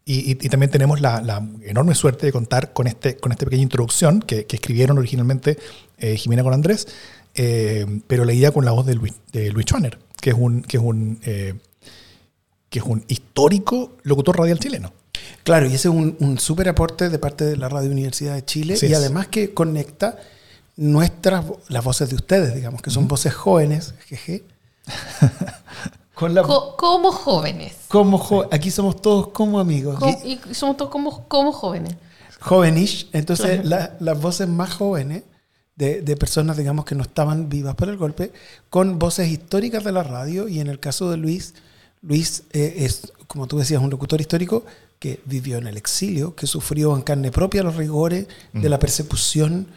Y, 0.07 0.35
también 0.35 0.69
tenemos 0.69 1.01
la, 1.01 1.43
enorme 1.63 1.95
suerte 1.95 2.27
de 2.27 2.31
contar 2.31 2.73
con, 2.73 2.85
este, 2.85 3.17
con 3.17 3.31
esta 3.31 3.45
pequeña 3.45 3.63
introducción 3.63 4.21
que, 4.21 4.45
escribieron 4.47 4.99
originalmente 4.99 5.57
eh, 5.97 6.15
Jimena 6.15 6.43
con 6.43 6.53
Andrés, 6.53 6.87
eh, 7.33 7.87
pero 8.05 8.23
leída 8.23 8.51
con 8.51 8.65
la 8.65 8.71
voz 8.71 8.85
de 8.85 8.93
Luis, 8.93 9.13
de 9.33 9.51
Luis 9.51 9.65
Schoner, 9.65 9.97
que 10.21 10.29
es 10.29 10.35
un, 10.37 10.61
que 10.61 10.77
es 10.77 10.83
un, 10.83 11.19
eh, 11.23 11.55
que 12.69 12.79
es 12.79 12.85
un 12.85 13.03
histórico 13.07 13.93
locutor 14.03 14.37
radial 14.37 14.59
chileno. 14.59 14.93
Claro, 15.43 15.65
y 15.65 15.73
ese 15.73 15.87
es 15.87 15.93
un, 15.93 16.37
súper 16.39 16.69
aporte 16.69 17.09
de 17.09 17.17
parte 17.17 17.43
de 17.45 17.57
la 17.57 17.67
Radio 17.67 17.89
Universidad 17.89 18.35
de 18.35 18.45
Chile 18.45 18.77
y 18.79 18.93
además 18.93 19.27
que 19.27 19.55
conecta 19.55 20.19
nuestras, 20.75 21.45
las 21.67 21.83
voces 21.83 22.09
de 22.09 22.15
ustedes, 22.15 22.53
digamos, 22.53 22.83
que 22.83 22.91
son 22.91 23.07
voces 23.07 23.33
jóvenes, 23.33 23.95
jeje, 24.05 24.43
como 26.15 27.11
jóvenes. 27.11 27.75
Como 27.87 28.45
aquí 28.51 28.71
somos 28.71 29.01
todos 29.01 29.27
como 29.29 29.59
amigos. 29.59 29.99
y 30.23 30.39
somos 30.53 30.77
todos 30.77 30.91
como, 30.91 31.27
como 31.27 31.51
jóvenes. 31.51 31.95
Jovenish. 32.45 33.09
Entonces, 33.11 33.65
las 33.65 34.21
voces 34.21 34.47
más 34.47 34.73
jóvenes 34.73 35.23
de, 35.75 36.17
personas, 36.17 36.57
digamos, 36.57 36.85
que 36.85 36.95
no 36.95 37.03
estaban 37.03 37.49
vivas 37.49 37.75
por 37.75 37.89
el 37.89 37.97
golpe, 37.97 38.31
con 38.69 38.99
voces 38.99 39.29
históricas 39.29 39.83
de 39.83 39.91
la 39.91 40.03
radio. 40.03 40.47
Y 40.47 40.59
en 40.59 40.67
el 40.67 40.79
caso 40.79 41.09
de 41.09 41.17
Luis, 41.17 41.55
Luis 42.01 42.43
eh, 42.53 42.75
es, 42.77 43.13
como 43.27 43.47
tú 43.47 43.57
decías, 43.57 43.81
un 43.81 43.89
locutor 43.89 44.21
histórico 44.21 44.63
que 44.99 45.19
vivió 45.25 45.57
en 45.57 45.67
el 45.67 45.77
exilio, 45.77 46.35
que 46.35 46.47
sufrió 46.47 46.95
en 46.95 47.01
carne 47.01 47.31
propia 47.31 47.63
los 47.63 47.75
rigores 47.75 48.27
de 48.53 48.69
la 48.69 48.79
persecución 48.79 49.67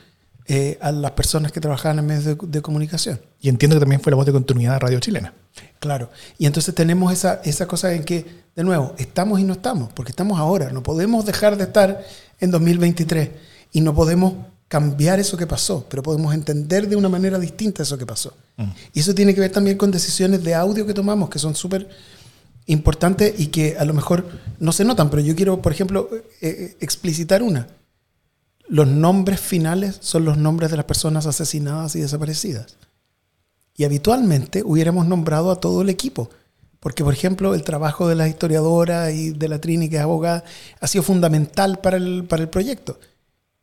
eh, 0.51 0.79
a 0.81 0.93
las 0.93 1.11
personas 1.11 1.53
que 1.53 1.61
trabajaban 1.61 1.99
en 1.99 2.07
medios 2.07 2.39
de, 2.41 2.63
comunicación. 2.63 3.21
Y 3.41 3.51
entiendo 3.51 3.77
que 3.77 3.81
también 3.81 4.01
fue 4.01 4.11
la 4.11 4.17
voz 4.17 4.25
de 4.25 4.33
continuidad 4.33 4.73
de 4.73 4.79
Radio 4.79 4.99
Chilena. 4.99 5.35
Claro, 5.79 6.11
y 6.39 6.47
entonces 6.47 6.75
tenemos 6.75 7.13
esa, 7.13 7.43
esa 7.45 7.67
cosa 7.67 7.93
en 7.93 8.03
que, 8.03 8.25
de 8.57 8.65
nuevo, 8.65 8.95
estamos 8.97 9.41
y 9.41 9.45
no 9.45 9.53
estamos, 9.53 9.93
porque 9.93 10.11
estamos 10.11 10.39
ahora, 10.39 10.71
no 10.71 10.83
podemos 10.83 11.27
dejar 11.27 11.59
de 11.59 11.65
estar 11.65 12.03
en 12.41 12.51
2023 12.51 13.29
y 13.73 13.83
no 13.83 13.95
podemos 13.95 14.35
cambiar 14.69 15.21
eso 15.21 15.37
que 15.37 15.47
pasó, 15.47 15.87
pero 15.89 16.03
podemos 16.03 16.33
entender 16.33 16.89
de 16.89 16.97
una 16.97 17.11
manera 17.11 17.39
distinta 17.39 17.83
eso 17.83 17.99
que 17.99 18.07
pasó. 18.07 18.35
Mm. 18.57 18.71
Y 18.95 19.01
eso 19.01 19.15
tiene 19.15 19.35
que 19.35 19.43
ver 19.43 19.53
también 19.53 19.77
con 19.77 19.91
decisiones 19.91 20.43
de 20.43 20.55
audio 20.55 20.87
que 20.87 20.95
tomamos, 20.95 21.29
que 21.29 21.39
son 21.39 21.55
súper 21.55 21.89
importantes 22.67 23.35
y 23.39 23.49
que 23.49 23.77
a 23.79 23.85
lo 23.85 23.95
mejor 23.95 24.27
no 24.61 24.73
se 24.73 24.85
notan, 24.85 25.11
pero 25.11 25.23
yo 25.23 25.35
quiero, 25.35 25.61
por 25.61 25.73
ejemplo, 25.73 26.09
eh, 26.13 26.25
eh, 26.41 26.77
explicitar 26.81 27.43
una. 27.43 27.67
Los 28.69 28.87
nombres 28.87 29.41
finales 29.41 29.99
son 30.01 30.25
los 30.25 30.37
nombres 30.37 30.71
de 30.71 30.77
las 30.77 30.87
personas 30.87 31.27
asesinadas 31.27 31.97
y 31.97 32.01
desaparecidas. 32.01 32.77
Y 33.77 33.85
habitualmente 33.85 34.63
hubiéramos 34.65 35.07
nombrado 35.07 35.51
a 35.51 35.61
todo 35.61 35.83
el 35.83 35.89
equipo, 35.89 36.31
porque, 36.81 37.05
por 37.05 37.15
ejemplo, 37.15 37.55
el 37.55 37.63
trabajo 37.63 38.09
de 38.09 38.15
la 38.15 38.29
historiadora 38.29 39.11
y 39.11 39.31
de 39.31 39.49
la 39.49 39.61
Trini, 39.61 39.89
que 39.89 39.97
es 39.97 40.03
abogada, 40.03 40.45
ha 40.81 40.87
sido 40.87 41.03
fundamental 41.03 41.81
para 41.81 41.97
el, 41.97 42.25
para 42.25 42.43
el 42.43 42.49
proyecto 42.49 42.99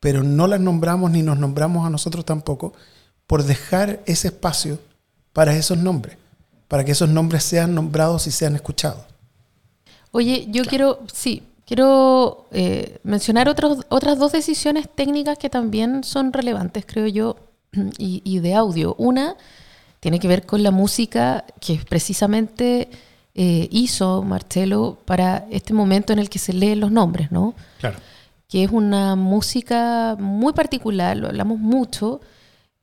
pero 0.05 0.21
no 0.21 0.45
las 0.45 0.59
nombramos 0.59 1.09
ni 1.09 1.23
nos 1.23 1.39
nombramos 1.39 1.83
a 1.83 1.89
nosotros 1.89 2.23
tampoco 2.23 2.73
por 3.25 3.41
dejar 3.41 4.03
ese 4.05 4.27
espacio 4.27 4.77
para 5.33 5.55
esos 5.55 5.79
nombres, 5.79 6.15
para 6.67 6.85
que 6.85 6.91
esos 6.91 7.09
nombres 7.09 7.43
sean 7.43 7.73
nombrados 7.73 8.27
y 8.27 8.31
sean 8.31 8.53
escuchados. 8.53 9.03
Oye, 10.11 10.45
yo 10.51 10.63
quiero, 10.65 10.99
sí, 11.11 11.41
quiero 11.65 12.47
eh, 12.51 12.99
mencionar 13.03 13.49
otras 13.49 14.19
dos 14.19 14.31
decisiones 14.31 14.87
técnicas 14.93 15.37
que 15.37 15.49
también 15.49 16.03
son 16.03 16.33
relevantes, 16.33 16.85
creo 16.85 17.07
yo, 17.07 17.37
y, 17.97 18.39
de 18.39 18.53
audio. 18.55 18.95
Una 18.97 19.35
tiene 19.99 20.19
que 20.19 20.27
ver 20.27 20.45
con 20.45 20.63
la 20.63 20.71
música 20.71 21.45
que 21.59 21.79
precisamente 21.89 22.89
eh, 23.33 23.67
hizo 23.71 24.23
Marcelo 24.23 24.97
para 25.05 25.45
este 25.49 25.73
momento 25.73 26.13
en 26.13 26.19
el 26.19 26.29
que 26.29 26.39
se 26.39 26.53
leen 26.53 26.79
los 26.79 26.91
nombres, 26.91 27.31
¿no? 27.31 27.55
Claro 27.79 27.97
que 28.47 28.63
es 28.63 28.71
una 28.71 29.15
música 29.15 30.15
muy 30.19 30.53
particular, 30.53 31.17
lo 31.17 31.27
hablamos 31.27 31.59
mucho, 31.59 32.21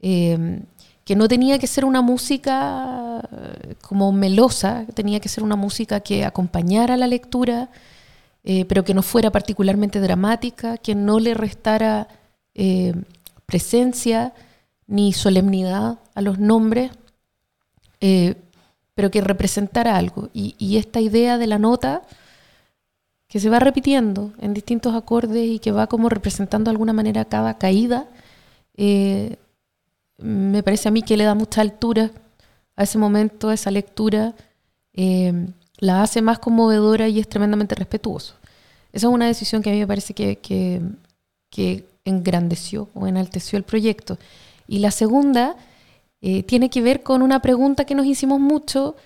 eh, 0.00 0.60
que 1.04 1.16
no 1.16 1.28
tenía 1.28 1.58
que 1.58 1.66
ser 1.66 1.84
una 1.84 2.02
música 2.02 3.20
eh, 3.32 3.74
como 3.80 4.12
melosa, 4.12 4.84
tenía 4.94 5.20
que 5.20 5.28
ser 5.28 5.44
una 5.44 5.56
música 5.56 6.00
que 6.00 6.24
acompañara 6.24 6.96
la 6.96 7.06
lectura, 7.06 7.70
eh, 8.44 8.64
pero 8.64 8.84
que 8.84 8.94
no 8.94 9.02
fuera 9.02 9.30
particularmente 9.30 10.00
dramática, 10.00 10.76
que 10.78 10.94
no 10.94 11.20
le 11.20 11.34
restara 11.34 12.08
presencia 13.46 14.34
ni 14.86 15.14
solemnidad 15.14 15.98
a 16.14 16.20
los 16.20 16.38
nombres, 16.38 16.90
pero 17.98 19.10
que 19.10 19.20
representara 19.22 19.96
algo. 19.96 20.28
y 20.34 20.76
esta 20.76 21.00
idea 21.00 21.38
de 21.38 21.46
la 21.46 21.58
nota 21.58 22.02
que 23.32 23.40
se 23.40 23.48
va 23.48 23.58
repitiendo 23.58 24.34
en 24.40 24.52
distintos 24.52 24.94
acordes 24.94 25.48
y 25.48 25.58
que 25.58 25.72
va 25.72 25.86
como 25.86 26.10
representando 26.10 26.68
de 26.68 26.72
alguna 26.72 26.92
manera 26.92 27.24
cada 27.24 27.56
caída, 27.56 28.06
eh, 28.76 29.36
me 30.18 30.62
parece 30.62 30.88
a 30.88 30.90
mí 30.90 31.00
que 31.00 31.16
le 31.16 31.24
da 31.24 31.34
mucha 31.34 31.62
altura 31.62 32.10
a 32.76 32.82
ese 32.82 32.98
momento, 32.98 33.48
a 33.48 33.54
esa 33.54 33.70
lectura, 33.70 34.34
eh, 34.92 35.46
la 35.78 36.02
hace 36.02 36.22
más 36.22 36.38
conmovedora 36.38 37.08
y 37.08 37.18
es 37.18 37.28
tremendamente 37.28 37.74
respetuoso. 37.74 38.34
Esa 38.92 39.06
es 39.06 39.12
una 39.12 39.26
decisión 39.26 39.62
que 39.62 39.70
a 39.70 39.72
mí 39.72 39.80
me 39.80 39.86
parece 39.86 40.14
que, 40.14 40.38
que, 41.50 41.84
engrandeció 42.04 42.88
o 42.94 43.06
enalteció 43.06 43.56
el 43.56 43.62
proyecto. 43.62 44.18
Y 44.66 44.80
la 44.80 44.90
segunda 44.90 45.56
eh, 46.20 46.42
tiene 46.42 46.68
que 46.68 46.82
ver 46.82 47.02
con 47.02 47.22
una 47.22 47.40
pregunta 47.40 47.84
que 47.84 47.94
nos 47.94 48.06
hicimos 48.06 48.40
mucho 48.40 48.96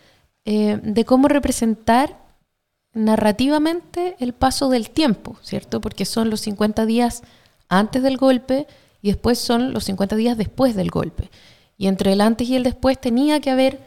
de 0.45 1.05
cómo 1.05 1.27
representar 1.27 2.17
narrativamente 2.97 4.17
el 4.19 4.33
paso 4.33 4.71
del 4.71 4.91
tiempo, 4.91 5.37
¿cierto? 5.43 5.81
Porque 5.81 6.05
son 6.05 6.31
los 6.31 6.41
50 6.41 6.87
días 6.87 7.23
antes 7.69 8.03
del 8.03 8.17
golpe 8.17 8.67
y 9.03 9.09
después 9.09 9.39
son 9.39 9.73
los 9.73 9.85
50 9.85 10.17
días 10.17 10.39
después 10.39 10.75
del 10.75 10.91
golpe. 10.91 11.31
Y 11.77 11.89
entre 11.89 12.13
el 12.13 12.23
antes 12.23 12.49
y 12.49 12.57
el 12.57 12.63
después 12.63 12.99
tenía 12.99 13.41
que 13.41 13.51
haber 13.51 13.81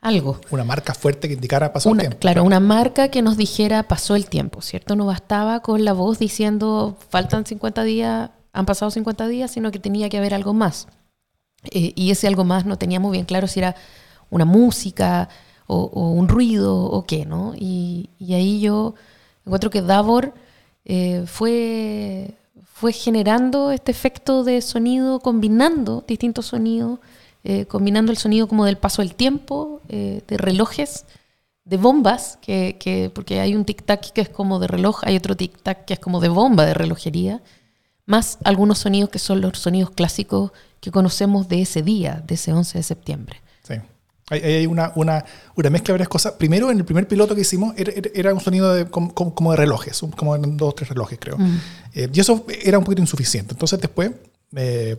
algo. 0.00 0.40
Una 0.50 0.64
marca 0.64 0.94
fuerte 0.94 1.28
que 1.28 1.34
indicara 1.34 1.72
pasó 1.72 1.90
el 1.90 1.98
tiempo. 1.98 2.18
Claro, 2.18 2.44
una 2.44 2.60
marca 2.60 3.08
que 3.08 3.22
nos 3.22 3.36
dijera 3.36 3.82
pasó 3.84 4.16
el 4.16 4.26
tiempo, 4.26 4.62
¿cierto? 4.62 4.96
No 4.96 5.06
bastaba 5.06 5.60
con 5.60 5.84
la 5.84 5.92
voz 5.92 6.18
diciendo 6.18 6.96
faltan 7.10 7.46
50 7.46 7.82
días, 7.84 8.30
han 8.52 8.66
pasado 8.66 8.90
50 8.90 9.28
días, 9.28 9.50
sino 9.50 9.70
que 9.70 9.78
tenía 9.78 10.08
que 10.08 10.18
haber 10.18 10.34
algo 10.34 10.54
más. 10.54 10.88
Eh, 11.64 11.92
y 11.96 12.10
ese 12.10 12.26
algo 12.28 12.44
más 12.44 12.64
no 12.66 12.78
teníamos 12.78 13.12
bien 13.12 13.24
claro 13.24 13.48
si 13.48 13.60
era 13.60 13.74
una 14.30 14.44
música, 14.44 15.28
o, 15.68 16.10
un 16.10 16.28
ruido 16.28 16.76
o 16.76 17.04
qué, 17.06 17.24
¿no? 17.26 17.52
Y, 17.54 18.10
ahí 18.20 18.60
yo 18.60 18.94
encuentro 19.44 19.70
que 19.70 19.82
Davor 19.82 20.34
eh, 20.84 21.24
fue, 21.26 22.34
fue 22.64 22.92
generando 22.92 23.70
este 23.70 23.92
efecto 23.92 24.44
de 24.44 24.60
sonido, 24.62 25.20
combinando 25.20 26.04
distintos 26.06 26.46
sonidos, 26.46 26.98
eh, 27.50 27.64
combinando 27.64 28.12
el 28.12 28.18
sonido 28.18 28.46
como 28.46 28.66
del 28.66 28.76
paso 28.76 29.00
del 29.00 29.14
tiempo, 29.14 29.80
eh, 29.88 30.20
de 30.28 30.36
relojes, 30.36 31.06
de 31.64 31.78
bombas, 31.78 32.38
que, 32.42 33.10
porque 33.14 33.40
hay 33.40 33.54
un 33.54 33.64
tic-tac 33.64 34.12
que 34.12 34.20
es 34.20 34.28
como 34.28 34.58
de 34.58 34.66
reloj, 34.66 35.00
hay 35.04 35.16
otro 35.16 35.34
tic-tac 35.34 35.86
que 35.86 35.94
es 35.94 35.98
como 35.98 36.20
de 36.20 36.28
bomba 36.28 36.66
de 36.66 36.74
relojería, 36.74 37.40
más 38.04 38.36
algunos 38.44 38.80
sonidos 38.80 39.08
que 39.08 39.18
son 39.18 39.40
los 39.40 39.58
sonidos 39.58 39.92
clásicos 39.92 40.52
que 40.80 40.90
conocemos 40.90 41.48
de 41.48 41.62
ese 41.62 41.80
día, 41.80 42.22
de 42.26 42.34
ese 42.34 42.52
11 42.52 42.76
de 42.76 42.82
septiembre. 42.82 43.40
Hay, 44.30 44.66
una, 44.66 44.92
una, 44.94 45.24
una, 45.54 45.70
mezcla 45.70 45.86
de 45.86 45.94
varias 45.94 46.08
cosas. 46.10 46.34
Primero, 46.34 46.70
en 46.70 46.76
el 46.76 46.84
primer 46.84 47.08
piloto 47.08 47.34
que 47.34 47.40
hicimos, 47.40 47.74
era, 47.78 48.34
un 48.34 48.40
sonido 48.40 48.74
de, 48.74 48.84
como, 48.84 49.52
de 49.52 49.56
relojes, 49.56 49.98
como 50.18 50.36
dos 50.36 50.68
o 50.68 50.72
tres 50.72 50.90
relojes, 50.90 51.18
creo. 51.18 51.38
Mm. 51.38 51.60
Eh, 51.94 52.10
y 52.12 52.20
eso 52.20 52.44
era 52.62 52.78
un 52.78 52.84
poquito 52.84 53.00
insuficiente. 53.00 53.54
Entonces, 53.54 53.80
después 53.80 54.10
eh, 54.54 54.98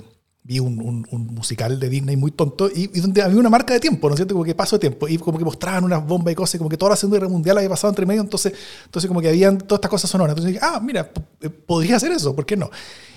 vi 0.49 0.59
un, 0.59 1.05
musical 1.31 1.79
de 1.79 1.89
Disney 1.89 2.17
muy 2.17 2.31
tonto 2.31 2.69
y, 2.73 2.87
donde 2.99 3.21
había 3.21 3.39
una 3.39 3.49
marca 3.49 3.73
de 3.73 3.79
tiempo, 3.79 4.09
¿no 4.09 4.15
es 4.15 4.17
cierto? 4.17 4.33
Como 4.33 4.43
que 4.43 4.55
paso 4.55 4.77
de 4.77 4.81
tiempo. 4.81 5.07
Y 5.07 5.17
como 5.17 5.37
que 5.37 5.45
mostraban 5.45 5.83
unas 5.83 6.05
bombas 6.05 6.31
y 6.31 6.35
cosas, 6.35 6.57
como 6.57 6.69
que 6.69 6.77
toda 6.77 6.89
la 6.91 6.95
Segunda 6.95 7.19
Guerra 7.19 7.29
Mundial 7.29 7.57
había 7.57 7.69
pasado 7.69 7.91
entre 7.91 8.05
medio. 8.05 8.21
Entonces, 8.21 8.53
entonces 8.85 9.07
como 9.07 9.21
que 9.21 9.29
habían 9.29 9.59
todas 9.59 9.77
estas 9.77 9.91
cosas 9.91 10.09
sonoras. 10.09 10.31
Entonces 10.31 10.55
dije, 10.55 10.65
ah, 10.65 10.79
mira, 10.81 11.11
eh, 11.41 11.49
podría 11.49 11.97
hacer 11.97 12.11
eso, 12.11 12.35
¿por 12.35 12.45
qué 12.45 12.57
no? 12.57 12.69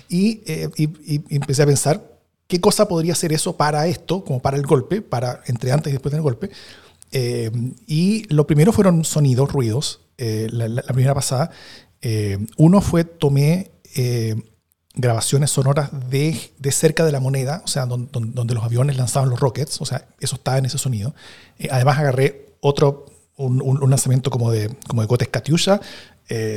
y, 0.09 0.41
y 0.45 1.35
empecé 1.35 1.63
a 1.63 1.65
pensar 1.65 2.13
qué 2.47 2.61
cosa 2.61 2.87
podría 2.87 3.15
ser 3.15 3.33
eso 3.33 3.57
para 3.57 3.87
esto, 3.87 4.23
como 4.23 4.39
para 4.39 4.57
el 4.57 4.63
golpe, 4.63 5.01
para 5.01 5.41
entre 5.47 5.71
antes 5.71 5.89
y 5.89 5.93
después 5.93 6.11
del 6.11 6.21
golpe. 6.21 6.51
Eh, 7.11 7.51
y 7.87 8.31
lo 8.33 8.45
primero 8.47 8.71
fueron 8.73 9.05
sonidos, 9.05 9.51
ruidos, 9.51 10.01
eh, 10.17 10.49
la, 10.51 10.81
primera 10.83 11.13
pasada. 11.13 11.51
Eh, 12.01 12.37
uno 12.57 12.81
fue, 12.81 13.05
tomé 13.05 13.71
grabaciones 14.93 15.49
sonoras 15.51 15.89
de, 16.09 16.39
de, 16.59 16.71
cerca 16.71 17.05
de 17.05 17.11
la 17.11 17.19
moneda, 17.19 17.61
o 17.65 17.67
sea, 17.67 17.85
donde, 17.85 18.09
donde, 18.11 18.53
los 18.53 18.63
aviones 18.63 18.97
lanzaban 18.97 19.29
los 19.29 19.39
rockets, 19.39 19.81
o 19.81 19.85
sea, 19.85 20.07
eso 20.19 20.35
estaba 20.35 20.57
en 20.57 20.65
ese 20.65 20.77
sonido. 20.77 21.15
además 21.71 21.97
agarré 21.97 22.55
otro, 22.61 23.05
un, 23.35 23.61
un, 23.61 23.89
lanzamiento 23.89 24.29
como 24.29 24.51
de, 24.51 24.75
como 24.87 25.01
de 25.01 25.07
Gotes 25.07 25.29
Katyusha, 25.29 25.81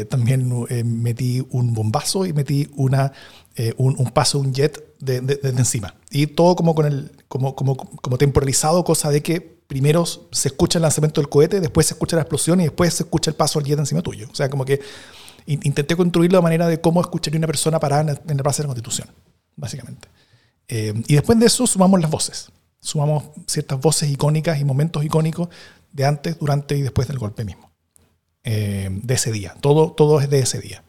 también 0.08 0.48
metí 0.84 1.46
un 1.50 1.74
bombazo 1.74 2.26
y 2.26 2.32
metí 2.32 2.68
una, 2.76 3.12
un, 3.78 3.96
un, 3.98 4.10
paso, 4.10 4.38
un 4.38 4.52
jet 4.52 4.82
de, 5.00 5.38
encima. 5.42 5.94
Y 6.10 6.26
todo 6.28 6.56
como, 6.56 6.74
con 6.74 6.86
el, 6.86 7.12
como, 7.28 7.54
como, 7.56 7.76
como 7.76 8.18
temporalizado, 8.18 8.84
cosa 8.84 9.10
de 9.10 9.22
que 9.22 9.40
primero 9.40 10.04
se 10.06 10.48
escucha 10.48 10.78
el 10.78 10.82
lanzamiento 10.82 11.20
del 11.20 11.28
cohete, 11.28 11.60
después 11.60 11.86
se 11.86 11.94
escucha 11.94 12.16
la 12.16 12.22
explosión 12.22 12.60
y 12.60 12.64
después 12.64 12.94
se 12.94 13.02
escucha 13.02 13.30
el 13.30 13.36
paso 13.36 13.58
del 13.58 13.68
jet 13.68 13.78
encima 13.78 14.02
tuyo. 14.02 14.28
O 14.30 14.34
sea, 14.34 14.48
como 14.48 14.64
que 14.64 14.80
intenté 15.46 15.96
construirlo 15.96 16.38
de 16.38 16.42
manera 16.42 16.66
de 16.66 16.80
cómo 16.80 17.00
escucharía 17.00 17.38
una 17.38 17.46
persona 17.46 17.78
parada 17.78 18.02
en, 18.02 18.36
el, 18.38 18.42
base 18.42 18.62
de 18.62 18.64
la 18.64 18.74
Constitución, 18.74 19.08
básicamente. 19.54 20.08
Eh, 20.68 20.94
y 21.06 21.14
después 21.14 21.38
de 21.38 21.46
eso 21.46 21.66
sumamos 21.66 22.00
las 22.00 22.10
voces. 22.10 22.50
Sumamos 22.80 23.24
ciertas 23.46 23.80
voces 23.80 24.10
icónicas 24.10 24.60
y 24.60 24.64
momentos 24.64 25.04
icónicos 25.04 25.48
de 25.92 26.04
antes, 26.04 26.38
durante 26.38 26.76
y 26.76 26.82
después 26.82 27.08
del 27.08 27.18
golpe 27.18 27.44
mismo. 27.44 27.70
Eh, 28.44 28.88
de 28.90 29.14
ese 29.14 29.32
día. 29.32 29.56
Todo, 29.60 29.92
todo 29.92 30.20
es 30.20 30.30
de 30.30 30.38
ese 30.38 30.60
día. 30.60 30.84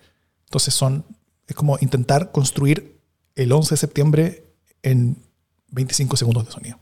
Entonces 0.46 0.74
son, 0.74 1.06
es 1.48 1.56
como 1.56 1.78
intentar 1.82 2.32
construir 2.32 3.00
el 3.36 3.52
11 3.52 3.74
de 3.74 3.78
septiembre 3.78 4.44
en 4.84 5.18
25 5.70 6.18
segundos 6.18 6.46
de 6.46 6.52
sonido. 6.52 6.80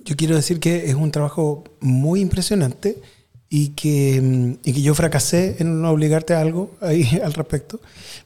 Yo 0.00 0.16
quiero 0.16 0.34
decir 0.34 0.60
que 0.60 0.88
es 0.88 0.94
un 0.94 1.10
trabajo 1.10 1.64
muy 1.80 2.20
impresionante 2.20 3.02
y 3.50 3.70
que, 3.70 4.58
y 4.62 4.72
que 4.72 4.82
yo 4.82 4.94
fracasé 4.94 5.56
en 5.58 5.80
no 5.80 5.90
obligarte 5.90 6.34
a 6.34 6.40
algo 6.40 6.76
ahí 6.80 7.20
al 7.24 7.34
respecto. 7.34 7.80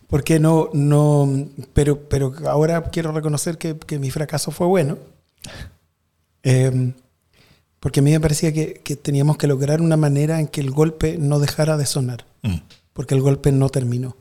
Porque 0.08 0.38
no, 0.38 0.68
no, 0.72 1.48
pero, 1.72 2.08
pero 2.08 2.34
ahora 2.46 2.82
quiero 2.90 3.12
reconocer 3.12 3.56
que, 3.56 3.76
que 3.78 3.98
mi 3.98 4.10
fracaso 4.10 4.50
fue 4.50 4.66
bueno. 4.66 4.98
Eh, 6.42 6.92
porque 7.82 8.00
a 8.00 8.02
mí 8.02 8.12
me 8.12 8.20
parecía 8.20 8.52
que, 8.52 8.74
que, 8.74 8.94
teníamos 8.94 9.38
que 9.38 9.48
lograr 9.48 9.80
una 9.80 9.96
manera 9.96 10.38
en 10.38 10.46
que 10.46 10.60
el 10.60 10.70
golpe 10.70 11.18
no 11.18 11.40
dejara 11.40 11.76
de 11.76 11.86
sonar, 11.86 12.26
mm. 12.42 12.58
porque 12.92 13.14
el 13.14 13.20
golpe 13.20 13.50
no 13.50 13.70
terminó. 13.70 14.16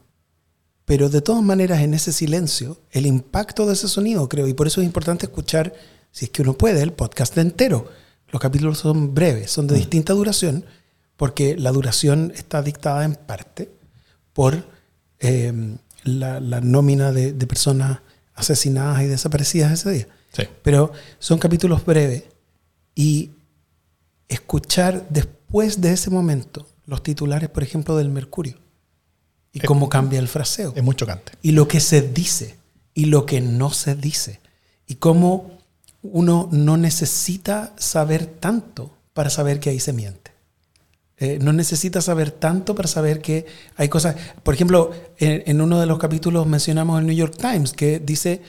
Pero 0.86 1.10
de 1.10 1.22
todas 1.22 1.44
maneras, 1.44 1.82
en 1.82 1.94
ese 1.94 2.12
silencio, 2.12 2.80
el 2.90 3.06
impacto 3.06 3.68
de 3.68 3.74
ese 3.74 3.88
sonido, 3.88 4.28
creo, 4.28 4.48
y 4.48 4.56
por 4.56 4.66
eso 4.66 4.82
es 4.82 4.88
importante 4.88 5.28
escuchar, 5.28 5.74
si 6.12 6.26
es 6.26 6.32
que 6.32 6.42
uno 6.42 6.54
puede, 6.54 6.82
el 6.82 6.94
podcast 6.94 7.38
entero. 7.38 7.88
Los 8.32 8.42
capítulos 8.42 8.80
son 8.80 9.14
breves, 9.14 9.52
son 9.52 9.68
de 9.68 9.76
mm. 9.76 9.78
distinta 9.78 10.14
duración, 10.14 10.66
porque 11.22 11.56
la 11.56 11.72
duración 11.72 12.34
está 12.36 12.64
dictada 12.64 13.06
en 13.06 13.14
parte 13.14 13.70
por 14.34 14.66
eh, 15.20 15.54
la, 16.04 16.40
la, 16.40 16.62
nómina 16.62 17.12
de, 17.12 17.32
de, 17.32 17.46
personas 17.46 18.00
asesinadas 18.34 19.04
y 19.04 19.06
desaparecidas 19.06 19.72
ese 19.72 19.92
día. 19.92 20.08
Sí. 20.34 20.46
Pero 20.64 20.94
son 21.20 21.38
capítulos 21.38 21.86
breves 21.86 22.24
y 22.96 23.30
escuchar 24.30 25.06
después 25.10 25.80
de 25.80 25.94
ese 25.94 26.10
momento 26.10 26.68
los 26.88 27.04
titulares, 27.04 27.50
por 27.50 27.62
ejemplo, 27.62 27.96
del 27.98 28.10
Mercurio 28.10 28.58
y 29.54 29.60
es, 29.60 29.66
cómo 29.66 29.90
cambia 29.90 30.18
el 30.18 30.28
fraseo. 30.28 30.74
Es 30.76 30.82
muy 30.82 30.96
chocante. 30.96 31.34
Y 31.44 31.52
lo 31.52 31.68
que 31.68 31.82
se 31.82 32.02
dice 32.02 32.58
y 32.96 33.06
lo 33.06 33.28
que 33.28 33.42
no 33.42 33.70
se 33.70 33.94
dice. 33.94 34.42
Y 34.88 34.96
cómo 34.96 35.52
uno 36.02 36.50
no 36.52 36.78
necesita 36.78 37.76
saber 37.78 38.26
tanto 38.26 38.98
para 39.14 39.30
saber 39.30 39.60
que 39.60 39.70
ahí 39.70 39.80
se 39.80 39.94
miente. 39.94 40.31
Eh, 41.22 41.38
no 41.40 41.54
necesita 41.54 42.02
saber 42.02 42.32
tanto 42.32 42.74
para 42.74 42.88
saber 42.88 43.22
que 43.22 43.46
hay 43.76 43.90
cosas. 43.90 44.16
Por 44.42 44.56
ejemplo, 44.56 44.92
en, 45.20 45.62
uno 45.62 45.80
de 45.80 45.86
los 45.86 46.00
capítulos 46.00 46.48
mencionamos 46.48 47.00
el 47.00 47.06
New 47.06 47.16
York 47.16 47.36
Times 47.38 47.74
que 47.74 48.00
dice 48.00 48.42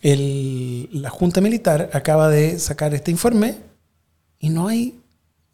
el, 0.00 0.88
la 0.90 1.10
Junta 1.10 1.42
Militar 1.42 1.90
acaba 1.92 2.30
de 2.30 2.58
sacar 2.58 2.94
este 2.94 3.10
informe 3.10 3.56
y 4.38 4.48
no 4.48 4.68
hay 4.68 4.98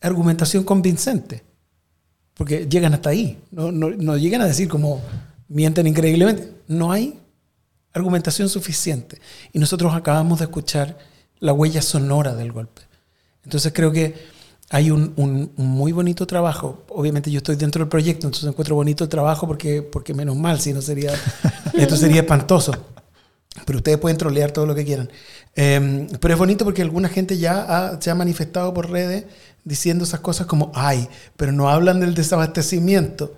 argumentación 0.00 0.62
convincente. 0.62 1.42
Porque 2.34 2.68
llegan 2.68 2.94
hasta 2.94 3.10
ahí. 3.10 3.36
No, 3.50 3.72
no 3.72 4.16
llegan 4.16 4.40
a 4.40 4.46
decir 4.46 4.68
como 4.68 5.02
mienten 5.48 5.88
increíblemente. 5.88 6.52
No 6.68 6.92
hay 6.92 7.18
argumentación 7.92 8.48
suficiente. 8.48 9.20
Y 9.52 9.58
nosotros 9.58 9.92
acabamos 9.92 10.38
de 10.38 10.44
escuchar 10.44 10.96
la 11.40 11.52
huella 11.52 11.82
sonora 11.82 12.36
del 12.36 12.52
golpe. 12.52 12.82
Entonces 13.42 13.72
creo 13.74 13.90
que 13.90 14.14
hay 14.72 14.92
un, 14.92 15.12
un, 15.16 15.52
muy 15.56 15.90
bonito 15.90 16.26
trabajo. 16.28 16.84
Obviamente 16.90 17.30
yo 17.30 17.38
estoy 17.38 17.56
dentro 17.56 17.80
del 17.80 17.88
proyecto, 17.88 18.28
entonces 18.28 18.48
encuentro 18.48 18.76
bonito 18.76 19.02
el 19.02 19.10
trabajo 19.10 19.46
porque, 19.46 19.82
porque 19.82 20.14
menos 20.14 20.36
mal, 20.36 20.60
si 20.60 20.72
no 20.72 20.80
sería, 20.80 21.12
esto 21.74 21.96
sería 21.96 22.20
espantoso. 22.20 22.72
Pero 23.66 23.78
ustedes 23.78 23.98
pueden 23.98 24.16
trolear 24.16 24.52
todo 24.52 24.66
lo 24.66 24.74
que 24.76 24.84
quieran. 24.84 25.10
Eh, 25.56 26.06
pero 26.20 26.34
es 26.34 26.38
bonito 26.38 26.64
porque 26.64 26.82
alguna 26.82 27.08
gente 27.08 27.36
ya 27.36 27.62
ha, 27.62 28.00
se 28.00 28.10
ha 28.10 28.14
manifestado 28.14 28.72
por 28.72 28.88
redes 28.88 29.24
diciendo 29.64 30.04
esas 30.04 30.20
cosas 30.20 30.46
como, 30.46 30.70
ay, 30.72 31.08
pero 31.36 31.50
no 31.50 31.68
hablan 31.68 31.98
del 31.98 32.14
desabastecimiento. 32.14 33.34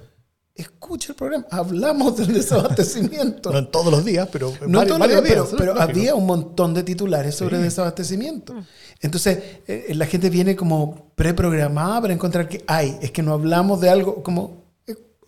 Escucha 0.55 1.13
el 1.13 1.17
programa, 1.17 1.47
hablamos 1.51 2.19
del 2.19 2.27
desabastecimiento. 2.35 3.51
no 3.51 3.59
en 3.59 3.71
todos 3.71 3.91
los 3.91 4.05
días, 4.05 4.29
pero 4.31 4.53
no 4.67 4.81
varios, 4.81 4.99
todos 4.99 4.99
los 4.99 5.09
días, 5.09 5.25
días, 5.25 5.47
pero, 5.51 5.59
pero 5.73 5.81
había 5.81 6.15
un 6.15 6.27
montón 6.27 6.75
de 6.75 6.83
titulares 6.83 7.35
sobre 7.35 7.57
sí. 7.57 7.63
desabastecimiento. 7.63 8.55
Mm. 9.03 9.07
Entonces, 9.07 9.39
eh, 9.67 9.93
la 9.95 10.07
gente 10.07 10.31
viene 10.31 10.57
como 10.57 11.13
preprogramada 11.15 12.03
para 12.03 12.15
encontrar 12.15 12.49
que, 12.49 12.65
ay, 12.67 12.97
es 13.03 13.11
que 13.11 13.23
no 13.23 13.33
hablamos 13.33 13.81
de 13.81 13.91
algo 13.91 14.23
como, 14.23 14.63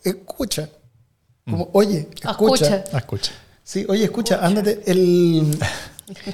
escucha, 0.03 0.71
como, 1.45 1.69
oye, 1.73 2.09
escucha. 2.15 2.77
Escucha. 2.77 2.99
escucha. 2.99 3.33
Sí, 3.63 3.85
oye, 3.89 4.05
escucha, 4.05 4.45
ándate. 4.45 4.83
El... 4.87 5.59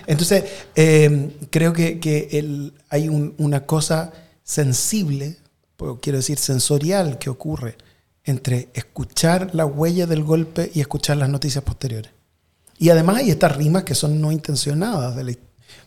Entonces, 0.07 0.45
eh, 0.74 1.30
creo 1.51 1.72
que, 1.72 2.01
que 2.01 2.28
el, 2.32 2.74
hay 2.88 3.09
un, 3.09 3.34
una 3.38 3.66
cosa 3.66 4.12
sensible, 4.43 5.36
quiero 6.01 6.18
decir 6.18 6.38
sensorial, 6.38 7.18
que 7.18 7.30
ocurre 7.30 7.76
entre 8.24 8.68
escuchar 8.74 9.51
la 9.55 9.64
huella 9.64 10.07
del 10.07 10.24
golpe 10.24 10.70
y 10.74 10.80
escuchar 10.80 11.16
las 11.16 11.28
noticias 11.28 11.64
posteriores. 11.64 12.12
Y 12.78 12.91
además 12.91 13.18
hay 13.18 13.30
estas 13.30 13.57
rimas 13.57 13.84
que 13.84 13.95
son 13.95 14.20
no 14.20 14.32
intencionadas 14.32 15.14
de 15.14 15.24
la, 15.24 15.32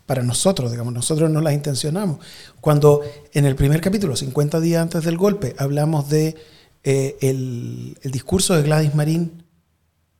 para 0.05 0.23
nosotros, 0.23 0.71
digamos, 0.71 0.93
nosotros 0.93 1.29
no 1.29 1.41
las 1.41 1.53
intencionamos. 1.53 2.19
Cuando 2.59 3.01
en 3.33 3.45
el 3.45 3.55
primer 3.55 3.81
capítulo, 3.81 4.15
50 4.15 4.59
días 4.59 4.81
antes 4.81 5.03
del 5.03 5.17
golpe, 5.17 5.55
hablamos 5.57 6.09
de 6.09 6.35
eh, 6.83 7.17
el, 7.21 7.97
el, 8.01 8.11
discurso 8.11 8.55
de 8.55 8.63
Gladys 8.63 8.95
Marín 8.95 9.43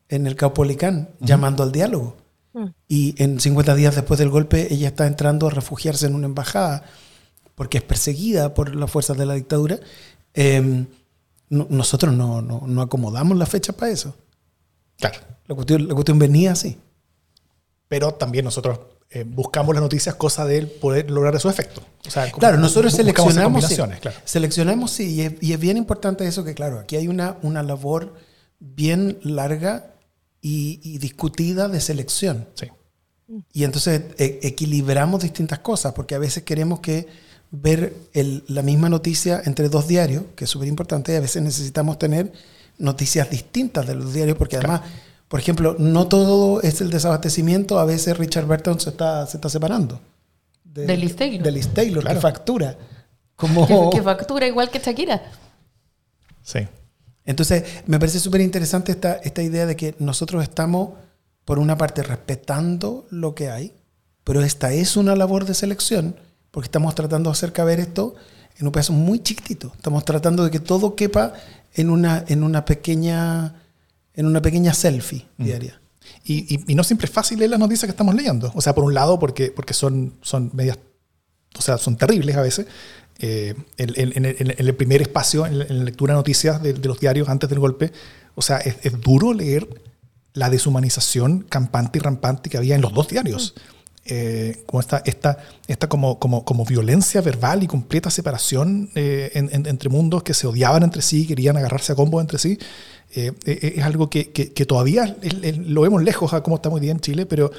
en 0.08 0.28
el 0.28 0.36
Caupolicán, 0.36 1.10
uh 1.20 1.24
-huh. 1.24 1.28
llamando 1.28 1.64
al 1.64 1.72
diálogo. 1.72 2.16
Uh 2.54 2.62
-huh. 2.62 2.74
Y 2.88 3.22
en 3.22 3.40
50 3.40 3.76
días 3.76 3.96
después 3.96 4.18
del 4.20 4.30
golpe, 4.30 4.74
ella 4.74 4.88
está 4.88 5.06
entrando 5.08 5.48
a 5.48 5.50
refugiarse 5.50 6.06
en 6.06 6.16
una 6.16 6.28
embajada 6.28 6.84
porque 7.56 7.78
es 7.78 7.84
perseguida 7.84 8.54
por 8.54 8.76
las 8.76 8.90
fuerzas 8.90 9.18
de 9.18 9.26
la 9.26 9.34
dictadura. 9.36 9.80
Eh, 10.34 10.86
no, 11.50 11.68
nosotros 11.70 12.14
no, 12.14 12.42
no, 12.42 12.64
no, 12.66 12.82
acomodamos 12.82 13.38
la 13.38 13.46
fecha 13.46 13.74
para 13.74 13.92
eso. 13.92 14.16
Claro. 14.98 15.20
La 15.46 15.56
cuestión, 15.56 15.88
la 15.88 15.94
cuestión 15.94 16.18
venía 16.18 16.54
así. 16.54 16.78
Pero 17.88 18.14
también 18.14 18.46
nosotros 18.46 18.80
eh, 19.14 19.24
buscamos 19.26 19.76
las 19.76 19.84
noticias, 19.84 20.16
cosa 20.16 20.46
de 20.46 20.66
poder 20.66 21.12
lograr 21.12 21.40
su 21.40 21.50
efecto. 21.50 21.84
O 22.06 22.10
sea, 22.10 22.32
claro, 22.32 22.58
nosotros 22.58 22.94
seleccionamos. 22.94 23.66
Sí, 23.66 23.76
claro. 23.76 24.18
Seleccionamos, 24.26 24.92
sí, 24.92 25.16
y 25.16 25.22
es, 25.22 25.34
y 25.42 25.54
es, 25.54 25.60
bien 25.60 25.78
importante 25.78 26.28
eso 26.28 26.44
que, 26.44 26.54
claro, 26.54 26.80
aquí 26.80 26.96
hay 26.96 27.08
una, 27.08 27.38
una 27.44 27.64
labor 27.64 28.16
bien 28.60 29.20
larga 29.22 29.94
y, 30.42 30.80
y 30.84 30.98
discutida 30.98 31.68
de 31.68 31.80
selección. 31.80 32.48
Sí. 32.56 32.68
Y 33.52 33.64
entonces 33.64 34.02
e 34.18 34.40
equilibramos 34.44 35.22
distintas 35.24 35.60
cosas, 35.60 35.94
porque 35.94 36.16
a 36.16 36.20
veces 36.20 36.44
queremos 36.44 36.80
que 36.80 37.08
ver 37.52 37.94
el, 38.14 38.44
la 38.48 38.62
misma 38.62 38.90
noticia 38.90 39.42
entre 39.46 39.70
dos 39.70 39.88
diarios, 39.88 40.24
que 40.36 40.46
es 40.46 40.50
súper 40.50 40.68
importante, 40.68 41.14
y 41.14 41.16
a 41.16 41.20
veces 41.20 41.42
necesitamos 41.42 42.00
tener 42.00 42.34
noticias 42.78 43.30
distintas 43.30 43.88
de 43.88 43.96
los 43.96 44.14
diarios, 44.14 44.38
porque 44.38 44.58
además, 44.58 44.82
claro. 44.82 44.96
Por 45.34 45.40
ejemplo, 45.40 45.76
no 45.80 46.08
todo 46.08 46.62
es 46.62 46.80
el 46.80 46.92
desabastecimiento, 46.92 47.80
a 47.80 47.86
veces 47.86 48.16
Richard 48.20 48.46
Burton 48.46 48.80
se 48.80 48.92
está, 48.92 49.26
se 49.26 49.38
está 49.38 49.50
separando. 49.50 50.00
De, 50.64 50.86
de 50.86 50.96
Liz 50.96 51.16
Taylor. 51.16 51.42
De 51.42 51.52
Liz 51.52 51.70
Taylor, 51.70 52.04
claro. 52.04 52.20
que 52.20 52.22
factura. 52.22 52.78
Como... 53.36 53.66
Que, 53.90 53.98
que, 53.98 54.04
factura 54.04 54.46
igual 54.46 54.70
que 54.70 54.78
Shakira. 54.78 55.24
Sí. 56.44 56.60
Entonces, 57.26 57.64
me 57.88 57.98
parece 57.98 58.20
súper 58.20 58.42
interesante 58.42 58.92
esta, 58.92 59.14
esta 59.16 59.42
idea 59.42 59.66
de 59.66 59.76
que 59.76 59.96
nosotros 59.98 60.44
estamos, 60.44 60.92
por 61.46 61.58
una 61.58 61.80
parte, 61.80 62.04
respetando 62.04 63.08
lo 63.10 63.34
que 63.34 63.50
hay, 63.50 63.74
pero 64.24 64.44
esta 64.44 64.72
es 64.72 64.96
una 64.98 65.16
labor 65.16 65.46
de 65.46 65.56
selección 65.56 66.16
porque 66.52 66.68
estamos 66.68 66.94
tratando 66.94 67.32
de 67.32 67.34
hacer 67.34 67.54
caber 67.54 67.80
esto 67.80 68.14
en 68.60 68.68
un 68.68 68.72
pedazo 68.72 68.94
muy 68.94 69.18
chiquitito. 69.18 69.74
Estamos 69.76 70.06
tratando 70.06 70.44
de 70.44 70.52
que 70.52 70.60
todo 70.60 70.96
quepa 70.96 71.34
en 71.74 71.90
una, 71.90 72.24
en 72.28 72.44
una, 72.44 72.66
pequeña, 72.66 73.63
en 74.14 74.26
una 74.26 74.42
pequeña 74.42 74.74
selfie 74.74 75.26
mm. 75.38 75.44
diaria. 75.44 75.82
Y, 76.24 76.56
y, 76.56 76.64
y, 76.68 76.76
no 76.76 76.84
siempre 76.84 77.06
es 77.06 77.12
fácil 77.12 77.40
leer 77.40 77.52
las 77.52 77.60
noticias 77.60 77.86
que 77.86 77.92
estamos 77.92 78.16
leyendo. 78.16 78.52
O 78.56 78.62
sea, 78.62 78.76
por 78.76 78.84
un 78.84 78.94
lado, 78.94 79.20
porque, 79.20 79.52
porque 79.52 79.74
son, 79.74 80.14
son 80.22 80.52
medias, 80.54 80.78
o 81.58 81.62
sea, 81.62 81.78
son 81.78 81.96
terribles 81.98 82.36
a 82.36 82.42
veces. 82.42 82.68
Eh, 83.20 83.54
en, 83.78 83.94
en, 83.96 84.26
en, 84.26 84.52
en, 84.52 84.56
el 84.58 84.76
primer 84.76 85.02
espacio, 85.02 85.46
en 85.46 85.60
la, 85.60 85.66
lectura 85.66 86.14
de 86.14 86.18
noticias 86.18 86.62
de, 86.62 86.74
de, 86.74 86.88
los 86.88 87.00
diarios 87.00 87.30
antes 87.30 87.50
del 87.50 87.60
golpe, 87.60 87.92
o 88.36 88.42
sea, 88.42 88.58
es, 88.58 88.78
es, 88.82 89.00
duro 89.00 89.34
leer 89.34 89.68
la 90.34 90.50
deshumanización 90.50 91.42
campante 91.48 92.00
y 92.00 92.02
rampante 92.02 92.50
que 92.50 92.58
había 92.58 92.76
en 92.76 92.82
los 92.82 92.94
dos 92.94 93.08
diarios. 93.08 93.54
Mm 93.56 93.74
eh, 94.06 94.64
como 94.66 94.82
esta, 94.82 95.02
esta, 95.06 95.38
esta 95.66 95.88
como, 95.88 96.20
como, 96.20 96.44
como, 96.44 96.66
violencia 96.66 97.22
verbal 97.22 97.64
y 97.64 97.68
completa 97.68 98.10
separación 98.10 98.90
eh, 98.96 99.32
en, 99.34 99.50
en, 99.54 99.66
entre 99.66 99.88
mundos 99.88 100.24
que 100.24 100.34
se 100.34 100.46
odiaban 100.46 100.84
entre 100.84 101.02
sí, 101.02 101.26
querían 101.26 101.56
agarrarse 101.56 101.94
a 101.94 101.96
combos 101.96 102.20
entre 102.20 102.38
sí, 102.38 102.60
eh, 103.14 103.32
eh 103.46 103.74
es 103.78 103.84
algo 103.84 104.10
que, 104.10 104.32
que, 104.32 104.66
todavía 104.66 105.16
lo 105.66 105.82
vemos 105.82 106.04
lejos 106.04 106.34
a 106.34 106.42
cómo 106.42 106.58
está 106.58 106.70
muy 106.70 106.82
bien 106.82 106.98
en 106.98 107.00
Chile, 107.02 107.26
pero, 107.26 107.52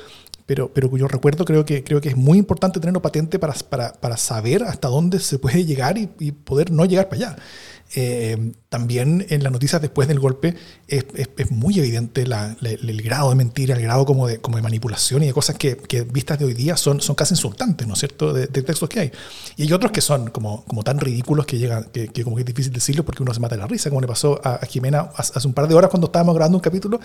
pero, 0.46 0.70
pero 0.72 0.90
cuyo 0.90 1.08
recuerdo 1.08 1.44
creo 1.44 1.64
que, 1.64 1.82
creo 1.84 2.00
que 2.00 2.10
es 2.10 2.16
muy 2.16 2.38
importante 2.38 2.80
tenerlo 2.80 3.02
patente 3.02 3.38
para, 3.38 3.54
para, 3.68 3.92
para 3.92 4.16
saber 4.16 4.62
hasta 4.64 4.88
dónde 4.88 5.18
se 5.20 5.38
puede 5.38 5.64
llegar 5.64 5.98
y, 5.98 6.10
y 6.18 6.32
poder 6.32 6.70
no 6.70 6.84
llegar 6.84 7.08
para 7.08 7.28
allá. 7.28 7.36
Eh, 7.96 8.52
también 8.68 9.24
en 9.28 9.44
las 9.44 9.52
noticias 9.52 9.80
después 9.80 10.08
del 10.08 10.18
golpe 10.18 10.56
es, 10.88 11.06
es, 11.14 11.28
es 11.36 11.50
muy 11.52 11.78
evidente 11.78 12.26
la, 12.26 12.56
la, 12.60 12.70
el 12.70 13.02
grado 13.02 13.30
de 13.30 13.36
mentira, 13.36 13.76
el 13.76 13.82
grado 13.82 14.04
como 14.04 14.26
de, 14.26 14.40
como 14.40 14.56
de 14.56 14.62
manipulación 14.62 15.22
y 15.22 15.26
de 15.26 15.32
cosas 15.32 15.56
que, 15.56 15.76
que, 15.76 16.02
vistas 16.02 16.40
de 16.40 16.44
hoy 16.44 16.54
día 16.54 16.76
son, 16.76 17.00
son 17.00 17.14
casi 17.14 17.34
insultantes, 17.34 17.86
¿no 17.86 17.94
es 17.94 18.00
cierto?, 18.00 18.32
de, 18.32 18.48
de, 18.48 18.62
textos 18.62 18.88
que 18.88 19.00
hay. 19.00 19.12
Y 19.56 19.62
hay 19.62 19.72
otros 19.72 19.92
que 19.92 20.00
son 20.00 20.30
como, 20.30 20.64
como 20.64 20.82
tan 20.82 20.98
ridículos 20.98 21.46
que 21.46 21.58
llegan, 21.58 21.84
que, 21.92 22.08
que, 22.08 22.24
como 22.24 22.34
que 22.34 22.42
es 22.42 22.46
difícil 22.46 22.72
decirlo 22.72 23.04
porque 23.04 23.22
uno 23.22 23.32
se 23.32 23.40
mata 23.40 23.54
de 23.54 23.60
la 23.60 23.68
risa, 23.68 23.90
como 23.90 24.00
le 24.00 24.08
pasó 24.08 24.40
a, 24.42 24.56
a 24.56 24.66
Jimena 24.66 25.10
hace 25.16 25.46
un 25.46 25.54
par 25.54 25.68
de 25.68 25.74
horas 25.74 25.90
cuando 25.90 26.06
estábamos 26.06 26.34
grabando 26.34 26.58
un 26.58 26.62
capítulo. 26.62 27.00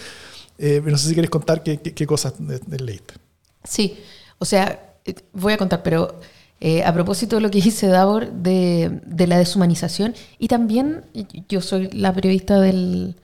Eh, 0.58 0.82
no 0.84 0.98
sé 0.98 1.10
si 1.10 1.14
quieres 1.14 1.30
contar 1.30 1.62
qué, 1.62 1.80
qué, 1.80 1.94
qué 1.94 2.08
cosas 2.08 2.34
leíste. 2.68 3.14
Sí, 3.64 4.00
o 4.40 4.46
sea, 4.46 4.96
voy 5.34 5.54
a 5.54 5.58
contar, 5.58 5.84
pero 5.84 6.20
Eh, 6.62 6.84
a 6.84 6.93
propósito 6.93 7.38
de 7.38 7.41
lo 7.41 7.51
que 7.51 7.62
dice 7.62 7.88
Davor 7.88 8.32
de, 8.34 8.99
de, 9.05 9.28
la 9.28 9.38
deshumanización, 9.38 10.14
y 10.38 10.49
también 10.49 11.05
yo 11.47 11.62
soy 11.62 11.89
la 11.91 12.12
periodista 12.12 12.60
del, 12.60 13.16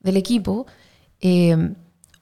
del 0.00 0.16
equipo, 0.16 0.66
eh, 1.20 1.74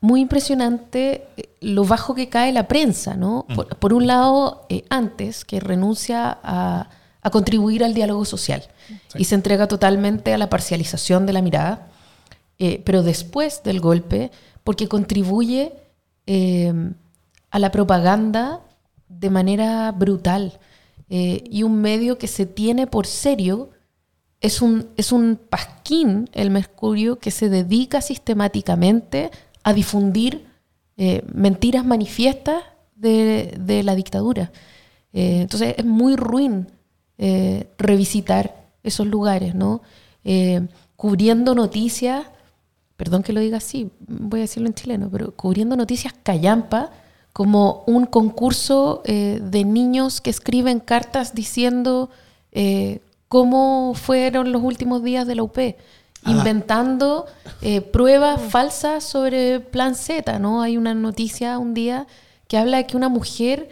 muy 0.02 0.20
impresionante 0.20 1.28
eh, 1.38 1.48
lo 1.62 1.84
bajo 1.86 2.14
que 2.14 2.28
cae 2.28 2.52
la 2.52 2.68
prensa, 2.68 3.14
¿no? 3.14 3.46
Mm. 3.48 3.60
Por, 3.78 3.94
un 3.94 4.06
lado, 4.06 4.66
antes 4.90 5.46
que 5.46 5.60
renuncia 5.60 6.38
a, 6.42 6.90
a, 7.22 7.30
contribuir 7.30 7.82
al 7.82 7.94
diálogo 7.94 8.26
social 8.26 8.64
y 9.14 9.24
se 9.24 9.36
entrega 9.36 9.66
totalmente 9.66 10.34
a 10.34 10.38
la 10.38 10.50
parcialización 10.50 11.24
de 11.24 11.32
la 11.32 11.40
mirada, 11.40 11.88
pero 12.84 13.02
después 13.02 13.62
del 13.62 13.80
golpe, 13.80 14.30
porque 14.62 14.88
contribuye 14.88 15.72
a 16.26 17.58
la 17.58 17.70
propaganda 17.70 18.60
de 19.08 19.30
manera 19.30 19.90
brutal. 19.92 20.58
Eh, 21.08 21.44
y 21.50 21.62
un 21.62 21.80
medio 21.80 22.18
que 22.18 22.26
se 22.26 22.46
tiene 22.46 22.86
por 22.86 23.06
serio 23.06 23.70
es 24.40 24.62
un, 24.62 24.88
es 24.96 25.12
un 25.12 25.38
pasquín, 25.48 26.28
el 26.32 26.50
Mercurio, 26.50 27.18
que 27.18 27.30
se 27.30 27.48
dedica 27.48 28.00
sistemáticamente 28.00 29.30
a 29.62 29.72
difundir 29.72 30.46
eh, 30.96 31.22
mentiras 31.32 31.84
manifiestas 31.84 32.62
de, 32.94 33.82
la 33.84 33.94
dictadura. 33.94 34.50
Eh, 35.12 35.42
entonces 35.42 35.74
es 35.78 35.84
muy 35.84 36.16
ruin 36.16 36.68
revisitar 37.78 38.56
esos 38.82 39.06
lugares, 39.06 39.54
¿no? 39.54 39.82
cubriendo 40.96 41.54
noticias, 41.54 42.26
perdón 42.96 43.22
que 43.22 43.32
lo 43.32 43.38
diga 43.38 43.58
así, 43.58 43.88
voy 44.00 44.40
a 44.40 44.42
decirlo 44.42 44.68
en 44.68 44.74
chileno, 44.74 45.08
pero 45.10 45.30
cubriendo 45.30 45.76
noticias 45.76 46.12
callampa 46.24 46.90
como 47.34 47.82
un 47.88 48.06
concurso 48.06 49.02
eh, 49.04 49.40
de 49.42 49.64
niños 49.64 50.20
que 50.20 50.30
escriben 50.30 50.78
cartas 50.78 51.34
diciendo 51.34 52.08
eh, 52.52 53.00
cómo 53.28 53.94
fueron 53.94 54.52
los 54.52 54.62
últimos 54.62 55.02
días 55.02 55.26
de 55.26 55.34
la 55.34 55.42
UP, 55.42 55.58
ah. 55.58 55.74
inventando 56.30 57.26
eh, 57.60 57.80
pruebas 57.80 58.40
falsas 58.40 59.02
sobre 59.02 59.58
Plan 59.58 59.96
Z, 59.96 60.38
¿no? 60.38 60.62
Hay 60.62 60.76
una 60.76 60.94
noticia 60.94 61.58
un 61.58 61.74
día 61.74 62.06
que 62.46 62.56
habla 62.56 62.76
de 62.76 62.86
que 62.86 62.96
una 62.96 63.08
mujer, 63.08 63.68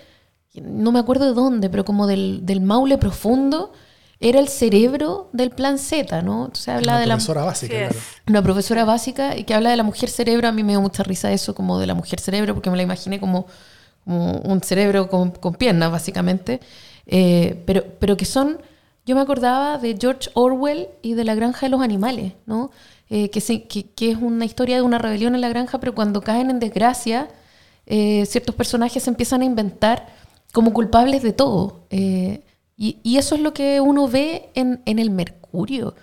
no 0.54 0.90
me 0.90 0.98
acuerdo 0.98 1.26
de 1.26 1.34
dónde, 1.34 1.70
pero 1.70 1.84
como 1.84 2.08
del, 2.08 2.44
del 2.44 2.62
Maule 2.62 2.98
profundo, 2.98 3.72
era 4.22 4.38
el 4.38 4.48
cerebro 4.48 5.28
del 5.32 5.50
plan 5.50 5.78
Z, 5.78 6.22
¿no? 6.22 6.46
Entonces 6.46 6.68
habla 6.68 6.92
una 6.92 7.00
de 7.00 7.06
la 7.06 7.14
profesora 7.14 7.44
básica, 7.44 7.76
claro. 7.76 7.96
Una 8.28 8.42
profesora 8.42 8.84
básica 8.84 9.36
y 9.36 9.44
que 9.44 9.52
habla 9.52 9.70
de 9.70 9.76
la 9.76 9.82
mujer 9.82 10.08
cerebro. 10.08 10.46
A 10.46 10.52
mí 10.52 10.62
me 10.62 10.72
dio 10.72 10.80
mucha 10.80 11.02
risa 11.02 11.32
eso, 11.32 11.54
como 11.56 11.78
de 11.80 11.88
la 11.88 11.94
mujer 11.94 12.20
cerebro, 12.20 12.54
porque 12.54 12.70
me 12.70 12.76
la 12.76 12.84
imaginé 12.84 13.18
como, 13.18 13.46
un 14.04 14.60
cerebro 14.62 15.08
con, 15.08 15.54
piernas, 15.54 15.90
básicamente. 15.90 16.60
Eh, 17.06 17.62
pero, 17.66 17.84
pero 17.98 18.16
que 18.16 18.24
son. 18.24 18.58
Yo 19.04 19.16
me 19.16 19.20
acordaba 19.20 19.78
de 19.78 19.96
George 20.00 20.30
Orwell 20.34 20.88
y 21.02 21.14
de 21.14 21.24
la 21.24 21.34
granja 21.34 21.66
de 21.66 21.70
los 21.70 21.82
animales, 21.82 22.34
¿no? 22.46 22.70
Eh, 23.10 23.28
que, 23.30 23.40
que, 23.96 24.10
es 24.12 24.16
una 24.16 24.44
historia 24.44 24.76
de 24.76 24.82
una 24.82 24.98
rebelión 24.98 25.34
en 25.34 25.40
la 25.40 25.48
granja, 25.48 25.80
pero 25.80 25.96
cuando 25.96 26.20
caen 26.20 26.48
en 26.50 26.60
desgracia, 26.60 27.28
eh, 27.86 28.24
ciertos 28.26 28.54
personajes 28.54 29.02
se 29.02 29.10
empiezan 29.10 29.42
a 29.42 29.44
inventar 29.44 30.06
como 30.52 30.72
culpables 30.72 31.22
de 31.24 31.32
todo. 31.32 31.80
Y, 32.84 33.16
eso 33.16 33.36
es 33.36 33.40
lo 33.40 33.54
que 33.54 33.80
uno 33.80 34.08
ve 34.08 34.50
en, 34.56 34.82
el 34.86 35.10
mercurio 35.10 35.94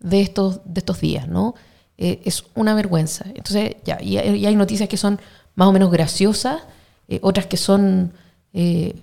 de 0.00 0.22
estos, 0.22 0.62
de 0.64 0.78
estos 0.78 0.98
días, 0.98 1.28
¿no? 1.28 1.54
Eh, 1.98 2.22
es 2.24 2.44
una 2.54 2.74
vergüenza. 2.74 3.26
Entonces, 3.34 3.76
ya, 3.84 3.98
y, 4.00 4.16
hay 4.16 4.56
noticias 4.56 4.88
que 4.88 4.96
son 4.96 5.20
más 5.56 5.68
o 5.68 5.72
menos 5.72 5.90
graciosas, 5.90 6.62
eh, 7.08 7.18
otras 7.20 7.44
que 7.44 7.58
son 7.58 8.14
eh, 8.54 8.94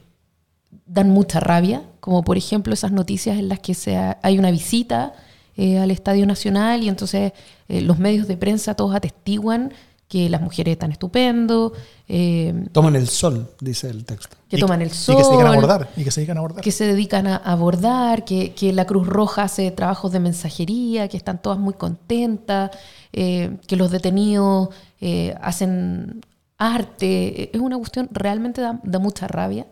dan 0.88 1.12
mucha 1.12 1.40
rabia, 1.40 1.84
como 2.00 2.24
por 2.24 2.36
ejemplo 2.36 2.74
esas 2.74 2.92
noticias 2.92 3.38
en 3.38 3.48
las 3.48 3.60
que 3.60 3.76
se 3.76 3.96
hay 3.96 4.40
una 4.40 4.50
visita 4.50 5.14
al 5.56 5.92
Estadio 5.92 6.26
Nacional 6.26 6.84
y 6.84 6.88
entonces 6.88 7.34
los 7.68 8.00
medios 8.00 8.30
de 8.30 8.38
prensa 8.38 8.76
todos 8.76 8.96
atestiguan 8.96 9.74
que 10.10 10.28
las 10.28 10.42
mujeres 10.42 10.74
están 10.74 10.92
estupendo. 10.92 11.72
Eh, 12.08 12.66
toman 12.72 12.96
el 12.96 13.08
sol, 13.08 13.48
dice 13.62 13.92
el 13.92 14.04
texto. 14.06 14.36
Que 14.50 14.58
toman 14.58 14.82
el 14.82 14.90
sol. 14.90 15.14
Y 15.14 15.18
que 15.20 15.24
se 15.24 15.30
dedican 15.30 15.48
a 15.48 15.54
abordar. 15.54 15.90
Y 15.96 16.04
que 16.04 16.12
se 16.12 16.20
dedican 16.20 16.38
a 16.38 16.40
abordar. 16.40 16.64
Que 16.64 16.72
se 16.72 16.86
dedican 16.88 17.28
a 17.28 17.36
abordar, 17.38 18.26
que, 18.26 18.54
que 18.56 18.74
la 18.74 18.86
Cruz 18.86 19.06
Roja 19.06 19.44
hace 19.44 19.70
trabajos 19.70 20.12
de 20.12 20.20
mensajería, 20.20 21.08
que 21.08 21.16
están 21.16 21.40
todas 21.40 21.60
muy 21.60 21.76
contentas, 21.76 22.72
eh, 23.14 23.58
que 23.68 23.76
los 23.76 23.92
detenidos 23.92 24.70
eh, 25.00 25.36
hacen 25.42 26.26
arte. 26.58 27.56
Es 27.56 27.62
una 27.62 27.78
cuestión 27.78 28.10
realmente 28.12 28.62
da, 28.62 28.80
da, 28.84 28.98
mucha 28.98 29.28
rabia. 29.28 29.68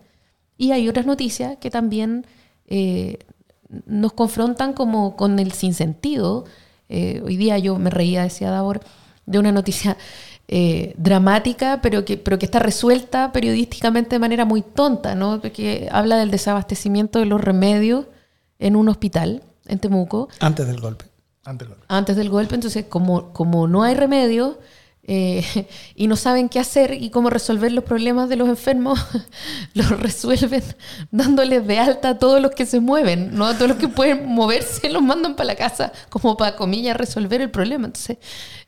Y 0.56 0.70
hay 0.70 0.88
otras 0.88 1.04
noticias 1.04 1.58
que 1.60 1.68
también 1.70 2.24
nos 3.86 4.12
confrontan 4.12 4.72
como 4.72 5.16
con 5.16 5.38
el 5.40 5.52
sinsentido. 5.52 6.44
hoy 6.88 7.36
día 7.36 7.58
yo 7.58 7.78
me 7.78 7.90
reía, 7.90 8.22
decía 8.22 8.50
Davor, 8.50 8.80
de 9.28 9.38
una 9.38 9.52
noticia 9.52 9.96
eh, 10.48 10.94
dramática, 10.96 11.80
pero 11.82 12.04
que, 12.04 12.16
pero 12.16 12.38
que 12.38 12.46
está 12.46 12.58
resuelta 12.58 13.32
periodísticamente 13.32 14.16
de 14.16 14.18
manera 14.18 14.44
muy 14.44 14.62
tonta, 14.62 15.14
¿no? 15.14 15.40
Porque 15.40 15.88
habla 15.92 16.16
del 16.16 16.30
desabastecimiento 16.30 17.18
de 17.18 17.26
los 17.26 17.40
remedios 17.40 18.06
en 18.58 18.74
un 18.74 18.88
hospital 18.88 19.42
en 19.66 19.78
Temuco. 19.78 20.28
Antes 20.40 20.66
del 20.66 20.80
golpe. 20.80 21.04
Antes 21.44 21.68
del 21.68 21.76
golpe. 21.76 21.84
Antes 21.88 22.16
del 22.16 22.30
golpe, 22.30 22.54
entonces 22.54 22.86
como, 22.88 23.32
como 23.34 23.68
no 23.68 23.82
hay 23.82 23.94
remedio, 23.94 24.58
eh, 25.10 25.42
y 25.94 26.06
no 26.06 26.16
saben 26.16 26.50
qué 26.50 26.58
hacer 26.58 26.92
y 26.92 27.08
cómo 27.08 27.30
resolver 27.30 27.72
los 27.72 27.82
problemas 27.82 28.28
de 28.28 28.36
los 28.36 28.46
enfermos, 28.46 29.00
los 29.74 29.88
resuelven 29.88 30.62
dándoles 31.10 31.66
de 31.66 31.78
alta 31.78 32.10
a 32.10 32.18
todos 32.18 32.42
los 32.42 32.50
que 32.50 32.66
se 32.66 32.78
mueven, 32.78 33.34
¿no? 33.34 33.46
A 33.46 33.54
todos 33.54 33.70
los 33.70 33.78
que 33.78 33.88
pueden 33.88 34.26
moverse, 34.26 34.90
los 34.90 35.00
mandan 35.00 35.34
para 35.34 35.46
la 35.46 35.54
casa 35.54 35.92
como 36.10 36.36
para, 36.36 36.56
comillas, 36.56 36.94
resolver 36.94 37.40
el 37.40 37.50
problema. 37.50 37.86
Entonces, 37.86 38.18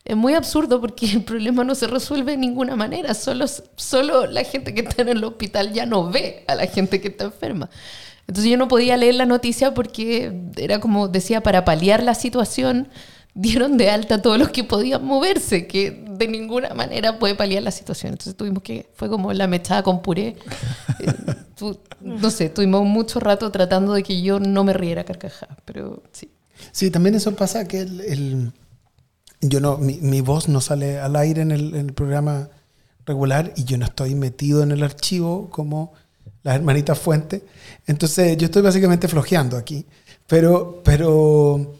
es 0.02 0.16
muy 0.16 0.32
absurdo 0.32 0.80
porque 0.80 1.04
el 1.12 1.24
problema 1.24 1.62
no 1.62 1.74
se 1.74 1.86
resuelve 1.86 2.32
de 2.32 2.38
ninguna 2.38 2.74
manera, 2.74 3.12
solo, 3.12 3.44
solo 3.76 4.24
la 4.24 4.42
gente 4.42 4.72
que 4.72 4.80
está 4.80 5.02
en 5.02 5.10
el 5.10 5.22
hospital 5.22 5.74
ya 5.74 5.84
no 5.84 6.10
ve 6.10 6.44
a 6.48 6.54
la 6.54 6.66
gente 6.66 7.02
que 7.02 7.08
está 7.08 7.24
enferma. 7.24 7.68
Entonces 8.26 8.50
yo 8.50 8.56
no 8.56 8.68
podía 8.68 8.96
leer 8.96 9.16
la 9.16 9.26
noticia 9.26 9.74
porque 9.74 10.32
era 10.56 10.80
como 10.80 11.08
decía, 11.08 11.42
para 11.42 11.66
paliar 11.66 12.02
la 12.02 12.14
situación 12.14 12.88
dieron 13.40 13.78
de 13.78 13.90
alta 13.90 14.16
a 14.16 14.22
todos 14.22 14.38
los 14.38 14.50
que 14.50 14.64
podían 14.64 15.02
moverse, 15.02 15.66
que 15.66 16.04
de 16.10 16.28
ninguna 16.28 16.74
manera 16.74 17.18
puede 17.18 17.34
paliar 17.34 17.62
la 17.62 17.70
situación. 17.70 18.12
Entonces 18.12 18.36
tuvimos 18.36 18.62
que, 18.62 18.90
fue 18.94 19.08
como 19.08 19.32
la 19.32 19.46
mechada 19.46 19.82
con 19.82 20.02
puré. 20.02 20.36
Eh, 20.98 21.12
no 22.00 22.30
sé, 22.30 22.50
tuvimos 22.50 22.84
mucho 22.84 23.18
rato 23.18 23.50
tratando 23.50 23.94
de 23.94 24.02
que 24.02 24.20
yo 24.20 24.40
no 24.40 24.62
me 24.62 24.74
riera 24.74 25.04
carcajada, 25.04 25.56
pero 25.64 26.02
sí. 26.12 26.30
Sí, 26.72 26.90
también 26.90 27.14
eso 27.14 27.34
pasa 27.34 27.66
que 27.66 27.80
el, 27.80 28.52
yo 29.40 29.60
no, 29.60 29.78
mi, 29.78 30.20
voz 30.20 30.48
no 30.48 30.60
sale 30.60 31.00
al 31.00 31.16
aire 31.16 31.40
en 31.40 31.50
el, 31.50 31.74
en 31.74 31.86
el, 31.86 31.92
programa 31.94 32.50
regular 33.06 33.54
y 33.56 33.64
yo 33.64 33.78
no 33.78 33.86
estoy 33.86 34.14
metido 34.14 34.62
en 34.62 34.72
el 34.72 34.82
archivo 34.82 35.48
como 35.48 35.94
las 36.42 36.56
hermanitas 36.56 36.98
Fuente. 36.98 37.42
Entonces 37.86 38.36
yo 38.36 38.44
estoy 38.44 38.60
básicamente 38.60 39.08
flojeando 39.08 39.56
aquí. 39.56 39.86
Pero, 40.26 40.82
pero 40.84 41.79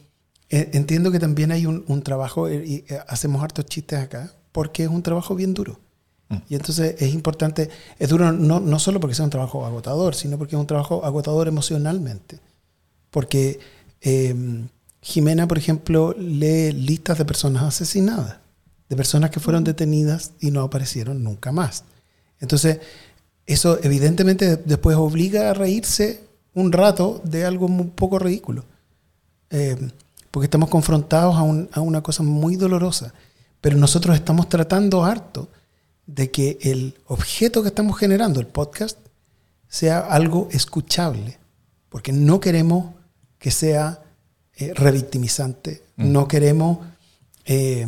entiendo 0.51 1.11
que 1.11 1.19
también 1.19 1.51
hay 1.51 1.65
un, 1.65 2.01
trabajo, 2.03 2.47
eh, 2.47 2.63
y 2.65 2.75
eh, 2.93 2.99
hacemos 3.07 3.41
hartos 3.41 3.65
chistes 3.65 3.99
acá, 3.99 4.33
porque 4.51 4.83
es 4.83 4.89
un 4.89 5.01
trabajo 5.01 5.33
bien 5.33 5.53
duro. 5.53 5.79
Mm. 6.29 6.37
Y 6.49 6.55
entonces 6.55 6.95
es 6.99 7.13
importante, 7.13 7.69
es 7.97 8.09
duro 8.09 8.31
no, 8.33 8.59
no 8.59 8.79
solo 8.79 8.99
porque 8.99 9.15
sea 9.15 9.25
un 9.25 9.31
trabajo 9.31 9.65
agotador, 9.65 10.13
sino 10.13 10.37
porque 10.37 10.55
es 10.55 10.59
un 10.59 10.67
trabajo 10.67 11.05
agotador 11.05 11.47
emocionalmente. 11.47 12.39
Porque 13.09 13.59
Jimena, 15.01 15.47
por 15.47 15.57
ejemplo, 15.57 16.15
lee 16.17 16.71
listas 16.71 17.17
de 17.17 17.25
personas 17.25 17.63
asesinadas, 17.63 18.37
de 18.89 18.95
personas 18.95 19.29
que 19.29 19.39
fueron 19.39 19.63
mm. 19.63 19.65
detenidas 19.65 20.33
y 20.39 20.51
no 20.51 20.63
aparecieron 20.63 21.23
nunca 21.23 21.51
más. 21.51 21.85
Entonces, 22.39 22.79
eso 23.45 23.79
evidentemente 23.83 24.57
después 24.57 24.97
obliga 24.97 25.49
a 25.49 25.53
reírse 25.53 26.23
un 26.53 26.71
rato 26.71 27.21
de 27.23 27.45
algo 27.45 27.67
un 27.67 27.91
poco 27.91 28.19
ridículo 28.19 28.65
porque 30.31 30.45
estamos 30.45 30.69
confrontados 30.69 31.35
a, 31.35 31.81
una 31.81 32.01
cosa 32.01 32.23
muy 32.23 32.55
dolorosa. 32.55 33.13
Pero 33.59 33.77
nosotros 33.77 34.15
estamos 34.15 34.49
tratando 34.49 35.03
harto 35.03 35.49
de 36.07 36.31
que 36.31 36.57
el 36.61 36.95
objeto 37.05 37.61
que 37.61 37.67
estamos 37.67 37.97
generando, 37.99 38.39
el 38.39 38.47
podcast, 38.47 38.97
sea 39.67 39.99
algo 39.99 40.47
escuchable, 40.51 41.37
porque 41.89 42.11
no 42.11 42.39
queremos 42.39 42.93
que 43.37 43.51
sea 43.51 44.01
eh, 44.55 44.73
revictimizante, 44.73 45.83
mm. 45.97 46.11
no 46.11 46.27
queremos 46.27 46.79
eh, 47.45 47.87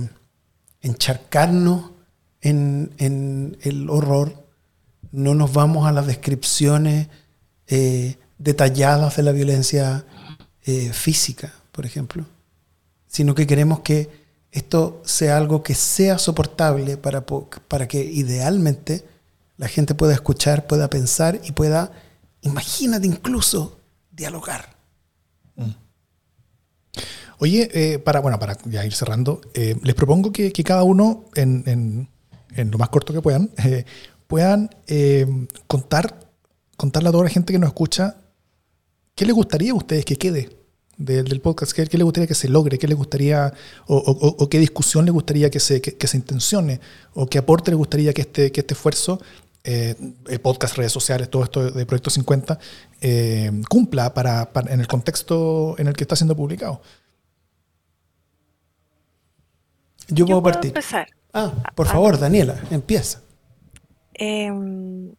encharcarnos 0.82 1.92
en, 2.42 3.58
el 3.62 3.90
horror, 3.90 4.46
no 5.12 5.34
nos 5.34 5.54
vamos 5.54 5.88
a 5.88 5.94
las 5.94 6.08
descripciones 6.08 7.08
eh, 7.68 8.18
detalladas 8.38 9.16
de 9.16 9.24
la 9.24 9.32
violencia 9.32 10.06
física, 10.94 11.52
por 11.74 11.86
ejemplo 11.86 12.26
sino 13.08 13.36
que 13.36 13.46
queremos 13.46 13.82
que 13.82 14.10
esto 14.52 15.02
sea 15.04 15.36
algo 15.36 15.64
que 15.64 15.76
sea 15.76 16.18
soportable 16.18 16.96
para, 16.96 17.26
para 17.26 17.88
que 17.88 18.02
idealmente 18.04 19.04
la 19.58 19.68
gente 19.68 19.94
pueda 19.94 20.14
escuchar, 20.14 20.68
pueda 20.68 20.90
pensar 20.90 21.42
y 21.44 21.52
pueda 21.52 21.92
Imagínate 22.44 23.08
incluso 23.08 23.80
dialogar. 24.12 24.76
Mm. 25.56 25.72
Oye, 27.40 27.70
eh, 27.74 28.00
para, 28.00 28.20
bueno, 28.20 28.38
para 28.38 28.58
ya 28.66 28.86
ir 28.86 28.94
cerrando, 28.94 29.42
eh, 29.54 29.76
les 29.82 29.96
propongo 29.96 30.32
que, 30.32 30.52
cada 30.52 30.84
uno, 30.84 31.26
en, 31.36 32.08
lo 32.56 32.78
más 32.78 32.90
corto 32.90 33.14
que 33.14 33.22
puedan, 33.22 33.50
eh, 33.64 33.86
puedan 34.28 34.70
contar, 35.68 36.20
contarle 36.78 37.10
a 37.10 37.12
toda 37.12 37.24
la 37.24 37.30
gente 37.30 37.54
que 37.54 37.60
nos 37.60 37.70
escucha 37.70 38.18
qué 39.16 39.26
les 39.26 39.36
gustaría 39.36 39.72
a 39.72 39.76
ustedes 39.76 40.06
que 40.06 40.18
quede 40.18 40.63
del, 40.98 41.42
podcast, 41.42 41.72
¿Qué, 41.74 41.86
les 41.86 42.04
gustaría 42.04 42.28
que 42.28 42.36
se 42.36 42.50
logre, 42.50 42.78
qué 42.78 42.88
les 42.88 42.98
gustaría, 42.98 43.54
o, 43.88 44.48
qué 44.50 44.60
discusión 44.60 45.06
les 45.06 45.14
gustaría 45.14 45.50
que 45.50 45.60
se, 45.60 45.82
que, 45.82 46.08
se 46.08 46.18
intencione, 46.18 46.80
o 47.14 47.28
qué 47.28 47.40
aporte 47.40 47.72
les 47.72 47.78
gustaría 47.78 48.14
que 48.14 48.22
este, 48.22 48.52
que 48.52 48.62
este 48.62 48.74
esfuerzo 48.74 49.20
eh, 49.66 49.96
el 50.28 50.42
podcast, 50.42 50.76
redes 50.76 50.92
sociales, 50.92 51.30
todo 51.30 51.44
esto 51.44 51.72
de 51.72 51.86
Proyecto 51.86 52.10
50, 52.10 52.60
eh, 53.02 53.52
cumpla 53.70 54.14
para, 54.14 54.50
en 54.68 54.82
el 54.82 54.88
contexto 54.88 55.76
en 55.78 55.88
el 55.88 55.94
que 55.94 56.04
está 56.04 56.16
siendo 56.16 56.36
publicado. 56.36 56.82
Yo, 60.10 60.26
puedo 60.26 60.44
partir. 60.44 60.72
Empezar. 60.72 61.08
Ah, 61.34 61.54
por 61.76 61.88
favor, 61.88 62.20
Daniela, 62.20 62.62
empieza. 62.72 63.22
Em, 64.16 65.14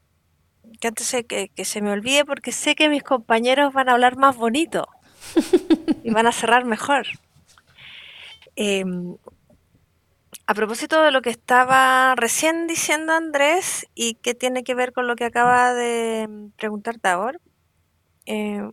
que 0.79 0.89
antes 0.89 1.11
de 1.11 1.25
que, 1.25 1.49
que, 1.49 1.65
se 1.65 1.81
me 1.81 1.91
olvide, 1.91 2.27
porque 2.27 2.53
sé 2.53 2.75
que 2.75 2.91
mis 2.91 3.03
compañeros 3.03 3.73
van 3.73 3.89
a 3.89 3.93
hablar 3.93 4.17
más 4.19 4.37
bonito 4.37 4.87
y 6.05 6.11
van 6.11 6.27
a 6.27 6.33
cerrar 6.33 6.65
mejor. 6.65 7.07
Em, 8.57 9.17
a 10.47 10.55
propósito 10.55 11.03
de 11.03 11.11
lo 11.11 11.23
que 11.23 11.31
estaba 11.31 12.15
recién 12.17 12.67
diciendo 12.67 13.13
Andrés 13.13 13.87
y 13.95 14.15
que 14.15 14.35
tiene 14.35 14.63
que 14.63 14.75
ver 14.75 14.93
con 14.93 15.07
lo 15.07 15.17
que 15.17 15.25
acaba 15.25 15.73
de 15.73 16.29
preguntar 16.57 16.99
Tabor, 16.99 17.41
eh, 18.27 18.69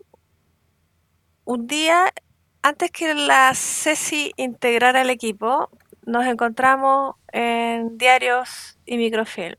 un 1.45 1.67
día, 1.67 2.13
antes 2.61 2.91
que 2.91 3.13
la 3.13 3.53
Ceci 3.55 4.31
integrara 4.37 5.01
el 5.01 5.09
equipo, 5.09 5.69
nos 6.05 6.25
encontramos 6.25 7.15
en 7.31 7.97
diarios 7.97 8.77
y 8.85 8.97
microfilm. 8.97 9.55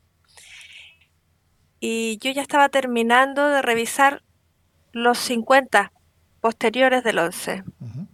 Y 1.79 2.17
yo 2.19 2.31
ya 2.31 2.41
estaba 2.41 2.69
terminando 2.69 3.49
de 3.49 3.61
revisar 3.61 4.23
los 4.93 5.17
50 5.17 5.91
posteriores 6.43 7.05
del 7.05 7.19
11. 7.19 7.63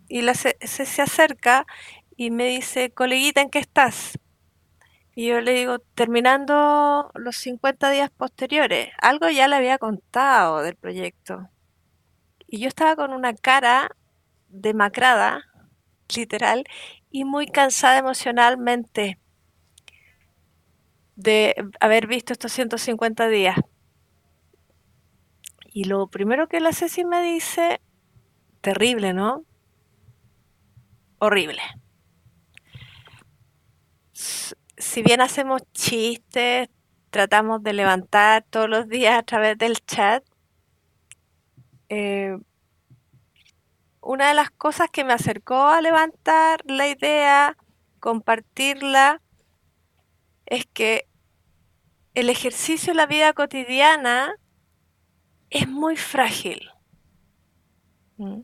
Y 0.08 0.22
la 0.22 0.36
Ceci 0.36 0.86
se 0.86 1.02
acerca 1.02 1.66
y 2.16 2.30
me 2.30 2.46
dice, 2.46 2.92
coleguita, 2.92 3.42
¿en 3.42 3.50
qué 3.50 3.58
estás? 3.58 4.20
Y 5.16 5.30
yo 5.30 5.42
le 5.42 5.52
digo, 5.54 5.80
terminando 5.96 7.10
los 7.16 7.38
50 7.38 7.90
días 7.90 8.12
posteriores. 8.12 8.90
Algo 9.02 9.30
ya 9.30 9.48
le 9.48 9.56
había 9.56 9.80
contado 9.80 10.62
del 10.62 10.76
proyecto. 10.76 11.50
Y 12.46 12.60
yo 12.60 12.68
estaba 12.68 12.96
con 12.96 13.14
una 13.14 13.34
cara 13.34 13.90
demacrada, 14.48 15.46
literal, 16.16 16.66
y 17.10 17.26
muy 17.26 17.48
cansada 17.48 17.98
emocionalmente 17.98 19.18
de 21.16 21.56
haber 21.80 22.06
visto 22.06 22.34
estos 22.34 22.52
150 22.54 23.28
días. 23.28 23.58
Y 25.74 25.86
lo 25.86 26.06
primero 26.06 26.48
que 26.48 26.60
la 26.60 26.74
Ceci 26.74 27.06
me 27.06 27.24
dice, 27.24 27.82
terrible, 28.62 29.14
¿no? 29.14 29.44
Horrible 31.20 31.62
si 34.80 35.04
bien 35.04 35.22
hacemos 35.22 35.62
chistes, 35.74 36.70
tratamos 37.10 37.62
de 37.62 37.74
levantar 37.74 38.46
todos 38.50 38.70
los 38.70 38.88
días 38.88 39.20
a 39.20 39.24
través 39.24 39.58
del 39.58 39.78
chat, 39.86 40.24
eh, 41.90 42.38
una 44.02 44.30
de 44.30 44.34
las 44.34 44.50
cosas 44.50 44.90
que 44.90 45.04
me 45.04 45.14
acercó 45.14 45.68
a 45.68 45.82
levantar 45.82 46.62
la 46.66 46.88
idea, 46.88 47.58
compartirla, 48.00 49.22
es 50.46 50.66
que 50.66 51.08
el 52.16 52.30
ejercicio 52.30 52.92
en 52.92 52.98
la 52.98 53.06
vida 53.06 53.34
cotidiana 53.34 54.36
es 55.50 55.68
muy 55.68 55.98
frágil. 55.98 56.70
¿Mm? 58.18 58.42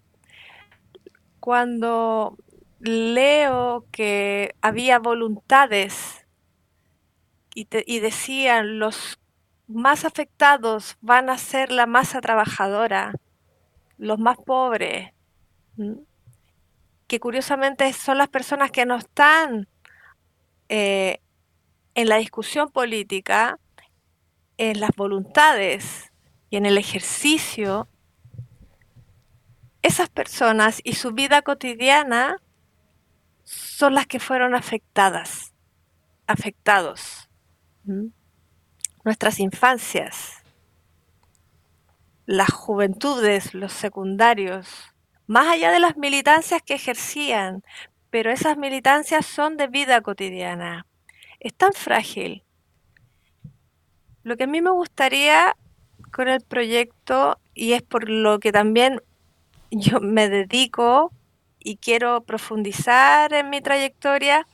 Cuando 1.46 2.40
leo 2.80 3.86
que 3.92 4.56
había 4.62 4.98
voluntades 4.98 6.26
y, 7.54 8.00
decían 8.00 8.80
los 8.80 9.20
más 9.68 10.06
afectados 10.06 10.98
van 11.02 11.30
a 11.30 11.38
ser 11.38 11.72
la 11.72 11.86
masa 11.86 12.20
trabajadora, 12.20 13.14
los 14.00 14.18
más 14.18 14.38
pobres, 14.38 15.12
que 17.06 17.20
curiosamente 17.20 17.94
son 17.94 18.18
las 18.18 18.30
personas 18.30 18.72
que 18.72 18.88
no 18.88 18.96
están 18.96 19.68
eh, 20.68 21.20
en 21.94 22.10
la 22.10 22.16
discusión 22.16 22.72
política, 22.72 23.60
en 24.58 24.80
las 24.80 24.96
voluntades 24.98 26.12
y 26.50 26.58
en 26.58 26.66
el 26.66 26.80
ejercicio, 26.80 27.88
esas 29.86 30.10
personas 30.10 30.82
y 30.84 30.94
su 30.94 31.12
vida 31.12 31.44
cotidiana 31.44 32.42
son 33.44 33.94
las 33.94 34.08
que 34.08 34.20
fueron 34.20 34.56
afectadas, 34.56 35.54
afectados. 36.26 37.30
Nuestras 39.04 39.40
infancias, 39.40 40.42
las 42.26 42.52
juventudes, 42.52 43.54
los 43.54 43.74
secundarios, 43.74 44.68
más 45.28 45.48
allá 45.48 45.72
de 45.72 45.80
las 45.80 45.98
militancias 45.98 46.64
que 46.64 46.74
ejercían, 46.74 47.64
pero 48.10 48.32
esas 48.32 48.58
militancias 48.58 49.26
son 49.26 49.56
de 49.56 49.68
vida 49.68 50.02
cotidiana. 50.02 50.88
Es 51.40 51.54
tan 51.54 51.74
frágil. 51.74 52.44
Lo 54.24 54.36
que 54.36 54.46
a 54.46 54.48
mí 54.48 54.62
me 54.64 54.72
gustaría 54.72 55.56
con 56.12 56.28
el 56.28 56.42
proyecto, 56.42 57.40
y 57.54 57.74
es 57.74 57.84
por 57.84 58.10
lo 58.10 58.40
que 58.40 58.52
también 58.52 59.00
yo 59.72 60.00
me 60.00 60.30
dedico 60.30 61.12
y 61.60 61.78
quiero 61.78 62.24
profundizar 62.24 63.34
en 63.34 63.50
mi 63.50 63.62
trayectoria, 63.62 64.48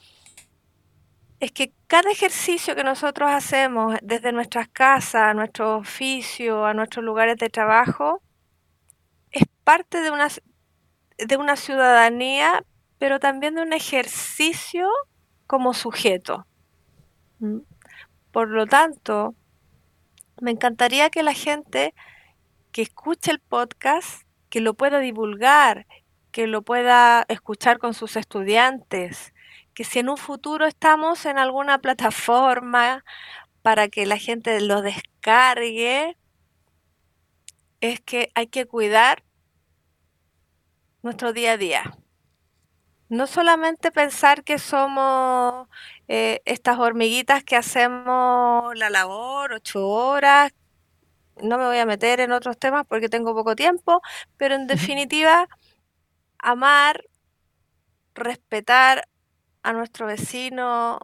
es 1.39 1.51
que 1.51 1.73
cada 1.87 2.11
ejercicio 2.11 2.75
que 2.75 2.83
nosotros 2.83 3.29
hacemos 3.31 3.95
desde 4.01 4.31
nuestras 4.31 4.69
casas, 4.69 5.23
a 5.23 5.33
nuestro 5.33 5.77
oficio, 5.77 6.65
a 6.65 6.73
nuestros 6.73 7.03
lugares 7.03 7.37
de 7.37 7.49
trabajo, 7.49 8.21
es 9.31 9.43
parte 9.63 10.01
de 10.01 10.11
una, 10.11 10.27
de 11.17 11.37
una 11.37 11.55
ciudadanía, 11.55 12.63
pero 12.97 13.19
también 13.19 13.55
de 13.55 13.63
un 13.63 13.73
ejercicio 13.73 14.87
como 15.47 15.73
sujeto. 15.73 16.45
¿Mm? 17.39 17.57
Por 18.31 18.49
lo 18.49 18.67
tanto, 18.67 19.35
me 20.39 20.51
encantaría 20.51 21.09
que 21.09 21.23
la 21.23 21.33
gente 21.33 21.93
que 22.71 22.83
escuche 22.83 23.31
el 23.31 23.39
podcast, 23.39 24.23
que 24.51 24.59
lo 24.59 24.75
pueda 24.75 24.99
divulgar, 24.99 25.87
que 26.31 26.45
lo 26.45 26.61
pueda 26.61 27.25
escuchar 27.29 27.79
con 27.79 27.95
sus 27.95 28.17
estudiantes, 28.17 29.33
que 29.73 29.85
si 29.85 29.99
en 29.99 30.09
un 30.09 30.17
futuro 30.17 30.67
estamos 30.67 31.25
en 31.25 31.39
alguna 31.39 31.79
plataforma 31.79 33.03
para 33.61 33.87
que 33.87 34.05
la 34.05 34.17
gente 34.17 34.59
lo 34.59 34.81
descargue, 34.81 36.17
es 37.79 38.01
que 38.01 38.31
hay 38.35 38.47
que 38.47 38.65
cuidar 38.67 39.23
nuestro 41.01 41.31
día 41.31 41.53
a 41.53 41.57
día. 41.57 41.97
No 43.07 43.27
solamente 43.27 43.89
pensar 43.91 44.43
que 44.43 44.59
somos 44.59 45.69
eh, 46.09 46.41
estas 46.43 46.77
hormiguitas 46.77 47.43
que 47.45 47.55
hacemos 47.55 48.77
la 48.77 48.89
labor 48.89 49.53
ocho 49.53 49.87
horas, 49.87 50.51
no 51.41 51.57
me 51.57 51.65
voy 51.65 51.77
a 51.77 51.85
meter 51.85 52.19
en 52.19 52.31
otros 52.31 52.57
temas 52.57 52.85
porque 52.87 53.09
tengo 53.09 53.33
poco 53.33 53.55
tiempo, 53.55 54.01
pero 54.37 54.55
en 54.55 54.67
definitiva 54.67 55.47
amar, 56.39 57.03
respetar 58.15 59.07
a 59.63 59.73
nuestro 59.73 60.07
vecino, 60.07 60.99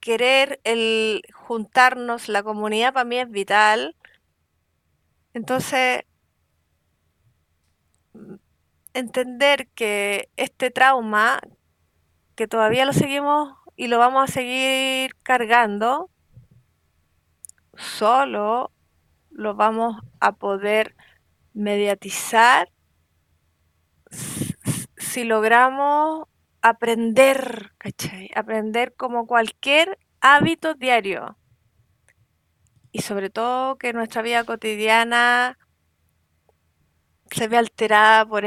querer 0.00 0.60
el 0.64 1.22
juntarnos, 1.32 2.28
la 2.28 2.42
comunidad 2.42 2.92
para 2.92 3.04
mí 3.04 3.18
es 3.18 3.30
vital. 3.30 3.96
Entonces, 5.34 6.04
entender 8.94 9.68
que 9.74 10.30
este 10.36 10.70
trauma, 10.70 11.40
que 12.34 12.48
todavía 12.48 12.84
lo 12.86 12.92
seguimos 12.92 13.54
y 13.76 13.88
lo 13.88 13.98
vamos 13.98 14.28
a 14.28 14.32
seguir 14.32 15.14
cargando, 15.22 16.10
solo 17.76 18.72
lo 19.36 19.54
vamos 19.54 20.02
a 20.18 20.32
poder 20.32 20.96
mediatizar 21.52 22.70
si 24.96 25.24
logramos 25.24 26.26
aprender, 26.62 27.72
¿cachai? 27.78 28.30
Aprender 28.34 28.94
como 28.94 29.26
cualquier 29.26 29.98
hábito 30.20 30.74
diario. 30.74 31.36
y 32.92 33.02
sobre 33.02 33.28
todo 33.28 33.76
que 33.76 33.92
nuestra 33.92 34.22
vida 34.22 34.44
cotidiana 34.44 35.58
se 37.30 37.46
ve 37.46 37.58
alterada 37.58 38.24
por, 38.24 38.44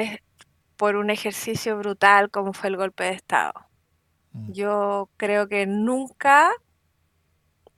por 0.76 0.96
un 0.96 1.12
ejercicio 1.12 1.78
brutal 1.78 2.32
como 2.32 2.54
fue 2.54 2.70
el 2.70 2.78
golpe 2.78 3.04
de 3.04 3.12
Estado. 3.12 3.54
Mm. 4.32 4.52
Yo 4.54 5.10
creo 5.18 5.48
que 5.48 5.68
nunca 5.68 6.50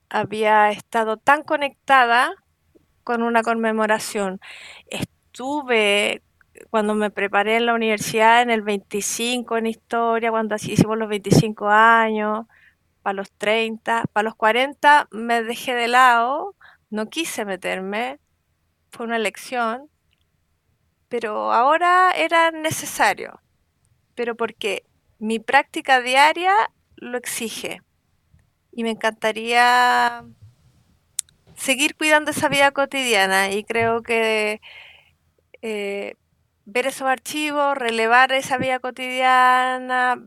había 0.08 0.70
estado 0.70 1.18
tan 1.18 1.42
conectada 1.42 2.41
con 3.04 3.22
una 3.22 3.42
conmemoración. 3.42 4.40
Estuve 4.88 6.22
cuando 6.70 6.94
me 6.94 7.10
preparé 7.10 7.56
en 7.56 7.66
la 7.66 7.74
universidad 7.74 8.42
en 8.42 8.50
el 8.50 8.62
25 8.62 9.56
en 9.56 9.66
historia, 9.66 10.30
cuando 10.30 10.56
hicimos 10.56 10.98
los 10.98 11.08
25 11.08 11.68
años, 11.68 12.46
para 13.02 13.14
los 13.14 13.30
30, 13.32 14.04
para 14.12 14.24
los 14.24 14.34
40 14.36 15.08
me 15.10 15.42
dejé 15.42 15.74
de 15.74 15.88
lado, 15.88 16.54
no 16.90 17.08
quise 17.08 17.44
meterme, 17.44 18.20
fue 18.90 19.06
una 19.06 19.16
elección, 19.16 19.88
pero 21.08 21.52
ahora 21.52 22.12
era 22.12 22.50
necesario, 22.50 23.40
pero 24.14 24.36
porque 24.36 24.84
mi 25.18 25.38
práctica 25.38 26.00
diaria 26.00 26.54
lo 26.96 27.18
exige 27.18 27.82
y 28.70 28.84
me 28.84 28.90
encantaría 28.90 30.24
seguir 31.62 31.94
cuidando 31.96 32.32
esa 32.32 32.48
vida 32.48 32.72
cotidiana 32.72 33.52
y 33.52 33.62
creo 33.62 34.02
que 34.02 34.60
eh, 35.62 36.16
ver 36.64 36.86
esos 36.86 37.06
archivos, 37.06 37.78
relevar 37.78 38.32
esa 38.32 38.58
vida 38.58 38.80
cotidiana, 38.80 40.20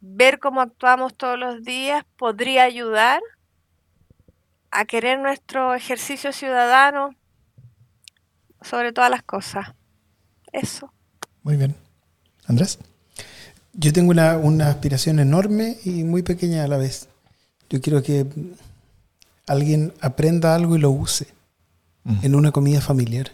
ver 0.00 0.38
cómo 0.38 0.62
actuamos 0.62 1.14
todos 1.14 1.38
los 1.38 1.62
días 1.62 2.06
podría 2.16 2.64
ayudar 2.64 3.20
a 4.70 4.86
querer 4.86 5.18
nuestro 5.18 5.74
ejercicio 5.74 6.32
ciudadano 6.32 7.14
sobre 8.62 8.92
todas 8.92 9.10
las 9.10 9.22
cosas. 9.22 9.74
Eso. 10.50 10.90
Muy 11.42 11.56
bien. 11.56 11.74
Andrés. 12.46 12.78
Yo 13.74 13.92
tengo 13.92 14.10
una, 14.10 14.38
una 14.38 14.68
aspiración 14.68 15.18
enorme 15.18 15.76
y 15.84 16.04
muy 16.04 16.22
pequeña 16.22 16.64
a 16.64 16.68
la 16.68 16.78
vez. 16.78 17.08
Yo 17.68 17.80
quiero 17.80 18.02
que 18.02 18.26
alguien 19.46 19.92
aprenda 20.00 20.54
algo 20.54 20.76
y 20.76 20.78
lo 20.78 20.90
use 20.90 21.26
en 22.22 22.34
una 22.34 22.50
comida 22.50 22.80
familiar. 22.80 23.30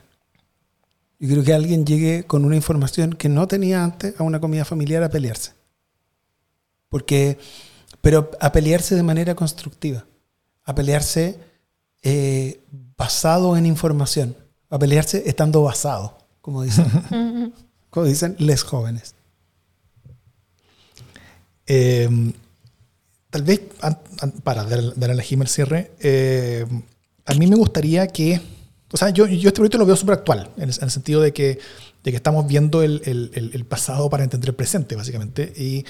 Yo 1.18 1.26
quiero 1.26 1.42
que 1.42 1.54
alguien 1.54 1.84
llegue 1.84 2.24
con 2.24 2.44
una 2.44 2.54
información 2.54 3.14
que 3.14 3.28
no 3.28 3.48
tenía 3.48 3.82
antes 3.82 4.18
a 4.20 4.22
una 4.22 4.40
comida 4.40 4.64
familiar 4.64 5.02
a 5.02 5.10
pelearse. 5.10 5.52
Porque, 6.88 7.38
pero 8.00 8.30
a 8.40 8.52
pelearse 8.52 8.94
de 8.94 9.02
manera 9.02 9.34
constructiva, 9.34 10.04
a 10.64 10.74
pelearse 10.74 11.38
eh, 12.02 12.60
basado 12.96 13.56
en 13.56 13.66
información, 13.66 14.36
a 14.70 14.78
pelearse 14.78 15.24
estando 15.26 15.62
basado, 15.62 16.18
como 16.40 16.62
dicen, 16.62 16.86
como 17.90 18.06
dicen 18.06 18.36
les 18.38 18.62
jóvenes. 18.62 19.14
Em, 21.66 22.32
tal 23.30 23.42
vez, 23.42 23.60
para 24.42 24.64
darle 24.64 24.92
a 25.04 25.14
la 25.14 25.22
el 25.22 25.48
cierre, 25.48 25.92
eh, 26.00 26.66
a 27.26 27.34
mí 27.34 27.46
me 27.46 27.56
gustaría 27.56 28.06
que 28.08 28.40
o 28.90 28.96
sea, 28.96 29.10
yo, 29.10 29.26
yo 29.26 29.48
este 29.48 29.56
proyecto 29.56 29.78
lo 29.78 29.86
veo 29.86 29.96
súper 29.96 30.14
actual, 30.14 30.50
en 30.56 30.70
el, 30.70 30.90
sentido 30.90 31.20
de 31.20 31.32
que, 31.32 31.58
de 32.04 32.10
que 32.10 32.16
estamos 32.16 32.46
viendo 32.46 32.82
el, 32.82 33.02
el, 33.04 33.64
pasado 33.66 34.08
para 34.08 34.24
entender 34.24 34.48
el 34.48 34.54
presente, 34.54 34.96
básicamente. 34.96 35.52
Y, 35.56 35.84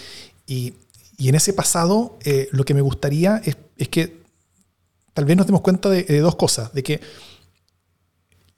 y, 0.47 0.75
y 1.17 1.29
en 1.29 1.37
ese 1.37 1.53
pasado, 1.53 2.19
eh, 2.25 2.49
lo 2.51 2.65
que 2.65 2.75
me 2.75 2.81
gustaría 2.81 3.41
es, 3.45 3.57
es, 3.77 3.89
que 3.89 4.19
tal 5.15 5.27
vez 5.27 5.37
nos 5.37 5.47
demos 5.47 5.61
cuenta 5.61 5.89
de, 5.89 6.19
dos 6.19 6.35
cosas, 6.35 6.73
de 6.73 6.83
que 6.83 7.01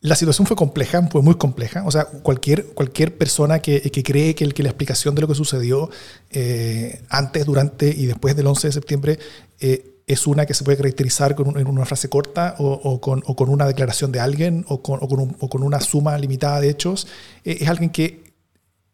la 0.03 0.17
situación 0.17 0.47
fue 0.47 0.57
compleja, 0.57 1.07
fue 1.09 1.21
muy 1.21 1.35
compleja. 1.35 1.85
O 1.85 1.91
sea, 1.91 2.05
cualquier, 2.07 2.67
cualquier 2.69 3.17
persona 3.19 3.59
que, 3.59 3.83
que 3.83 4.03
cree 4.03 4.35
que, 4.35 4.49
que, 4.49 4.63
la 4.63 4.71
explicación 4.71 5.15
de 5.15 5.21
lo 5.21 5.29
que 5.29 5.35
sucedió 5.35 5.91
eh, 6.31 7.03
antes, 7.11 7.45
durante 7.45 7.89
y 7.89 8.07
después 8.07 8.35
del 8.35 8.47
11 8.47 8.69
de 8.69 8.73
septiembre 8.73 9.19
eh, 9.61 9.99
es 10.07 10.27
una 10.27 10.47
que 10.47 10.55
se 10.55 10.65
puede 10.65 10.79
caracterizar 10.79 11.35
con 11.35 11.59
en 11.59 11.67
una 11.67 11.85
frase 11.85 12.09
corta 12.09 12.57
o, 12.59 13.01
con, 13.01 13.23
o, 13.27 13.37
con, 13.37 13.51
una 13.51 13.67
declaración 13.67 14.11
de 14.11 14.21
alguien 14.21 14.65
o 14.69 14.83
con, 14.83 14.99
o 15.03 15.49
con, 15.49 15.63
una 15.63 15.81
suma 15.81 16.17
limitada 16.19 16.61
de 16.61 16.71
hechos, 16.71 17.07
eh, 17.45 17.59
es 17.61 17.69
alguien 17.69 17.91
que 17.91 18.33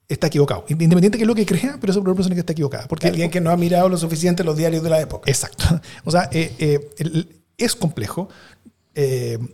está 0.08 0.26
equivocado. 0.26 0.64
Independiente 0.68 1.18
de 1.18 1.24
lo 1.24 1.36
que 1.36 1.46
crea, 1.46 1.78
pero 1.80 1.92
es 1.92 1.96
una 1.96 2.14
persona 2.14 2.34
que 2.34 2.40
está 2.40 2.52
equivocada. 2.52 2.88
Porque 2.88 3.06
alguien 3.06 3.30
que 3.30 3.40
no 3.40 3.50
ha 3.50 3.56
mirado 3.56 3.88
lo 3.88 3.96
suficiente 3.96 4.42
los 4.42 4.56
diarios 4.56 4.82
de 4.82 4.90
la 4.90 5.00
época. 5.00 5.30
Exacto. 5.30 5.64
O 6.04 6.10
sea, 6.10 6.28
es 6.32 7.74
complejo. 7.76 8.28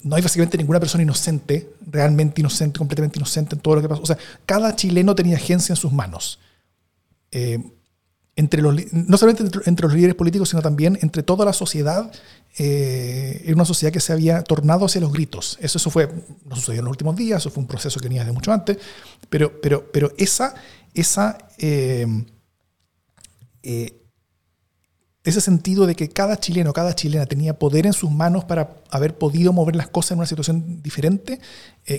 No 0.04 0.16
hay 0.16 0.22
básicamente 0.22 0.56
ninguna 0.56 0.78
persona 0.78 1.02
inocente, 1.02 1.74
realmente 1.90 2.40
inocente, 2.40 2.78
completamente 2.78 3.18
inocente 3.18 3.56
en 3.56 3.60
todo 3.60 3.76
lo 3.76 3.82
que 3.82 3.88
pasó. 3.88 4.02
O 4.02 4.06
sea, 4.06 4.18
cada 4.46 4.76
chileno 4.76 5.14
tenía 5.14 5.36
agencia 5.36 5.72
en 5.72 5.76
sus 5.76 5.92
manos 5.92 6.38
entre 8.34 8.62
los, 8.62 8.74
no 8.92 9.16
solamente 9.18 9.60
entre, 9.66 9.86
los 9.86 9.94
líderes 9.94 10.14
políticos, 10.14 10.48
sino 10.48 10.62
también 10.62 10.98
entre 11.02 11.22
toda 11.22 11.44
la 11.44 11.52
sociedad, 11.52 12.10
eh, 12.58 13.42
en 13.44 13.54
una 13.54 13.64
sociedad 13.64 13.92
que 13.92 14.00
se 14.00 14.12
había 14.12 14.42
tornado 14.42 14.86
hacia 14.86 15.00
los 15.00 15.12
gritos. 15.12 15.58
Eso, 15.60 15.78
eso 15.78 15.90
fue, 15.90 16.08
no 16.46 16.56
sucedió 16.56 16.80
en 16.80 16.86
los 16.86 16.92
últimos 16.92 17.16
días, 17.16 17.42
eso 17.42 17.50
fue 17.50 17.62
un 17.62 17.66
proceso 17.66 18.00
que 18.00 18.08
venía 18.08 18.24
de 18.24 18.32
mucho 18.32 18.52
antes, 18.52 18.78
pero, 19.28 19.60
pero, 19.60 19.90
pero 19.92 20.12
esa, 20.16 20.54
esa, 20.94 21.38
eh, 21.58 22.06
eh, 23.62 24.01
ese 25.24 25.40
sentido 25.40 25.86
de 25.86 25.94
que 25.94 26.08
cada 26.08 26.38
chileno, 26.38 26.72
cada 26.72 26.94
chilena 26.94 27.26
tenía 27.26 27.58
poder 27.58 27.86
en 27.86 27.92
sus 27.92 28.10
manos 28.10 28.44
para 28.44 28.82
haber 28.90 29.16
podido 29.16 29.52
mover 29.52 29.76
las 29.76 29.88
cosas 29.88 30.12
en 30.12 30.18
una 30.18 30.26
situación 30.26 30.82
diferente, 30.82 31.38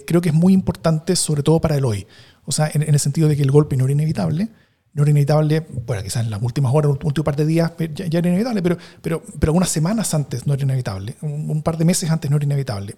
creo 0.05 0.19
que 0.19 0.29
es 0.29 0.35
muy 0.35 0.53
importante, 0.53 1.15
sobre 1.15 1.43
todo 1.43 1.61
para 1.61 1.77
el 1.77 1.85
hoy. 1.85 2.05
O 2.45 2.51
sea, 2.51 2.69
en, 2.73 2.81
el 2.81 2.99
sentido 2.99 3.27
de 3.27 3.35
que 3.35 3.43
el 3.43 3.51
golpe 3.51 3.77
no 3.77 3.85
era 3.85 3.93
inevitable, 3.93 4.49
no 4.93 5.03
era 5.03 5.11
inevitable, 5.11 5.65
bueno, 5.85 6.03
quizás 6.03 6.23
en 6.23 6.31
las 6.31 6.41
últimas 6.41 6.73
horas, 6.73 6.91
un 7.01 7.13
par 7.23 7.35
de 7.35 7.45
días 7.45 7.71
ya, 7.93 8.05
era 8.05 8.27
inevitable, 8.27 8.61
pero, 8.61 8.77
pero, 9.01 9.23
pero 9.39 9.51
algunas 9.51 9.69
semanas 9.69 10.13
antes 10.13 10.45
no 10.45 10.53
era 10.53 10.63
inevitable, 10.63 11.15
un, 11.21 11.63
par 11.63 11.77
de 11.77 11.85
meses 11.85 12.11
antes 12.11 12.29
no 12.29 12.37
era 12.37 12.45
inevitable, 12.45 12.95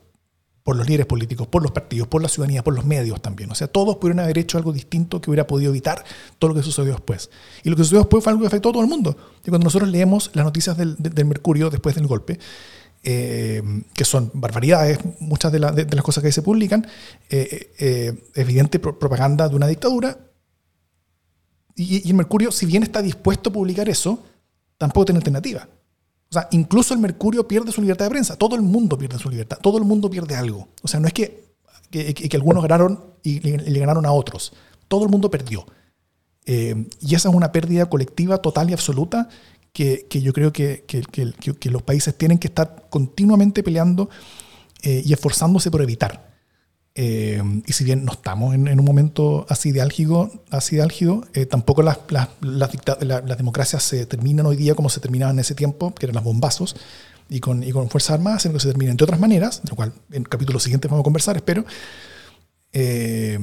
por 0.65 0.75
los 0.75 0.87
líderes 0.87 1.05
políticos, 1.05 1.45
por 1.45 1.61
los 1.61 1.71
partidos, 1.71 2.07
por 2.07 2.23
la 2.23 2.27
ciudadanía, 2.27 2.63
por 2.63 2.73
los 2.73 2.85
medios 2.85 3.21
también. 3.21 3.51
O 3.51 3.55
sea, 3.55 3.67
todos 3.67 3.97
pudieron 3.97 4.21
haber 4.21 4.39
hecho 4.39 4.57
algo 4.57 4.73
distinto 4.73 5.21
que 5.21 5.29
hubiera 5.29 5.45
podido 5.45 5.69
evitar 5.69 6.03
todo 6.39 6.49
lo 6.49 6.55
que 6.55 6.63
sucedió 6.63 6.93
después. 6.93 7.29
Y 7.63 7.69
lo 7.69 7.75
que 7.75 7.83
sucedió 7.83 7.99
después 7.99 8.23
fue 8.23 8.31
algo 8.31 8.41
que 8.41 8.47
afectó 8.47 8.69
a 8.69 8.71
todo 8.71 8.81
el 8.81 8.89
mundo. 8.89 9.15
Y 9.45 9.49
cuando 9.51 9.65
nosotros 9.65 9.91
leemos 9.91 10.31
las 10.33 10.43
noticias 10.43 10.75
del, 10.75 10.97
Mercurio 11.23 11.69
después 11.69 11.93
del 11.93 12.07
golpe, 12.07 12.39
eh, 13.03 13.61
que 13.93 14.05
son 14.05 14.31
barbaridades, 14.33 14.97
muchas 15.19 15.51
de, 15.51 15.59
las 15.59 16.01
cosas 16.01 16.23
que 16.23 16.31
se 16.31 16.41
publican, 16.41 16.87
eh, 17.29 17.71
eh, 17.77 18.23
evidente 18.33 18.79
propaganda 18.79 19.47
de 19.47 19.55
una 19.55 19.67
dictadura, 19.67 20.17
y, 21.75 22.09
el 22.09 22.15
Mercurio, 22.15 22.51
si 22.51 22.65
bien 22.65 22.81
está 22.81 23.03
dispuesto 23.03 23.51
a 23.51 23.53
publicar 23.53 23.87
eso, 23.87 24.23
tampoco 24.79 25.05
tiene 25.05 25.19
alternativa. 25.19 25.67
Incluso 26.51 26.93
el 26.93 26.99
Mercurio 26.99 27.47
pierde 27.47 27.71
su 27.71 27.81
libertad 27.81 28.05
de 28.05 28.11
prensa. 28.11 28.35
Todo 28.35 28.55
el 28.55 28.61
mundo 28.61 28.97
pierde 28.97 29.17
su 29.19 29.29
libertad. 29.29 29.57
Todo 29.61 29.77
el 29.77 29.83
mundo 29.83 30.09
pierde 30.09 30.35
algo. 30.35 30.67
O 30.81 30.87
sea, 30.87 30.99
no 30.99 31.07
es 31.07 31.13
que, 31.13 31.45
que, 31.91 32.29
algunos 32.33 32.61
ganaron 32.63 33.03
y 33.23 33.39
le, 33.39 33.79
ganaron 33.79 34.05
a 34.05 34.11
otros. 34.11 34.53
Todo 34.87 35.03
el 35.05 35.09
mundo 35.09 35.29
perdió. 35.29 35.65
Eh, 36.45 36.87
y 37.01 37.15
esa 37.15 37.29
es 37.29 37.35
una 37.35 37.51
pérdida 37.51 37.89
colectiva 37.89 38.37
total 38.37 38.69
y 38.69 38.73
absoluta 38.73 39.29
que, 39.73 40.05
que 40.09 40.21
yo 40.21 40.31
creo 40.31 40.53
que, 40.53 40.85
que, 40.85 41.69
los 41.69 41.81
países 41.81 42.17
tienen 42.17 42.37
que 42.37 42.47
estar 42.47 42.87
continuamente 42.89 43.63
peleando 43.63 44.09
eh, 44.83 45.03
y 45.05 45.13
esforzándose 45.13 45.71
por 45.71 45.81
evitar. 45.81 46.34
Eh, 46.97 47.43
y 47.65 47.73
si 47.73 47.83
bien 47.83 48.05
no 48.05 48.13
estamos 48.13 48.55
en, 48.55 48.79
un 48.79 48.85
momento 48.85 49.45
así 49.49 49.73
de 49.73 49.81
álgido, 49.81 50.31
así 50.49 50.77
de 50.77 50.81
álgido 50.81 51.25
eh, 51.33 51.45
tampoco 51.45 51.83
las, 51.83 51.99
las, 52.09 52.29
las, 52.39 53.37
democracias 53.37 53.83
se 53.83 54.05
terminan 54.05 54.45
hoy 54.45 54.55
día 54.55 54.75
como 54.75 54.89
se 54.89 55.01
terminaban 55.01 55.35
en 55.35 55.41
ese 55.41 55.55
tiempo, 55.55 55.93
que 55.93 56.05
eran 56.05 56.15
los 56.15 56.23
bombazos, 56.23 56.77
y 57.27 57.41
con, 57.41 57.63
y 57.63 57.71
con 57.73 57.89
Fuerzas 57.89 58.11
Armadas, 58.11 58.43
sino 58.43 58.53
que 58.53 58.61
se 58.61 58.69
terminan 58.69 58.95
de 58.95 59.03
otras 59.03 59.19
maneras, 59.19 59.61
de 59.61 59.71
lo 59.71 59.75
cual 59.75 59.91
en 60.11 60.21
el 60.21 60.29
capítulo 60.29 60.57
siguiente 60.57 60.87
vamos 60.87 61.01
a 61.01 61.03
conversar, 61.03 61.35
espero. 61.35 61.65
Eh, 62.71 63.39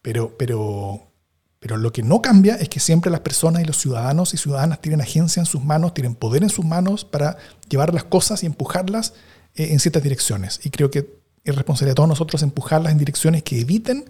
pero, 0.00 0.36
pero, 0.36 1.10
pero 1.58 1.78
lo 1.78 1.92
que 1.92 2.04
no 2.04 2.22
cambia 2.22 2.54
es 2.54 2.68
que 2.68 2.78
siempre 2.78 3.10
las 3.10 3.20
personas 3.20 3.62
y 3.62 3.64
los 3.64 3.78
ciudadanos 3.78 4.32
y 4.32 4.36
ciudadanas 4.36 4.80
tienen 4.80 5.00
agencia 5.00 5.40
en 5.40 5.46
sus 5.46 5.64
manos, 5.64 5.92
tienen 5.92 6.14
poder 6.14 6.44
en 6.44 6.50
sus 6.50 6.64
manos 6.64 7.04
para 7.04 7.36
llevar 7.68 7.92
las 7.94 8.04
cosas 8.04 8.44
y 8.44 8.46
empujarlas 8.46 9.14
en 9.54 9.80
ciertas 9.80 10.02
direcciones. 10.04 10.60
Y 10.62 10.70
creo 10.70 10.90
que 10.90 11.21
es 11.44 11.56
responsabilidad 11.56 11.92
de 11.92 11.96
todos 11.96 12.08
nosotros 12.08 12.42
empujarlas 12.42 12.92
en 12.92 12.98
direcciones 12.98 13.42
que 13.42 13.60
eviten 13.60 14.04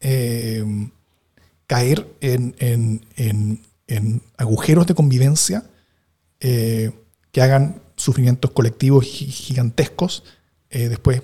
eh, 0.00 0.64
caer 1.66 2.06
en, 2.20 3.60
agujeros 4.36 4.86
de 4.86 4.94
convivencia 4.94 5.64
eh, 6.40 6.92
que 7.32 7.42
hagan 7.42 7.82
sufrimientos 7.96 8.52
colectivos 8.52 9.04
gigantescos 9.04 10.24
eh, 10.70 10.88
después 10.88 11.22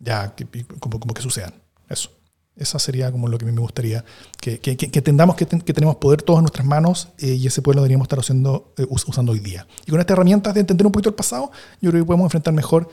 ya 0.00 0.34
como, 0.78 1.00
que 1.00 1.22
sucedan. 1.22 1.54
Eso. 1.88 2.10
Eso 2.56 2.78
sería 2.80 3.12
como 3.12 3.28
lo 3.28 3.38
que 3.38 3.44
a 3.44 3.48
mí 3.48 3.54
me 3.54 3.60
gustaría, 3.60 4.04
que, 4.40 4.60
entendamos 4.64 5.36
que, 5.36 5.46
tenemos 5.46 5.96
poder 5.96 6.22
todos 6.22 6.38
en 6.38 6.42
nuestras 6.42 6.66
manos 6.66 7.08
y 7.18 7.46
ese 7.46 7.62
poder 7.62 7.76
lo 7.76 7.82
deberíamos 7.82 8.06
estar 8.06 8.18
usando, 8.18 8.74
usando 8.88 9.30
hoy 9.30 9.38
día. 9.38 9.66
Y 9.86 9.90
con 9.92 10.00
estas 10.00 10.14
herramientas 10.14 10.54
de 10.54 10.60
entender 10.60 10.84
un 10.84 10.92
poquito 10.92 11.08
el 11.08 11.14
pasado, 11.14 11.52
yo 11.80 11.90
creo 11.90 12.02
que 12.02 12.06
podemos 12.06 12.26
enfrentar 12.26 12.52
mejor 12.52 12.88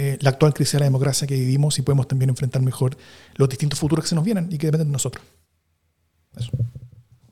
eh, 0.00 0.18
la 0.20 0.30
actual 0.30 0.54
crisis 0.54 0.74
de 0.74 0.78
la 0.80 0.84
democracia 0.86 1.26
que 1.26 1.34
vivimos 1.34 1.78
y 1.78 1.82
podemos 1.82 2.08
también 2.08 2.30
enfrentar 2.30 2.62
mejor 2.62 2.96
los 3.36 3.48
distintos 3.48 3.78
futuros 3.78 4.04
que 4.04 4.08
se 4.08 4.14
nos 4.14 4.24
vienen 4.24 4.48
y 4.50 4.58
que 4.58 4.66
dependen 4.66 4.88
de 4.88 4.92
nosotros. 4.92 5.24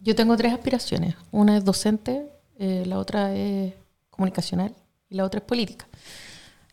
Yo 0.01 0.15
tengo 0.15 0.37
tres 0.37 0.53
aspiraciones. 0.53 1.15
Una 1.31 1.57
es 1.57 1.65
docente, 1.65 2.27
la 2.59 2.99
otra 2.99 3.35
es 3.35 3.75
comunicacional 4.11 4.75
y 5.09 5.15
la 5.15 5.25
otra 5.25 5.39
es 5.39 5.47
política. 5.47 5.87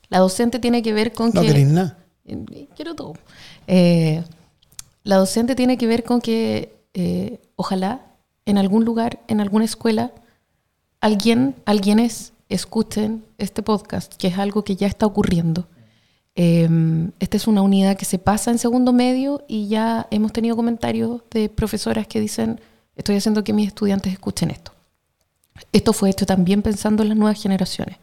La 0.10 0.20
docente 0.20 0.60
tiene 0.60 0.82
que 0.82 0.94
ver 0.94 1.14
con 1.14 1.32
no 1.34 1.42
que... 1.42 1.66
No 1.66 1.74
nada. 1.74 1.98
Quiero 2.76 2.96
todo. 2.96 3.14
Eh, 3.68 4.24
la 5.04 5.18
docente 5.18 5.56
tiene 5.56 5.78
que 5.78 5.88
ver 5.88 6.04
con 6.04 6.22
que 6.22 6.76
eh, 6.94 7.40
ojalá 7.56 8.02
en 8.46 8.58
algún 8.58 8.86
lugar, 8.86 9.20
en 9.28 9.42
alguna 9.42 9.66
escuela, 9.66 10.12
alguien, 11.02 11.56
alguienes 11.66 12.34
escuchen 12.50 13.24
este 13.38 13.64
podcast, 13.64 14.14
que 14.16 14.28
es 14.28 14.38
algo 14.38 14.64
que 14.64 14.76
ya 14.76 14.88
está 14.88 15.06
ocurriendo. 15.06 15.68
Eh, 16.36 16.68
esta 17.20 17.38
es 17.38 17.48
una 17.48 17.62
unidad 17.62 17.98
que 17.98 18.06
se 18.06 18.20
pasa 18.20 18.52
en 18.52 18.58
segundo 18.58 18.92
medio 18.92 19.44
y 19.48 19.68
ya 19.68 20.08
hemos 20.12 20.34
tenido 20.34 20.56
comentarios 20.56 21.22
de 21.32 21.50
profesoras 21.50 22.08
que 22.08 22.20
dicen, 22.20 22.60
estoy 22.96 23.16
haciendo 23.16 23.44
que 23.44 23.54
mis 23.54 23.68
estudiantes 23.68 24.14
escuchen 24.14 24.52
esto. 24.52 24.72
Esto 25.72 25.94
fue 25.94 26.10
hecho 26.10 26.26
también 26.26 26.62
pensando 26.62 27.04
en 27.04 27.10
las 27.10 27.18
nuevas 27.18 27.42
generaciones, 27.42 27.98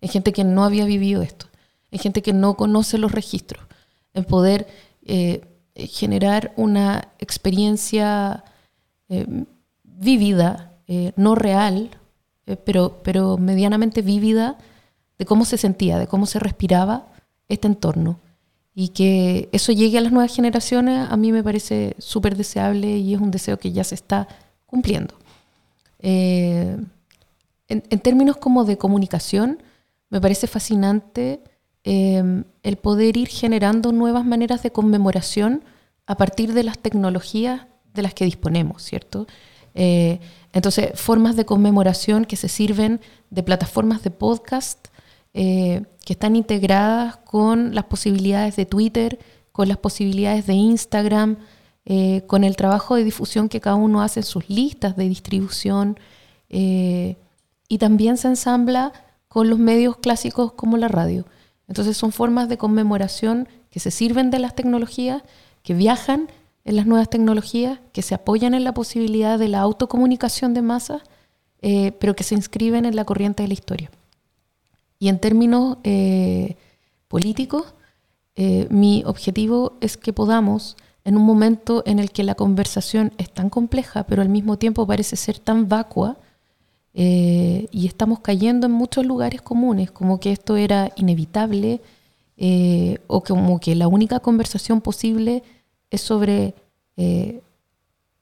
en 0.00 0.08
gente 0.08 0.32
que 0.32 0.44
no 0.44 0.64
había 0.64 0.84
vivido 0.84 1.22
esto, 1.22 1.46
en 1.90 1.98
gente 1.98 2.22
que 2.22 2.32
no 2.32 2.56
conoce 2.56 2.98
los 2.98 3.10
registros, 3.10 3.64
en 4.14 4.24
poder 4.24 4.68
eh, 5.04 5.42
eh, 5.74 5.86
generar 5.86 6.52
una 6.56 7.08
experiencia 7.18 8.44
eh, 9.08 9.26
vívida, 9.84 10.74
eh, 10.86 11.12
no 11.16 11.34
real, 11.34 11.90
pero, 12.64 13.00
pero 13.02 13.38
medianamente 13.38 14.02
vívida, 14.02 14.58
de 15.18 15.24
cómo 15.24 15.46
se 15.46 15.56
sentía, 15.56 15.98
de 15.98 16.06
cómo 16.06 16.26
se 16.26 16.40
respiraba 16.40 17.06
este 17.52 17.68
entorno. 17.68 18.18
Y 18.74 18.88
que 18.88 19.48
eso 19.52 19.72
llegue 19.72 19.98
a 19.98 20.00
las 20.00 20.12
nuevas 20.12 20.34
generaciones 20.34 21.08
a 21.10 21.16
mí 21.16 21.30
me 21.30 21.42
parece 21.42 21.94
súper 21.98 22.36
deseable 22.36 22.98
y 22.98 23.14
es 23.14 23.20
un 23.20 23.30
deseo 23.30 23.58
que 23.58 23.70
ya 23.72 23.84
se 23.84 23.94
está 23.94 24.28
cumpliendo. 24.66 25.14
en, 25.98 26.88
en, 27.68 28.00
términos 28.00 28.38
como 28.38 28.64
de 28.64 28.78
comunicación, 28.78 29.62
me 30.10 30.20
parece 30.20 30.46
fascinante 30.46 31.40
Em, 31.84 32.44
el 32.62 32.76
poder 32.76 33.16
ir 33.16 33.26
generando 33.26 33.90
nuevas 33.90 34.24
maneras 34.24 34.62
de 34.62 34.70
conmemoración 34.70 35.64
a 36.06 36.16
partir 36.16 36.52
de 36.52 36.62
las 36.62 36.78
tecnologías 36.78 37.62
de 37.92 38.02
las 38.02 38.14
que 38.14 38.24
disponemos, 38.24 38.84
¿cierto? 38.84 39.26
Eh, 39.74 40.20
entonces, 40.52 40.92
formas 40.94 41.34
de 41.34 41.44
conmemoración 41.44 42.24
que 42.24 42.36
se 42.36 42.48
sirven 42.48 43.00
de 43.30 43.42
plataformas 43.42 44.04
de 44.04 44.12
podcast 44.12 44.88
eh, 45.34 45.82
que 46.04 46.14
están 46.14 46.36
integradas 46.36 47.16
con 47.16 47.74
las 47.74 47.84
posibilidades 47.84 48.56
de 48.56 48.66
Twitter, 48.66 49.18
con 49.52 49.68
las 49.68 49.78
posibilidades 49.78 50.46
de 50.46 50.54
Instagram, 50.54 51.36
eh, 51.84 52.22
con 52.26 52.44
el 52.44 52.56
trabajo 52.56 52.96
de 52.96 53.04
difusión 53.04 53.48
que 53.48 53.60
cada 53.60 53.76
uno 53.76 54.02
hace 54.02 54.20
en 54.20 54.24
sus 54.24 54.48
listas 54.48 54.96
de 54.96 55.08
distribución. 55.08 55.98
y 57.68 57.78
también 57.78 58.18
se 58.18 58.28
ensambla 58.28 58.92
con 59.28 59.48
los 59.48 59.58
medios 59.58 59.96
clásicos 59.96 60.52
como 60.52 60.76
la 60.76 60.88
radio. 60.88 61.24
Entonces 61.66 61.96
son 61.96 62.12
formas 62.12 62.50
de 62.50 62.58
conmemoración 62.58 63.48
que 63.70 63.80
se 63.80 63.90
sirven 63.90 64.30
de 64.30 64.38
las 64.38 64.54
tecnologías, 64.54 65.22
que 65.62 65.72
viajan 65.72 66.28
en 66.64 66.76
las 66.76 66.86
nuevas 66.86 67.08
tecnologías, 67.08 67.80
que 67.92 68.02
se 68.02 68.14
apoyan 68.14 68.52
en 68.52 68.64
la 68.64 68.74
posibilidad 68.74 69.38
de 69.38 69.48
la 69.48 69.60
autocomunicación 69.60 70.52
de 70.52 70.60
masas, 70.60 71.00
eh, 71.62 71.92
pero 71.92 72.14
que 72.14 72.24
se 72.24 72.34
inscriben 72.34 72.84
en 72.84 72.94
la 72.94 73.06
corriente 73.06 73.42
de 73.42 73.48
la 73.48 73.54
historia. 73.54 73.90
Y 75.02 75.08
en 75.08 75.18
términos 75.18 75.78
eh, 75.82 76.54
políticos, 77.08 77.74
eh, 78.36 78.68
mi 78.70 79.02
objetivo 79.04 79.72
es 79.80 79.96
que 79.96 80.12
podamos, 80.12 80.76
en 81.04 81.16
un 81.16 81.24
momento 81.24 81.82
en 81.86 81.98
el 81.98 82.12
que 82.12 82.22
la 82.22 82.36
conversación 82.36 83.12
es 83.18 83.28
tan 83.28 83.50
compleja, 83.50 84.04
pero 84.04 84.22
al 84.22 84.28
mismo 84.28 84.58
tiempo 84.58 84.86
parece 84.86 85.16
ser 85.16 85.40
tan 85.40 85.68
vacua, 85.68 86.18
eh, 86.94 87.66
y 87.72 87.88
estamos 87.88 88.20
cayendo 88.20 88.68
en 88.68 88.74
muchos 88.74 89.04
lugares 89.04 89.42
comunes, 89.42 89.90
como 89.90 90.20
que 90.20 90.30
esto 90.30 90.56
era 90.56 90.92
inevitable 90.94 91.80
o 93.08 93.24
como 93.24 93.58
que 93.58 93.74
la 93.74 93.88
única 93.88 94.20
conversación 94.20 94.80
posible 94.80 95.42
es 95.90 96.00
sobre, 96.00 96.54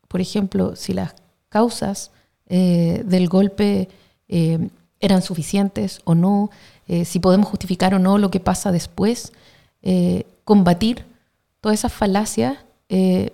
por 0.09 0.21
ejemplo, 0.23 0.77
si 0.77 0.95
las 0.95 1.15
causas 1.51 2.11
del 2.47 3.29
golpe 3.29 3.89
eran 5.01 5.23
suficientes 5.23 6.01
o 6.05 6.15
no, 6.15 6.51
si 7.05 7.21
podemos 7.21 7.49
justificar 7.49 7.95
o 7.95 7.99
no 7.99 8.19
lo 8.19 8.31
que 8.31 8.41
pasa 8.41 8.73
después, 8.73 9.33
combatir 10.45 11.05
todas 11.61 11.79
esas 11.79 11.93
falacias, 11.93 12.59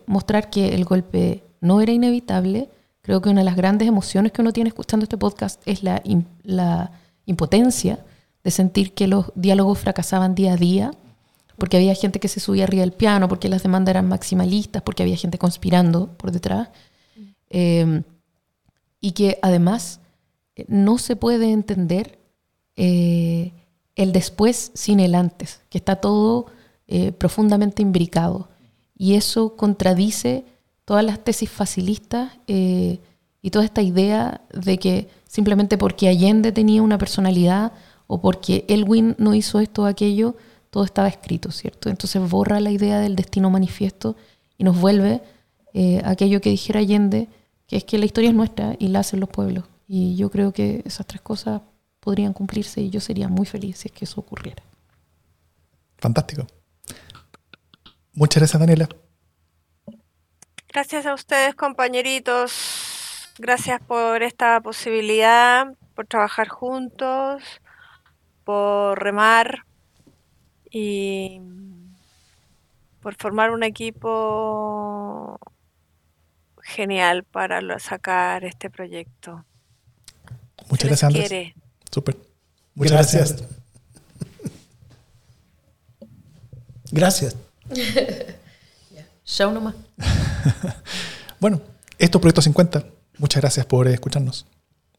mostrar 0.06 0.50
que 0.50 0.74
el 0.74 0.84
golpe 0.84 1.42
no 1.60 1.80
era 1.80 1.92
inevitable 1.92 2.68
Creo 3.06 3.22
que 3.22 3.28
una 3.28 3.42
de 3.42 3.44
las 3.44 3.54
grandes 3.54 3.86
emociones 3.86 4.32
que 4.32 4.42
uno 4.42 4.52
tiene 4.52 4.66
escuchando 4.66 5.04
este 5.04 5.16
podcast 5.16 5.62
es 5.64 5.84
la, 5.84 6.02
la 6.42 6.90
impotencia 7.24 8.00
de 8.42 8.50
sentir 8.50 8.94
que 8.94 9.06
los 9.06 9.26
diálogos 9.36 9.78
fracasaban 9.78 10.34
día 10.34 10.54
a 10.54 10.56
día, 10.56 10.90
porque 11.56 11.76
había 11.76 11.94
gente 11.94 12.18
que 12.18 12.26
se 12.26 12.40
subía 12.40 12.64
arriba 12.64 12.80
del 12.80 12.90
piano, 12.90 13.28
porque 13.28 13.48
las 13.48 13.62
demandas 13.62 13.92
eran 13.92 14.08
maximalistas, 14.08 14.82
porque 14.82 15.04
había 15.04 15.16
gente 15.16 15.38
conspirando 15.38 16.08
por 16.16 16.32
detrás. 16.32 16.70
Em, 17.48 18.02
y 19.00 19.12
que 19.12 19.38
además 19.40 20.00
eh, 20.56 20.64
no 20.66 20.98
se 20.98 21.14
puede 21.14 21.52
entender 21.52 22.18
eh, 22.76 23.52
el 23.94 24.12
después 24.12 24.70
sin 24.74 25.00
el 25.00 25.14
antes, 25.14 25.60
que 25.70 25.78
está 25.78 25.96
todo 25.96 26.46
eh, 26.86 27.12
profundamente 27.12 27.82
imbricado. 27.82 28.48
Y 28.96 29.14
eso 29.14 29.56
contradice 29.56 30.44
todas 30.84 31.04
las 31.04 31.22
tesis 31.22 31.50
facilistas 31.50 32.32
eh, 32.46 33.00
y 33.42 33.50
toda 33.50 33.64
esta 33.64 33.82
idea 33.82 34.42
de 34.52 34.78
que 34.78 35.08
simplemente 35.26 35.76
porque 35.78 36.08
Allende 36.08 36.52
tenía 36.52 36.82
una 36.82 36.98
personalidad 36.98 37.72
o 38.06 38.20
porque 38.20 38.64
Elwin 38.68 39.16
no 39.18 39.34
hizo 39.34 39.60
esto 39.60 39.82
o 39.82 39.86
aquello, 39.86 40.36
todo 40.70 40.84
estaba 40.84 41.08
escrito, 41.08 41.50
¿cierto? 41.50 41.90
Entonces 41.90 42.22
borra 42.30 42.60
la 42.60 42.70
idea 42.70 43.00
del 43.00 43.16
destino 43.16 43.50
manifiesto 43.50 44.16
y 44.56 44.64
nos 44.64 44.80
vuelve 44.80 45.22
eh, 45.74 46.00
aquello 46.04 46.40
que 46.40 46.50
dijera 46.50 46.80
Allende, 46.80 47.28
que 47.66 47.76
es 47.76 47.84
que 47.84 47.98
la 47.98 48.06
historia 48.06 48.30
es 48.30 48.36
nuestra 48.36 48.76
y 48.78 48.88
la 48.88 49.00
hacen 49.00 49.20
los 49.20 49.28
pueblos. 49.28 49.64
Y 49.88 50.16
yo 50.16 50.30
creo 50.30 50.52
que 50.52 50.82
esas 50.84 51.06
tres 51.06 51.20
cosas 51.20 51.62
podrían 52.06 52.32
cumplirse 52.32 52.80
y 52.80 52.88
yo 52.88 53.00
sería 53.00 53.26
muy 53.26 53.46
feliz 53.46 53.78
si 53.78 53.88
es 53.88 53.92
que 53.92 54.04
eso 54.04 54.20
ocurriera. 54.20 54.62
Fantástico. 55.98 56.46
Muchas 58.12 58.42
gracias, 58.42 58.60
Daniela. 58.60 58.88
Gracias 60.68 61.04
a 61.04 61.14
ustedes, 61.14 61.56
compañeritos. 61.56 63.28
Gracias 63.38 63.80
por 63.80 64.22
esta 64.22 64.60
posibilidad, 64.60 65.74
por 65.96 66.06
trabajar 66.06 66.46
juntos, 66.46 67.42
por 68.44 69.02
remar 69.02 69.64
y 70.70 71.40
por 73.02 73.16
formar 73.16 73.50
un 73.50 73.64
equipo 73.64 75.40
genial 76.62 77.24
para 77.24 77.80
sacar 77.80 78.44
este 78.44 78.70
proyecto. 78.70 79.44
Muchas 80.70 80.88
gracias, 80.88 81.02
Andrés. 81.02 81.54
Súper. 81.90 82.16
Muchas 82.74 82.92
gracias. 82.92 83.44
Gracias. 86.90 87.36
Show 89.24 89.52
nomás. 89.52 89.74
bueno, 91.40 91.60
esto 91.98 92.18
es 92.18 92.20
Proyecto 92.20 92.42
50. 92.42 92.86
Muchas 93.18 93.42
gracias 93.42 93.66
por 93.66 93.88
escucharnos. 93.88 94.46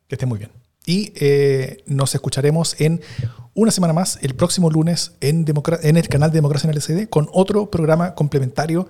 Que 0.08 0.16
esté 0.16 0.26
muy 0.26 0.40
bien. 0.40 0.52
Y 0.86 1.12
eh, 1.16 1.84
nos 1.86 2.16
escucharemos 2.16 2.80
en 2.80 3.02
una 3.54 3.72
semana 3.72 3.94
más, 3.94 4.20
el 4.22 4.36
próximo 4.36 4.70
lunes, 4.70 5.14
en, 5.20 5.46
en 5.82 5.98
el 5.98 6.08
canal 6.08 6.32
de 6.32 6.38
Democracia 6.38 6.70
en 6.70 6.76
el 6.76 6.82
SD, 6.82 7.10
con 7.10 7.28
otro 7.34 7.70
programa 7.70 8.16
complementario 8.16 8.88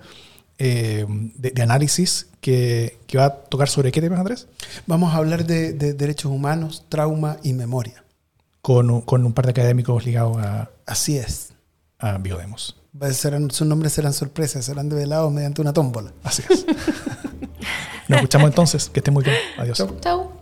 eh, 0.58 1.06
de, 1.08 1.62
análisis 1.62 2.28
que, 2.40 2.98
va 3.16 3.24
a 3.26 3.34
tocar 3.34 3.68
sobre 3.68 3.92
qué 3.92 4.00
temas, 4.00 4.18
Andrés. 4.18 4.46
Vamos 4.86 5.14
a 5.14 5.16
hablar 5.16 5.44
de, 5.46 5.72
derechos 5.72 6.30
humanos, 6.30 6.84
trauma 6.88 7.38
y 7.42 7.52
memoria. 7.52 8.04
Con, 8.60 8.90
un 8.90 9.32
par 9.32 9.46
de 9.46 9.52
académicos 9.52 10.04
ligados 10.04 10.36
a. 10.38 10.70
Así 10.84 11.16
es. 11.16 11.52
A 11.98 12.18
Biodemos 12.18 12.78
sus 13.50 13.66
nombres 13.66 13.92
serán 13.92 14.12
sorpresas, 14.12 14.64
serán 14.64 14.88
develados 14.88 15.32
mediante 15.32 15.60
una 15.60 15.72
tómbola. 15.72 16.12
Así 16.22 16.42
es. 16.48 16.66
Nos 18.08 18.18
escuchamos 18.18 18.48
entonces. 18.48 18.88
Que 18.88 19.00
esté 19.00 19.10
muy 19.10 19.24
bien. 19.24 19.36
Adiós. 19.58 19.84
Chau. 20.00 20.32